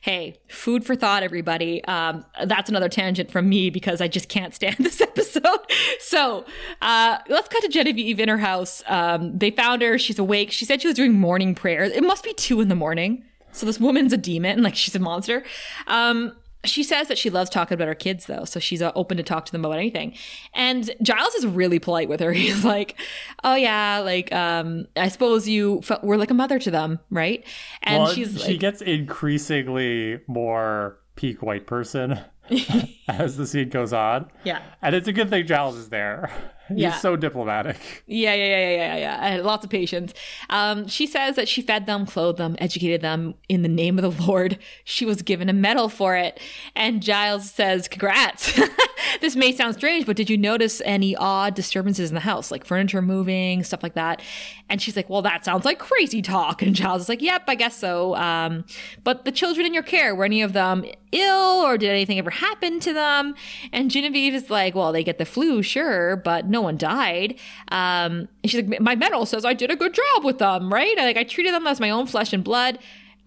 [0.00, 1.84] Hey, food for thought, everybody.
[1.84, 5.60] Um, that's another tangent from me because I just can't stand this episode.
[6.00, 6.44] So
[6.80, 8.82] uh, let's cut to Genevieve in her house.
[8.86, 9.98] Um, they found her.
[9.98, 10.50] She's awake.
[10.52, 11.92] She said she was doing morning prayers.
[11.92, 13.24] It must be two in the morning.
[13.52, 15.44] So this woman's a demon, like she's a monster.
[15.86, 16.32] Um,
[16.64, 19.22] she says that she loves talking about her kids, though, so she's uh, open to
[19.22, 20.14] talk to them about anything.
[20.54, 22.32] And Giles is really polite with her.
[22.42, 22.96] He's like,
[23.42, 27.44] "Oh yeah, like um, I suppose you f- were like a mother to them, right?"
[27.82, 32.18] And well, she's she like, gets increasingly more peak white person
[33.08, 34.30] as the scene goes on.
[34.44, 36.30] "Yeah." And it's a good thing Giles is there.
[36.74, 36.92] He's Yeah.
[36.98, 37.76] so diplomatic.
[38.06, 39.18] Yeah, yeah, yeah, yeah, yeah, yeah.
[39.20, 40.12] I had lots of patience.
[40.50, 44.02] Um, she says that she fed them, clothed them, educated them in the name of
[44.16, 44.58] the Lord.
[44.84, 46.40] She was given a medal for it.
[46.76, 48.58] And Giles says, Congrats.
[49.20, 52.64] this may sound strange, but did you notice any odd disturbances in the house, like
[52.64, 54.22] furniture moving, stuff like that?
[54.68, 56.62] And she's like, Well, that sounds like crazy talk.
[56.62, 58.14] And Giles is like, Yep, I guess so.
[58.16, 58.64] Um,
[59.04, 62.30] but the children in your care, were any of them ill or did anything ever
[62.30, 63.34] happen to them?
[63.72, 67.38] And Genevieve is like, Well, they get the flu, sure, but no one died.
[67.70, 70.96] Um, she's like, My medal says I did a good job with them, right?
[70.96, 72.78] Like, I treated them as my own flesh and blood.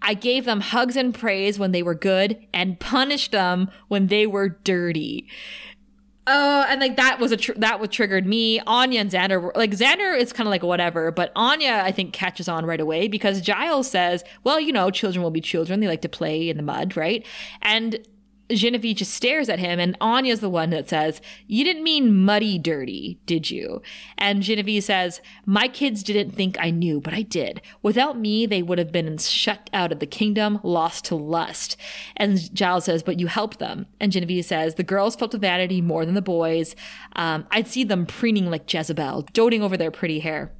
[0.02, 4.26] I gave them hugs and praise when they were good and punished them when they
[4.26, 5.26] were dirty.
[6.28, 8.60] Oh, and like that was a tr- that what triggered me.
[8.66, 12.12] Anya and Xander were like Xander is kind of like whatever, but Anya I think
[12.12, 15.78] catches on right away because Giles says, "Well, you know, children will be children.
[15.78, 17.24] They like to play in the mud, right?"
[17.62, 18.00] And
[18.50, 22.58] Genevieve just stares at him, and Anya's the one that says, You didn't mean muddy
[22.58, 23.82] dirty, did you?
[24.18, 27.60] And Genevieve says, My kids didn't think I knew, but I did.
[27.82, 31.76] Without me, they would have been shut out of the kingdom, lost to lust.
[32.16, 33.86] And Giles says, But you helped them.
[34.00, 36.76] And Genevieve says, The girls felt the vanity more than the boys.
[37.14, 40.52] Um, I'd see them preening like Jezebel, doting over their pretty hair.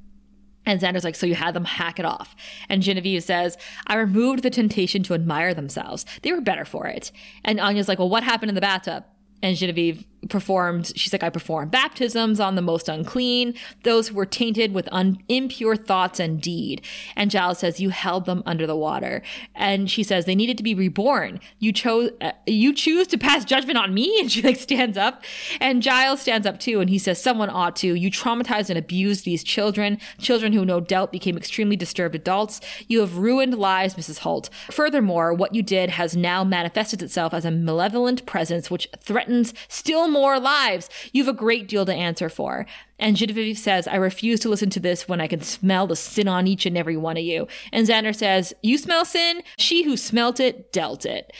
[0.67, 2.35] And Xander's like, so you had them hack it off.
[2.67, 3.57] And Genevieve says,
[3.87, 6.05] I removed the temptation to admire themselves.
[6.21, 7.11] They were better for it.
[7.45, 9.05] And Anya's like, well, what happened in the bathtub?
[9.41, 14.25] And Genevieve performed, she's like, I performed baptisms on the most unclean, those who were
[14.25, 16.81] tainted with un- impure thoughts and deed.
[17.15, 19.21] And Giles says, You held them under the water.
[19.55, 21.39] And she says, They needed to be reborn.
[21.59, 24.15] You chose, uh, you choose to pass judgment on me?
[24.27, 25.23] And she like stands up.
[25.61, 26.81] And Giles stands up too.
[26.81, 27.93] And he says, Someone ought to.
[27.93, 32.59] You traumatized and abused these children, children who no doubt became extremely disturbed adults.
[32.87, 34.19] You have ruined lives, Mrs.
[34.19, 34.49] Holt.
[34.71, 40.07] Furthermore, what you did has now manifested itself as a malevolent presence which threatens still
[40.07, 40.89] more lives.
[41.13, 42.65] You have a great deal to answer for.
[42.99, 46.27] And Genevieve says, I refuse to listen to this when I can smell the sin
[46.27, 47.47] on each and every one of you.
[47.71, 49.43] And Xander says, You smell sin?
[49.57, 51.31] She who smelt it dealt it.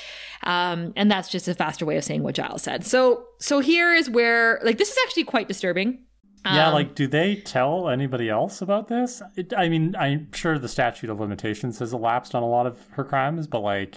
[0.44, 2.86] Um, and that's just a faster way of saying what Giles said.
[2.86, 6.04] So, so here is where, like, this is actually quite disturbing.
[6.46, 9.22] Yeah, Um, like, do they tell anybody else about this?
[9.36, 12.78] It, I mean, I'm sure the statute of limitations has elapsed on a lot of
[12.92, 13.96] her crimes, but like,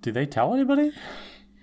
[0.00, 0.90] do they tell anybody?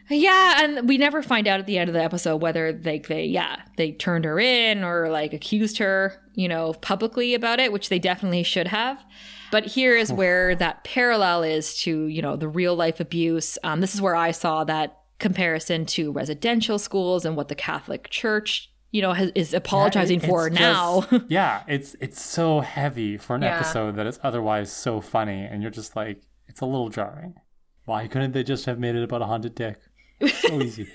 [0.09, 3.25] Yeah, and we never find out at the end of the episode whether they they
[3.25, 7.89] yeah, they turned her in or like accused her, you know, publicly about it, which
[7.89, 9.03] they definitely should have.
[9.51, 13.57] But here is where that parallel is to, you know, the real life abuse.
[13.63, 18.09] Um, this is where I saw that comparison to residential schools and what the Catholic
[18.09, 21.01] Church you know, has, is apologizing Yeah, it- for it's now.
[21.01, 23.55] just- yeah, it's it's so heavy for an Yeah.
[23.57, 27.35] episode that is otherwise so funny, and you're just like, it's a little jarring.
[27.85, 29.77] Why couldn't they just have made it about a haunted dick?
[30.27, 30.87] So easy.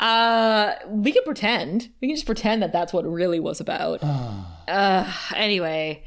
[0.00, 1.90] uh, we can pretend.
[2.00, 4.02] We can just pretend that that's what it really was about.
[4.68, 6.04] uh, anyway,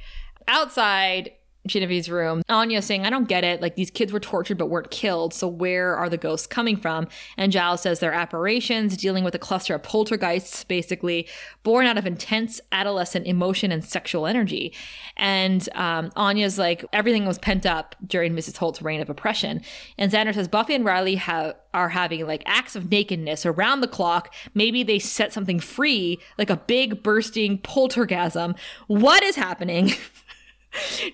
[0.47, 1.31] outside
[1.69, 3.61] Genevieve's room, Anya saying, I don't get it.
[3.61, 5.33] Like, these kids were tortured but weren't killed.
[5.33, 7.07] So, where are the ghosts coming from?
[7.37, 11.27] And Giles says they're apparitions dealing with a cluster of poltergeists, basically
[11.63, 14.73] born out of intense adolescent emotion and sexual energy.
[15.17, 18.57] And um, Anya's like, everything was pent up during Mrs.
[18.57, 19.61] Holt's reign of oppression.
[19.97, 23.87] And Xander says Buffy and Riley have are having like acts of nakedness around the
[23.87, 24.33] clock.
[24.53, 28.57] Maybe they set something free, like a big bursting poltergasm.
[28.87, 29.93] What is happening?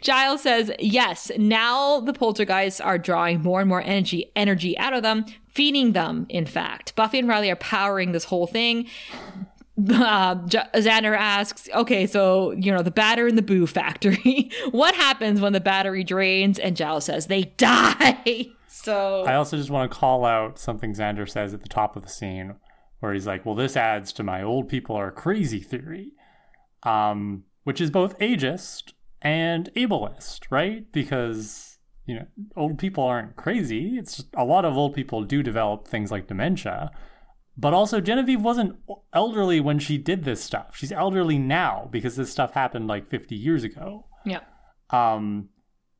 [0.01, 5.03] Giles says, yes, now the poltergeists are drawing more and more energy energy out of
[5.03, 6.95] them, feeding them, in fact.
[6.95, 8.87] Buffy and Riley are powering this whole thing.
[9.77, 14.49] Uh, Xander asks, okay, so, you know, the batter in the boo factory.
[14.71, 16.59] what happens when the battery drains?
[16.59, 18.47] And Giles says, they die.
[18.67, 22.03] so, I also just want to call out something Xander says at the top of
[22.03, 22.55] the scene,
[22.99, 26.13] where he's like, "Well, this adds to my old people are crazy theory,"
[26.83, 28.93] um, which is both ageist
[29.25, 30.89] and ableist, right?
[30.91, 32.25] Because you know,
[32.55, 33.97] old people aren't crazy.
[33.97, 36.91] It's just, a lot of old people do develop things like dementia.
[37.57, 38.77] But also, Genevieve wasn't
[39.11, 40.75] elderly when she did this stuff.
[40.75, 44.05] She's elderly now because this stuff happened like 50 years ago.
[44.25, 44.41] yeah.
[44.91, 45.49] Um,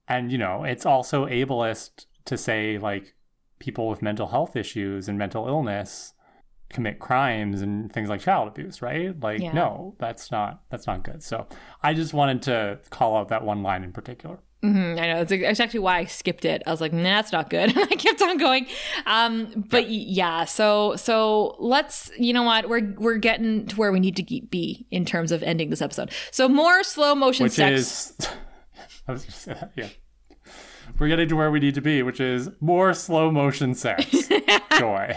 [0.07, 3.15] and you know, it's also ableist to say like
[3.57, 6.13] people with mental health issues and mental illness
[6.69, 9.17] commit crimes and things like child abuse, right?
[9.19, 9.53] Like, Yeah.
[9.53, 11.23] no, that's not that's not good.
[11.23, 11.47] So
[11.83, 14.39] I just wanted to call out that one line in particular.
[14.63, 15.21] Mhm, I know.
[15.29, 16.63] It's, actually why I skipped it.
[16.65, 17.77] I was like, nah, that's not good.
[17.77, 18.65] I kept on going.
[19.05, 22.09] Um, but y yeah, so so let's.
[22.17, 22.67] You know what?
[22.67, 26.11] We're we're getting to where we need to be in terms of ending this episode.
[26.31, 27.79] So more slow motion Which sex.
[28.19, 28.27] is
[29.07, 29.89] I was just say that, yeah.
[30.97, 34.05] We're getting to where we need to be, which is more slow motion sex.
[34.79, 35.15] Joy.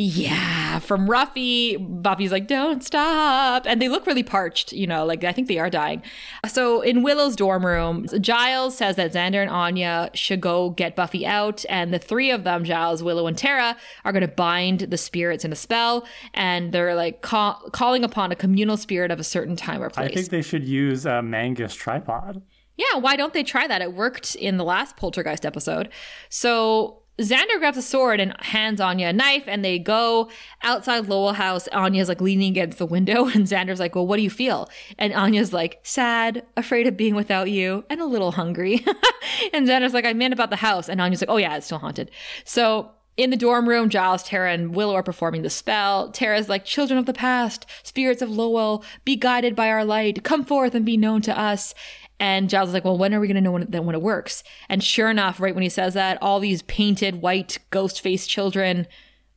[0.00, 3.64] Yeah, from Ruffy, Buffy's like, don't stop.
[3.66, 6.04] And they look really parched, you know, like I think they are dying.
[6.46, 11.26] So in Willow's dorm room, Giles says that Xander and Anya should go get Buffy
[11.26, 11.64] out.
[11.68, 15.44] And the three of them, Giles, Willow, and Tara, are going to bind the spirits
[15.44, 16.06] in a spell.
[16.32, 20.12] And they're like ca- calling upon a communal spirit of a certain time or place.
[20.12, 22.40] I think they should use a Mangus tripod.
[22.76, 23.82] Yeah, why don't they try that?
[23.82, 25.88] It worked in the last Poltergeist episode.
[26.28, 30.30] So Xander grabs a sword and hands Anya a knife, and they go
[30.62, 31.66] outside Lowell House.
[31.68, 34.68] Anya's like leaning against the window, and Xander's like, Well, what do you feel?
[34.98, 38.84] And Anya's like, Sad, afraid of being without you, and a little hungry.
[39.52, 40.88] and Xander's like, I meant about the house.
[40.88, 42.10] And Anya's like, Oh, yeah, it's still haunted.
[42.44, 46.12] So in the dorm room, Giles, Tara, and Willow are performing the spell.
[46.12, 50.44] Tara's like, Children of the past, spirits of Lowell, be guided by our light, come
[50.44, 51.74] forth and be known to us.
[52.20, 54.02] And Giles is like, well, when are we going to know when it, when it
[54.02, 54.42] works?
[54.68, 58.86] And sure enough, right when he says that, all these painted white ghost faced children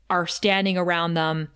[0.09, 1.49] are standing around them.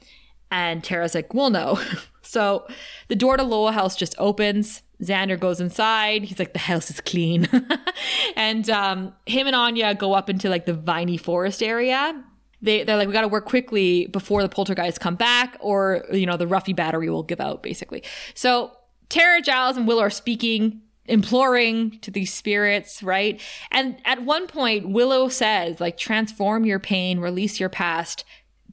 [0.52, 1.80] And Tara's like, well, no.
[2.22, 2.68] so
[3.08, 4.84] the door to Lowell House just opens.
[5.02, 6.24] Xander goes inside.
[6.24, 7.50] He's like, the house is clean.
[8.36, 12.24] and um, him and Anya go up into like the viney forest area.
[12.62, 16.26] They, they're like, we got to work quickly before the poltergeists come back, or, you
[16.26, 18.04] know, the Ruffy battery will give out, basically.
[18.34, 18.72] So
[19.10, 23.42] Tara, Giles, and Will are speaking imploring to these spirits, right?
[23.72, 28.24] And at one point, Willow says, like, transform your pain, release your past,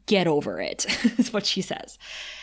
[0.06, 0.86] get over it,
[1.18, 1.98] is what she says.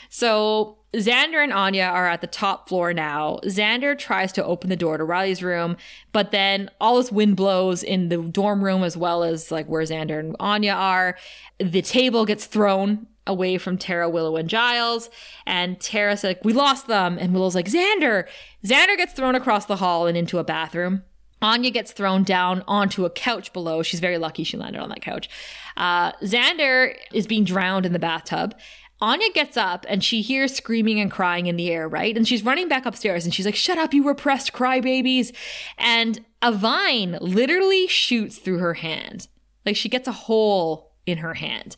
[0.10, 3.40] So Xander and Anya are at the top floor now.
[3.44, 5.78] Xander tries to open the door to Riley's room,
[6.12, 9.84] but then all this wind blows in the dorm room as well as like where
[9.84, 11.16] Xander and Anya are.
[11.60, 15.10] The table gets thrown away from Tara, Willow, and Giles.
[15.46, 17.18] And Tara's like, we lost them.
[17.18, 18.28] And Willow's like, Xander.
[18.66, 21.04] Xander gets thrown across the hall and into a bathroom.
[21.42, 23.82] Anya gets thrown down onto a couch below.
[23.82, 25.30] She's very lucky she landed on that couch.
[25.78, 28.56] Uh, Xander is being drowned in the bathtub.
[29.02, 32.18] Anya gets up and she hears screaming and crying in the air, right?
[32.18, 35.34] And she's running back upstairs and she's like, Shut up, you repressed crybabies.
[35.78, 39.30] And a vine literally shoots through her hand.
[39.66, 41.78] Like she gets a hole in her hand.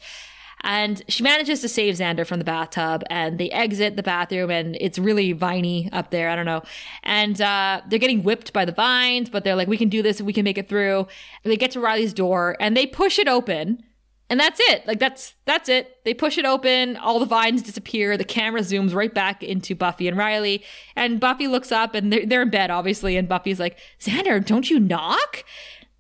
[0.64, 4.78] And she manages to save Xander from the bathtub, and they exit the bathroom, and
[4.80, 6.30] it's really viney up there.
[6.30, 6.62] I don't know.
[7.04, 10.22] And uh, they're getting whipped by the vines, but they're like, we can do this,
[10.22, 11.08] we can make it through.
[11.44, 13.84] And they get to Riley's door, and they push it open.
[14.30, 14.88] And that's it.
[14.88, 15.98] Like that's that's it.
[16.06, 20.08] They push it open, all the vines disappear, the camera zooms right back into Buffy
[20.08, 20.64] and Riley.
[20.96, 24.70] And Buffy looks up and they're, they're in bed, obviously, and Buffy's like, Xander, don't
[24.70, 25.44] you knock?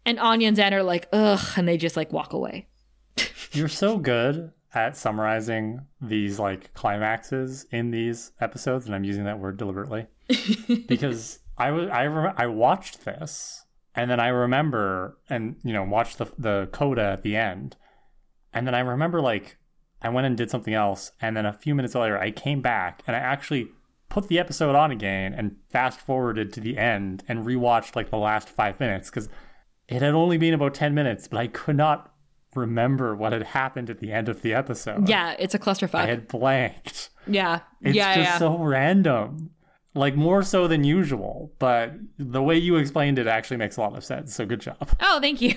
[0.06, 2.68] And Anya and Xander are like, ugh, and they just like walk away.
[3.52, 4.52] You're so good.
[4.74, 10.08] at summarizing these like climaxes in these episodes, and I'm using that word deliberately
[10.88, 13.66] because I was I rem- I watched this
[13.96, 17.76] and then I remember and you know watched the the coda at the end,
[18.54, 19.58] and then I remember like
[20.02, 23.04] I went and did something else, and then a few minutes later I came back
[23.06, 23.70] and I actually
[24.10, 28.18] put the episode on again and fast forwarded to the end and rewatched like the
[28.18, 29.30] last five minutes because
[29.88, 32.11] it had only been about 10 minutes, but I could not
[32.56, 35.08] remember what had happened at the end of the episode.
[35.10, 35.96] Yeah, it's a clusterfuck.
[35.96, 37.10] I had blanked.
[37.28, 37.62] yeah.
[37.82, 38.38] It's yeah, just yeah.
[38.38, 39.52] so random.
[39.94, 43.98] Like more so than usual, but the way you explained it actually makes a lot
[43.98, 44.34] of sense.
[44.34, 44.90] So good job.
[45.02, 45.56] Oh, thank you.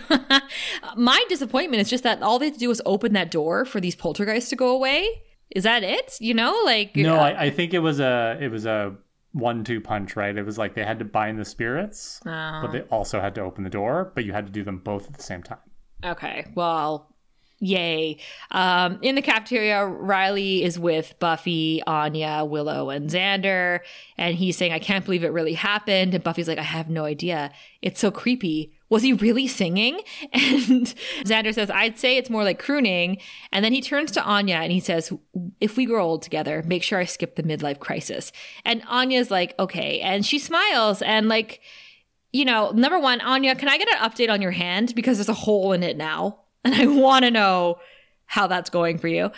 [0.97, 3.81] My disappointment is just that all they had to do was open that door for
[3.81, 5.07] these poltergeists to go away.
[5.51, 6.17] Is that it?
[6.21, 8.97] You know, like No, uh, I, I think it was a it was a
[9.31, 10.37] one two punch, right?
[10.37, 12.61] It was like they had to bind the spirits, Oh.
[12.63, 15.07] but they also had to open the door, but you had to do them both
[15.07, 15.59] at the same time.
[16.05, 17.15] Okay, well,
[17.61, 18.19] yay.
[18.51, 23.81] Um, in the cafeteria, Riley is with Buffy, Anya, Willow, and Xander,
[24.19, 26.15] and he's saying, I can't believe it really happened.
[26.15, 27.53] And Buffy's like, I have no idea.
[27.81, 28.75] It's so creepy.
[28.91, 30.01] Was he really singing?
[30.33, 30.95] And
[31.25, 33.19] Xander says, I'd say it's more like crooning.
[33.51, 35.13] And then he turns to Anya and he says,
[35.61, 38.31] If we grow old together, make sure I skip the midlife crisis.
[38.65, 40.01] And Anya's like, Okay.
[40.01, 41.61] And she smiles and, like,
[42.35, 44.95] you know, number one, Anya, can I get an update on your hand?
[44.97, 46.41] Because there's a hole in it now.
[46.65, 47.79] And I want to know
[48.27, 49.31] how that's going for you.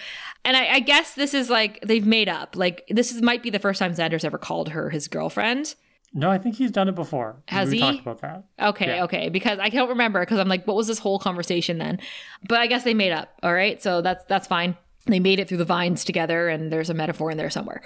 [0.45, 2.55] And I, I guess this is like they've made up.
[2.57, 5.75] Like this is might be the first time Xander's ever called her his girlfriend.
[6.15, 7.43] No, I think he's done it before.
[7.49, 7.81] Has we he?
[7.81, 8.45] talked about that.
[8.69, 9.05] Okay, Yeah.
[9.05, 9.29] okay.
[9.29, 11.99] Because I can't remember because I'm like, what was this whole conversation then?
[12.49, 13.29] But I guess they made up.
[13.43, 13.83] All right.
[13.83, 14.77] So that's that's fine.
[15.07, 17.83] They made it through the vines together and there's a metaphor in there somewhere.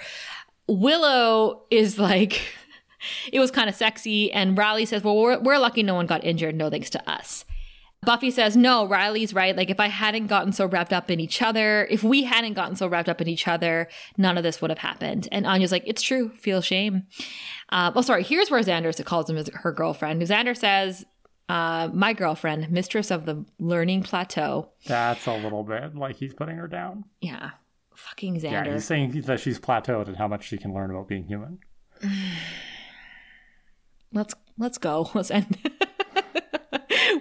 [0.67, 2.41] Willow is like
[3.31, 6.23] it was kind of sexy and Riley says, "Well, we're, we're lucky no one got
[6.23, 7.45] injured, no thanks to us."
[8.03, 9.55] Buffy says, "No, Riley's right.
[9.55, 12.75] Like if I hadn't gotten so wrapped up in each other, if we hadn't gotten
[12.75, 13.87] so wrapped up in each other,
[14.17, 16.29] none of this would have happened." And Anya's like, "It's true.
[16.29, 17.03] Feel shame."
[17.69, 18.23] Uh, oh, sorry.
[18.23, 20.19] Here's where Xander calls him her girlfriend.
[20.23, 21.05] Xander says,
[21.47, 26.57] uh, "My girlfriend, mistress of the learning plateau." That's a little bit like he's putting
[26.57, 27.03] her down.
[27.21, 27.51] Yeah,
[27.93, 28.73] fucking Yeah, Xander.
[28.73, 31.59] he's saying that she's plateaued and how much she can learn about being human.
[34.13, 35.09] let's let's go.
[35.15, 35.57] Let's end.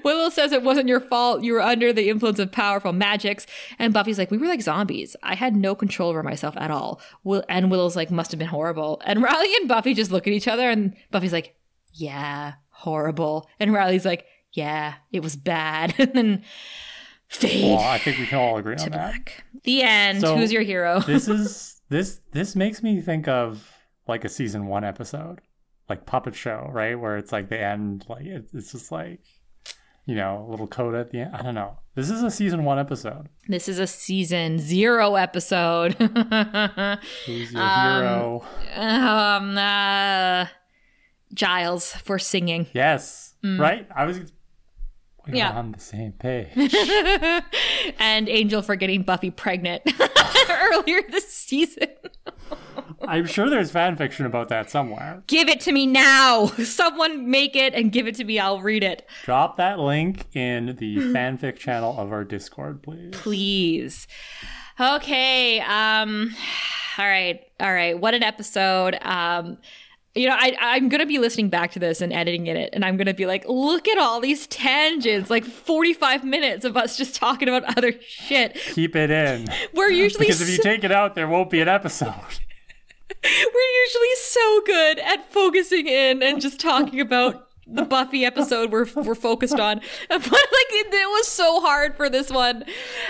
[0.05, 1.43] Willow says it wasn't your fault.
[1.43, 3.47] You were under the influence of powerful magics.
[3.79, 5.17] And Buffy's like, we were like zombies.
[5.23, 7.01] I had no control over myself at all.
[7.25, 9.03] Will- and Willow's like, must have been horrible.
[9.05, 11.55] And Riley and Buffy just look at each other, and Buffy's like,
[11.93, 13.49] yeah, horrible.
[13.59, 15.95] And Riley's like, yeah, it was bad.
[15.99, 16.45] and then
[17.29, 19.29] fade Well, I think we can all agree on to that.
[19.65, 20.21] The end.
[20.21, 21.01] So- Who's your hero?
[21.01, 23.69] this is this this makes me think of
[24.07, 25.41] like a season one episode,
[25.91, 26.99] like puppet show, right?
[26.99, 29.21] Where it's like the end, like it's just like
[30.07, 31.37] you know, a little coda at the end.
[31.37, 31.79] I don't know.
[31.95, 33.29] This is a season one episode.
[33.49, 35.93] This is a season zero episode.
[37.27, 38.45] Who's your hero?
[38.75, 40.47] um, uh,
[41.33, 42.67] Giles for singing.
[42.73, 43.87] Yes, right.
[43.95, 44.33] I was.
[45.31, 45.39] We're.
[45.39, 45.51] Yeah.
[45.53, 46.49] on the same page.
[47.99, 49.83] and Angel for getting Buffy pregnant
[50.51, 51.89] earlier this season.
[53.03, 55.23] I'm sure there's fan fiction about that somewhere.
[55.27, 56.47] Give it to me now.
[56.47, 58.39] Someone make it and give it to me.
[58.39, 59.07] I'll read it.
[59.25, 63.11] Drop that link in the fanfic channel of our Discord, please.
[63.13, 64.07] Please.
[64.79, 65.61] Okay.
[65.61, 66.35] Um
[66.99, 67.41] all right.
[67.59, 67.99] All right.
[67.99, 68.97] What an episode.
[69.03, 69.59] Um
[70.15, 72.85] you know, I, I'm going to be listening back to this and editing it, and
[72.85, 76.97] I'm going to be like, look at all these tangents, like 45 minutes of us
[76.97, 78.55] just talking about other shit.
[78.75, 79.47] Keep it in.
[79.73, 82.13] We're usually Because if you take it out, there won't be an episode.
[83.23, 88.87] We're usually so good at focusing in and just talking about the Buffy episode we're
[88.97, 92.65] we're focused on, but like it, it was so hard for this one.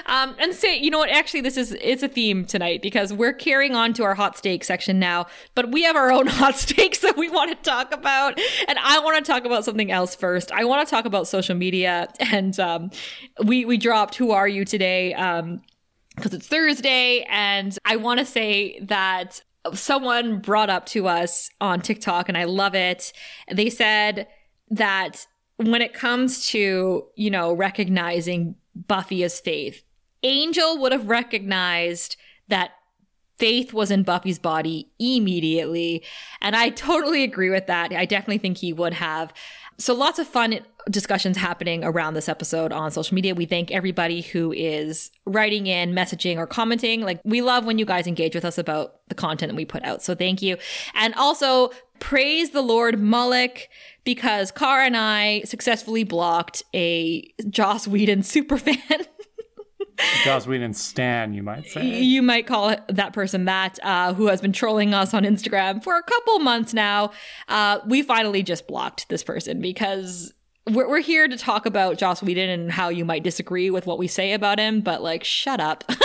[0.07, 1.11] Um, and say, you know what?
[1.11, 4.65] Actually, this is it's a theme tonight because we're carrying on to our hot steak
[4.65, 8.39] section now, but we have our own hot steaks that we want to talk about,
[8.69, 10.53] and I want to talk about something else first.
[10.53, 12.91] I want to talk about social media, and um,
[13.45, 15.15] we we dropped "Who Are You" today.
[15.15, 15.63] Um,
[16.17, 19.41] because it's Thursday, and I want to say that
[19.75, 23.13] someone brought up to us on TikTok, and I love it.
[23.51, 24.27] They said
[24.71, 25.27] that
[25.57, 29.83] when it comes to, you know, recognizing Buffy as Faith,
[30.23, 32.17] Angel would have recognized
[32.49, 32.73] that
[33.39, 36.03] Faith was in Buffy's body immediately.
[36.43, 37.93] And I totally agree with that.
[37.93, 39.33] I definitely think he would have.
[39.79, 43.35] So lots of fun discussions happening around this episode on social media.
[43.35, 47.03] We thank everybody who is writing in, messaging, or commenting.
[47.03, 49.85] Like we love when you guys engage with us about the content that we put
[49.85, 50.03] out.
[50.03, 50.57] So thank you.
[50.95, 53.69] And also praise the Lord Moloch
[54.05, 59.07] because Kara and I successfully blocked a Joss Whedon superfan.
[60.25, 62.01] Joss Whedon Stan, you might say.
[62.01, 65.97] You might call that person that, uh, who has been trolling us on Instagram for
[65.97, 67.13] a couple months now.
[67.49, 70.33] Uh, we finally just blocked this person because
[70.73, 73.99] we're, we're here to talk about Joss Whedon and how you might disagree with what
[73.99, 75.85] we say about him, but like, shut up.
[75.91, 75.97] you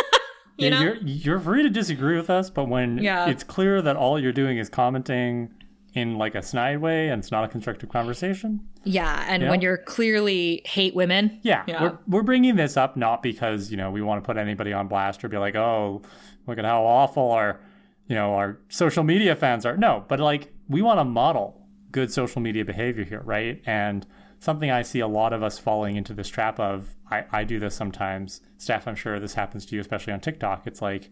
[0.58, 0.82] Yeah, know?
[0.82, 3.28] you're you're free to disagree with us, but when Yeah.
[3.30, 5.50] it's clear that all you're doing is commenting
[5.94, 9.78] in like a snide way and it's not a constructive conversation, Yeah, and when you're
[9.78, 11.40] clearly hate women.
[11.42, 11.82] yeah, Yeah.
[11.84, 14.88] We're, we're bringing this up not because you know we want to put anybody on
[14.90, 16.02] blast or be like, oh,
[16.48, 17.62] look at how awful our
[18.08, 19.78] you know our social media fans are.
[19.78, 23.62] No, but like we want to model good social media behavior here, right?
[23.66, 24.06] And
[24.46, 26.96] something I see a lot of us falling into this trap of.
[27.12, 28.42] I, I do this sometimes.
[28.58, 30.66] Steph, I'm sure this happens to you, especially on TikTok.
[30.66, 31.10] It's like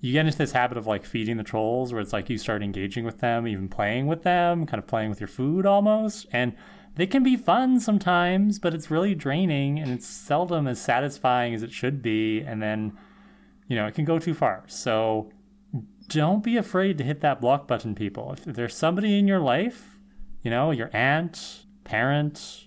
[0.00, 2.62] you get into this habit of like feeding the trolls where it's like you start
[2.62, 6.26] engaging with them, even playing with them, kind of playing with your food almost.
[6.30, 6.54] And
[6.96, 11.62] they can be fun sometimes, but it's really draining and it's seldom as satisfying as
[11.62, 12.40] it should be.
[12.40, 12.92] And then,
[13.66, 14.64] you know, it can go too far.
[14.66, 15.30] So
[16.08, 18.32] don't be afraid to hit that block button, people.
[18.32, 19.98] If there's somebody in your life,
[20.42, 22.63] you know, your aunt, parent,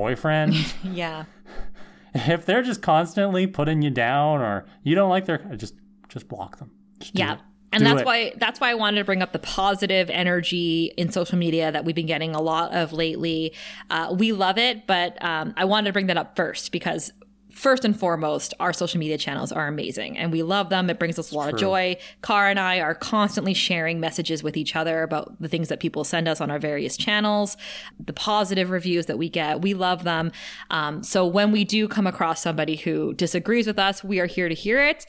[0.00, 1.24] boyfriend, Yeah.
[2.14, 5.74] if they're just constantly putting you down or you don't like their just
[6.08, 6.70] just block them.
[6.98, 7.36] Just Yeah.
[7.72, 8.06] And Do that's it.
[8.06, 11.84] why that's why I wanted to bring up the positive energy in social media that
[11.84, 13.52] we've been getting a lot of lately.
[13.88, 17.12] Uh, we love it, but um, I wanted to bring that up first because
[17.60, 20.90] first and foremost, our social media channels are amazing and we love them.
[20.90, 21.96] It brings us a lot of joy.
[22.22, 26.04] Car and I are constantly sharing messages with each other about the things that people
[26.04, 27.56] send us on our various channels,
[28.04, 29.62] the positive reviews that we get.
[29.62, 30.32] We love them.
[30.70, 34.48] Um, so when we do come across somebody who disagrees with us, we are here
[34.48, 35.06] to hear it.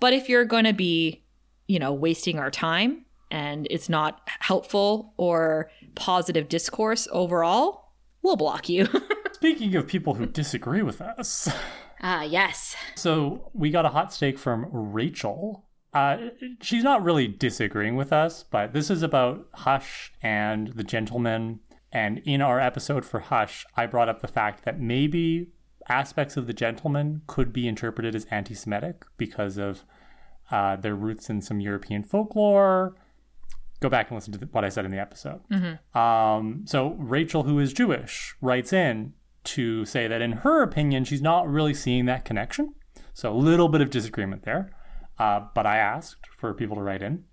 [0.00, 1.24] But if you're going to be
[1.66, 8.68] you know, wasting our time and it's not helpful or positive discourse overall, we'll block
[8.68, 8.88] you.
[9.32, 11.48] Speaking of people who disagree with us,
[12.06, 12.76] Ah, yes.
[12.96, 15.64] so we got a hot stake from Rachel.
[15.94, 16.18] Uh,
[16.60, 21.60] she's not really disagreeing with us, but this is about Hush and the gentleman.
[21.92, 25.48] And in our episode for Hush, I brought up the fact that maybe
[25.88, 29.84] aspects of the gentleman could be interpreted as anti Semitic because of
[30.50, 32.96] uh, their roots in some European folklore.
[33.80, 35.40] Go back and listen to what I said in the episode.
[35.96, 39.14] Um, so Rachel, who is Jewish, writes in
[39.44, 42.74] to say that in her opinion, she's not really seeing that connection.
[43.12, 44.72] So a little bit of disagreement there.
[45.18, 47.24] Uh, but I asked for people to write in.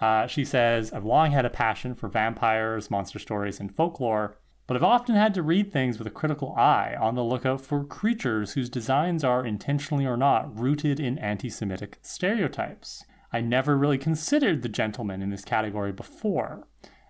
[0.00, 4.36] Uh, she says, I've long had a passion for vampires, monster stories, and folklore,
[4.66, 7.84] but I've often had to read things with a critical eye on the lookout for
[7.84, 13.04] creatures whose designs are, intentionally or not, rooted in anti Semitic stereotypes.
[13.32, 16.66] I never really considered the gentleman in this category before.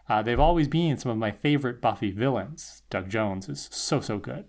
[0.09, 2.82] Uh, they've always been some of my favorite Buffy villains.
[2.90, 4.47] Doug Jones is so, so good.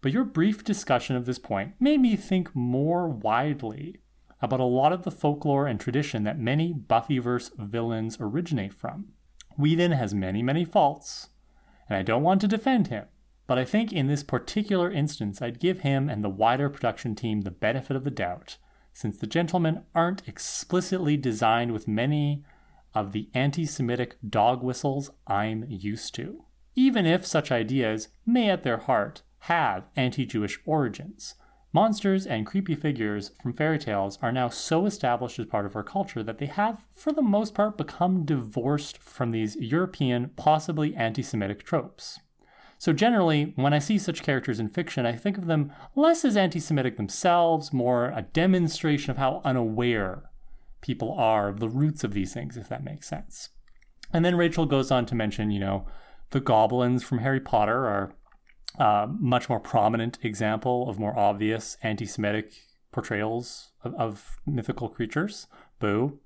[0.00, 4.00] But your brief discussion of this point made me think more widely
[4.40, 9.06] about a lot of the folklore and tradition that many Buffyverse villains originate from.
[9.56, 11.30] Whedon has many, many faults,
[11.88, 13.06] and I don't want to defend him,
[13.48, 17.40] but I think in this particular instance I'd give him and the wider production team
[17.40, 18.58] the benefit of the doubt,
[18.92, 22.44] since the gentlemen aren't explicitly designed with many
[22.94, 26.44] of the anti Semitic dog whistles I'm used to.
[26.74, 31.34] Even if such ideas may at their heart have anti Jewish origins,
[31.72, 35.82] monsters and creepy figures from fairy tales are now so established as part of our
[35.82, 41.22] culture that they have, for the most part, become divorced from these European, possibly anti
[41.22, 42.20] Semitic tropes.
[42.78, 46.36] So, generally, when I see such characters in fiction, I think of them less as
[46.36, 50.30] anti Semitic themselves, more a demonstration of how unaware
[50.80, 53.50] people are the roots of these things, if that makes sense.
[54.12, 55.86] And then Rachel goes on to mention, you know,
[56.30, 58.12] the goblins from Harry Potter are
[58.78, 62.52] a much more prominent example of more obvious anti Semitic
[62.92, 65.46] portrayals of, of mythical creatures.
[65.78, 66.20] Boo.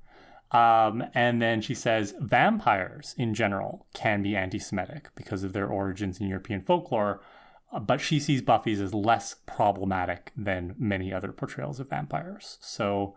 [0.50, 5.66] Um, and then she says vampires in general can be anti Semitic because of their
[5.66, 7.22] origins in European folklore,
[7.72, 12.58] uh, but she sees Buffy's as less problematic than many other portrayals of vampires.
[12.60, 13.16] So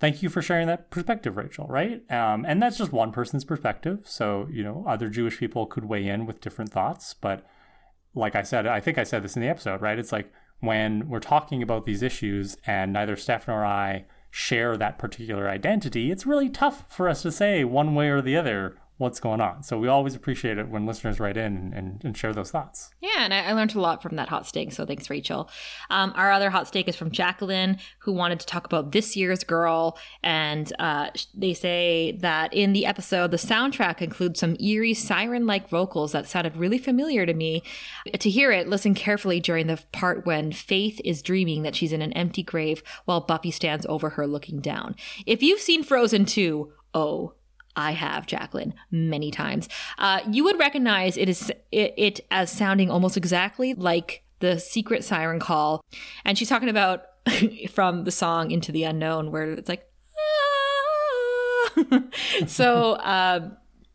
[0.00, 2.02] thank you for sharing that perspective, Rachel, right?
[2.10, 4.00] Um, and that's just one person's perspective.
[4.04, 7.14] So, you know, other Jewish people could weigh in with different thoughts.
[7.14, 7.44] But
[8.14, 9.98] like I said, I think I said this in the episode, right?
[9.98, 14.98] It's like when we're talking about these issues and neither Steph nor I share that
[14.98, 19.20] particular identity, it's really tough for us to say one way or the other what's
[19.20, 19.62] going on.
[19.62, 22.90] So we always appreciate it when listeners write in and, and share those thoughts.
[23.00, 24.72] Yeah, and I, I, learned a lot from that hot stake.
[24.72, 25.48] So thanks, Rachel.
[25.88, 29.44] Um, our other hot stake is from Jacqueline, who wanted to talk about this year's
[29.44, 29.96] girl.
[30.24, 35.68] And uh, they say that in the episode, the soundtrack includes some eerie siren like
[35.68, 37.62] vocals that sounded really familiar to me.
[38.18, 42.02] To hear it, listen carefully during the part when Faith is dreaming that she's in
[42.02, 44.96] an empty grave while Buffy stands over her looking down.
[45.24, 47.34] If you've seen Frozen 2, oh,
[47.78, 49.68] I have, Jacqueline, many times.
[49.98, 55.04] Uh, you would recognize it is it, it as sounding almost exactly like the secret
[55.04, 55.84] siren call,
[56.24, 57.04] and she's talking about
[57.70, 59.84] from the song Into the Unknown, where it's like.
[61.76, 62.02] Ah.
[62.46, 63.50] so uh,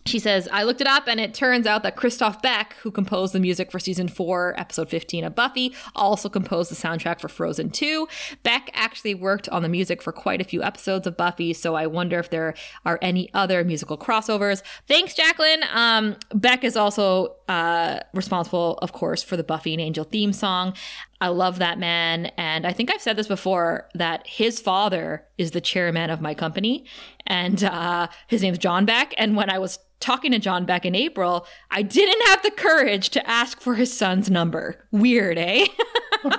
[0.06, 3.34] she says, I looked it up and it turns out that Christoph Beck, who composed
[3.34, 7.70] the music for season 4, episode 15 of Buffy, also composed the soundtrack for Frozen
[7.70, 8.08] 2.
[8.44, 11.88] Beck actually worked on the music for quite a few episodes of Buffy, so I
[11.88, 12.54] wonder if there
[12.86, 14.62] are any other musical crossovers.
[14.88, 15.64] Thanks, Jacqueline.
[15.74, 20.74] Um, Beck is also uh, responsible, of course, for the Buffy and Angel theme song.
[21.22, 22.26] I love that man.
[22.38, 26.34] And I think I've said this before that his father is the chairman of my
[26.34, 26.86] company,
[27.26, 29.14] and uh, his name's John Beck.
[29.18, 33.10] And when I was talking to John back in April, I didn't have the courage
[33.12, 34.86] to ask for his son's number.
[34.92, 35.66] Weird, eh?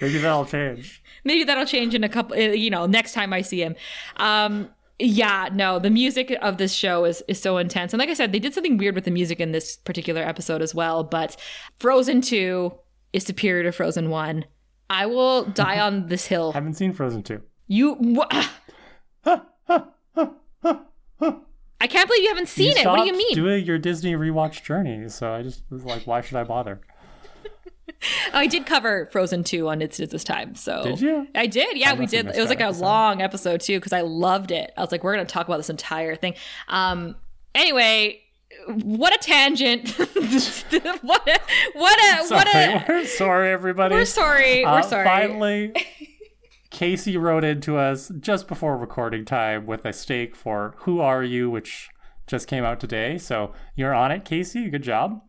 [0.00, 1.02] Maybe that'll change.
[1.24, 3.76] Maybe that'll change in a couple, eh, you know, next time I see him.
[4.16, 4.68] Um,
[4.98, 7.92] yeah, no, the music of this show is is so intense.
[7.92, 10.60] And like I said, they did something weird with the music in this particular episode
[10.60, 11.36] as well, but
[11.78, 12.72] Frozen 2
[13.12, 14.44] is superior to Frozen 1.
[14.90, 16.52] I will die on this hill.
[16.52, 17.40] Haven't seen Frozen 2.
[17.68, 18.24] You
[21.82, 22.86] I can't believe you haven't seen you it.
[22.86, 23.34] What do you mean?
[23.34, 26.80] Doing your Disney rewatch journey, so I just was like, why should I bother?
[28.32, 30.54] I did cover Frozen 2 on It's This Time.
[30.54, 31.26] So Did you?
[31.34, 31.76] I did.
[31.76, 32.28] Yeah, I we did.
[32.28, 32.84] It was like a episode.
[32.84, 34.72] long episode too because I loved it.
[34.76, 36.34] I was like, we're going to talk about this entire thing.
[36.68, 37.16] Um
[37.52, 38.20] anyway,
[38.66, 39.90] what a tangent.
[39.98, 41.40] what a
[41.74, 43.96] what a sorry, what a we're sorry everybody.
[43.96, 44.64] We're sorry.
[44.64, 45.04] Uh, we're sorry.
[45.04, 45.72] Finally
[46.72, 51.50] Casey wrote into us just before recording time with a stake for Who Are You,
[51.50, 51.90] which
[52.26, 53.18] just came out today.
[53.18, 54.70] So you're on it, Casey.
[54.70, 55.20] Good job.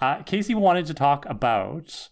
[0.00, 2.10] Uh, Casey wanted to talk about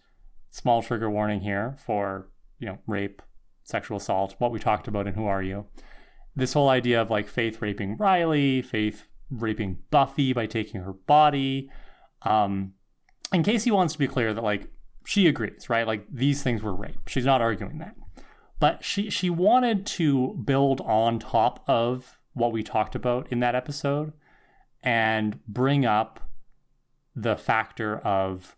[0.50, 2.28] small trigger warning here for
[2.60, 3.22] you know rape,
[3.64, 5.66] sexual assault, what we talked about in Who Are You.
[6.36, 11.68] This whole idea of like Faith raping Riley, Faith raping Buffy by taking her body.
[12.22, 12.74] Um,
[13.32, 14.68] and Casey wants to be clear that like
[15.04, 15.88] she agrees, right?
[15.88, 17.08] Like these things were rape.
[17.08, 17.96] She's not arguing that
[18.60, 23.56] but she she wanted to build on top of what we talked about in that
[23.56, 24.12] episode
[24.82, 26.30] and bring up
[27.16, 28.56] the factor of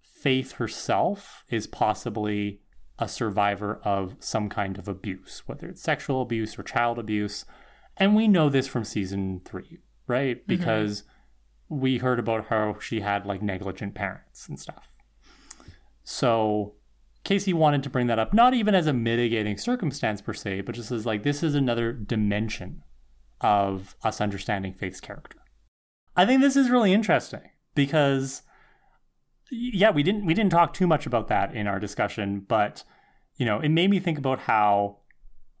[0.00, 2.60] faith herself is possibly
[2.98, 7.44] a survivor of some kind of abuse whether it's sexual abuse or child abuse
[7.96, 10.46] and we know this from season 3 right mm-hmm.
[10.46, 11.80] because mm-hmm.
[11.80, 14.96] we heard about how she had like negligent parents and stuff
[16.04, 16.74] so
[17.24, 20.74] Casey wanted to bring that up, not even as a mitigating circumstance per se, but
[20.74, 22.82] just as like this is another dimension
[23.40, 25.38] of us understanding Faith's character.
[26.16, 27.42] I think this is really interesting
[27.74, 28.42] because
[29.50, 32.84] yeah, we didn't we didn't talk too much about that in our discussion, but
[33.36, 34.98] you know, it made me think about how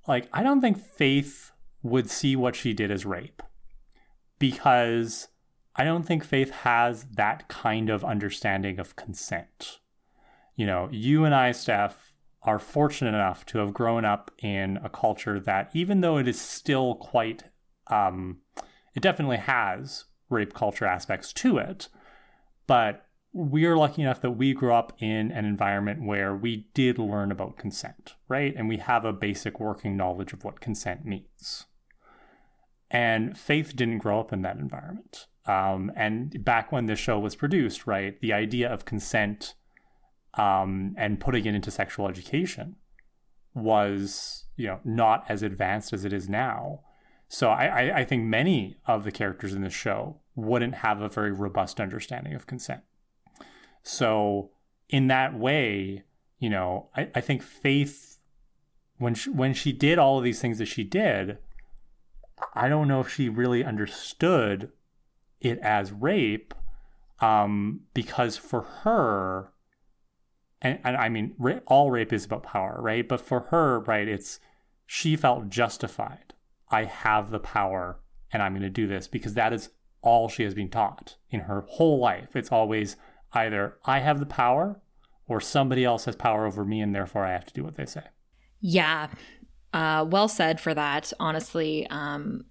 [0.08, 1.52] like I don't think Faith
[1.82, 3.42] would see what she did as rape
[4.38, 5.28] because
[5.76, 9.78] I don't think Faith has that kind of understanding of consent
[10.56, 12.12] you know, you and I, Steph,
[12.42, 16.40] are fortunate enough to have grown up in a culture that, even though it is
[16.40, 17.44] still quite,
[17.88, 18.38] um,
[18.94, 21.88] it definitely has rape culture aspects to it,
[22.66, 26.98] but we are lucky enough that we grew up in an environment where we did
[26.98, 28.54] learn about consent, right?
[28.56, 31.64] And we have a basic working knowledge of what consent means.
[32.90, 35.28] And Faith didn't grow up in that environment.
[35.46, 39.54] Um, and back when this show was produced, right, the idea of consent
[40.34, 42.76] um, and putting it into sexual education
[43.54, 46.80] was you know not as advanced as it is now.
[47.28, 51.08] So I, I, I think many of the characters in this show wouldn't have a
[51.08, 52.82] very robust understanding of consent.
[53.82, 54.50] So
[54.90, 56.04] in that way,
[56.38, 58.12] you know, I, I think Faith
[59.02, 61.38] when she, when she did all of these things that she did,
[62.54, 64.70] I don't know if she really understood
[65.40, 66.54] it as rape,
[67.20, 69.51] um, because for her,
[70.62, 71.34] and, and I mean,
[71.66, 73.06] all rape is about power, right?
[73.06, 74.40] But for her, right, it's
[74.86, 76.34] she felt justified.
[76.70, 78.00] I have the power
[78.32, 79.70] and I'm going to do this because that is
[80.00, 82.34] all she has been taught in her whole life.
[82.34, 82.96] It's always
[83.32, 84.80] either I have the power
[85.26, 87.86] or somebody else has power over me and therefore I have to do what they
[87.86, 88.04] say.
[88.60, 89.08] Yeah.
[89.72, 91.12] Uh, well said for that.
[91.18, 92.44] Honestly, um,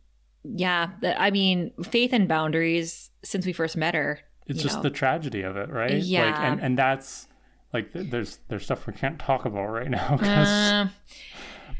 [0.43, 4.19] yeah, I mean, faith and boundaries since we first met her.
[4.47, 4.83] It's just know.
[4.83, 5.91] the tragedy of it, right?
[5.91, 6.51] Like, Yeah.
[6.51, 7.27] and, and that's
[7.73, 10.87] like th- there's there's stuff we can't talk about right now Uh,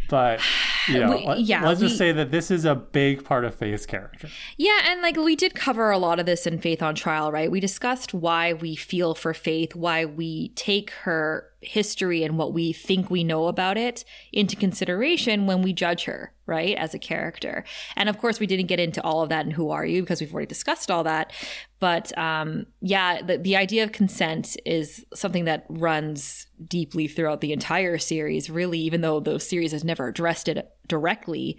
[0.10, 0.42] but
[0.90, 3.56] you know, we- let, yeah, us just say that this is a big part of
[3.56, 4.28] Faith's character.
[4.58, 7.50] Yeah, and like we did cover a lot of this in Faith on Trial, right?
[7.50, 12.74] We discussed why we feel for Faith, why we take her history and what we
[12.74, 17.64] think we know about it into consideration when we judge her, right, as a character.
[17.96, 20.22] And of course, we didn't get into all of that in Who Are You because
[20.22, 21.32] we've already discussed all that.
[21.80, 27.54] But um, yeah, the, the idea of consent is something that runs deeply throughout the
[27.54, 31.58] entire series, really, even though the series has never addressed it directly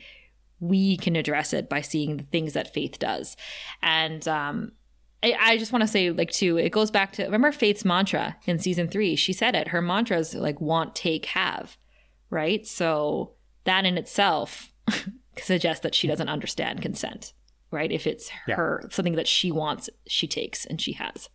[0.61, 3.37] we can address it by seeing the things that faith does
[3.83, 4.70] and um
[5.23, 8.36] I, I just want to say like too it goes back to remember faith's mantra
[8.47, 11.77] in season three she said it her mantra is like want take have
[12.31, 13.32] right so
[13.65, 14.73] that in itself
[15.39, 17.32] suggests that she doesn't understand consent
[17.70, 18.57] right if it's Yeah.
[18.57, 21.28] her something that she wants she takes and she has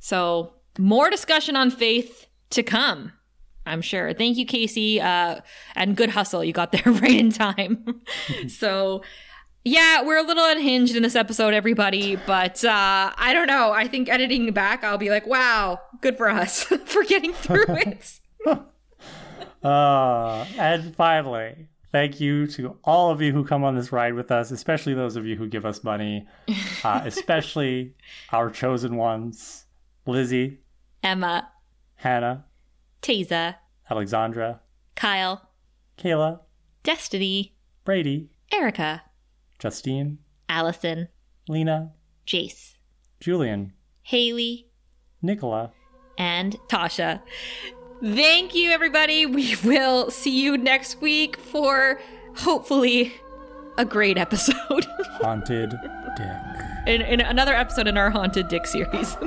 [0.00, 3.12] so more discussion on faith to come
[3.66, 4.12] I'm sure.
[4.12, 5.00] Thank you, Casey.
[5.00, 5.40] Uh,
[5.74, 6.44] and good hustle.
[6.44, 8.02] You got there right in time.
[8.48, 9.02] so,
[9.64, 12.16] yeah, we're a little unhinged in this episode, everybody.
[12.16, 13.72] But uh, I don't know.
[13.72, 18.20] I think editing back, I'll be like, wow, good for us for getting through it.
[19.62, 24.30] Uh, and finally, thank you to all of you who come on this ride with
[24.30, 26.26] us, especially those of you who give us money,
[26.84, 27.94] uh, especially
[28.30, 29.64] our chosen ones
[30.06, 30.58] Lizzie,
[31.02, 31.48] Emma,
[31.94, 32.44] Hannah,
[33.00, 33.54] Taza,
[33.90, 34.60] Alexandra,
[34.96, 35.48] Kyle,
[35.96, 36.40] Kayla,
[36.82, 39.02] Destiny, Brady, Erica,
[39.74, 40.18] Justine,
[40.50, 41.08] Allison,
[41.48, 41.90] Lena,
[42.26, 42.74] Jace,
[43.18, 43.72] Julian,
[44.02, 44.68] Haley,
[45.22, 45.72] Nicola.
[46.18, 47.22] and Tasha.
[48.02, 49.24] Thank you, everybody.
[49.24, 51.98] We will see you next week for
[52.36, 53.14] hopefully
[53.78, 54.54] a great episode.
[55.22, 56.26] Haunted Dick.
[56.86, 59.16] in, in another episode in our Haunted Dick series.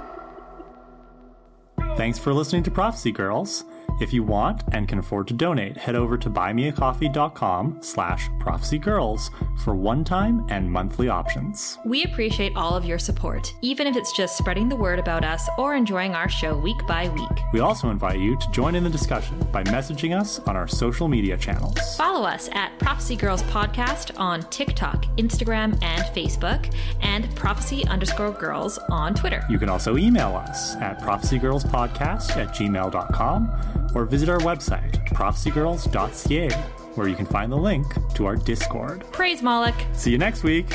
[1.97, 3.63] Thanks for listening to Prophecy Girls.
[3.99, 9.31] If you want and can afford to donate, head over to buymeacoffee.com slash prophecygirls
[9.63, 11.79] for one-time and monthly options.
[11.83, 15.49] we appreciate all of your support, even if it's just spreading the word about us
[15.57, 17.39] or enjoying our show week by week.
[17.53, 21.07] We also invite you to join in the discussion by messaging us on our social
[21.07, 21.77] media channels.
[21.95, 26.71] Follow us at Prophecy Girls Podcast on TikTok, Instagram, and Facebook,
[27.01, 29.43] and Prophecy underscore girls on Twitter.
[29.49, 36.49] You can also email us at prophecygirlspodcast at gmail.com or visit our website, prophecygirls.ca,
[36.95, 37.85] where you can find the link
[38.15, 39.03] to our Discord.
[39.11, 39.75] Praise Moloch.
[39.93, 40.67] See you next week!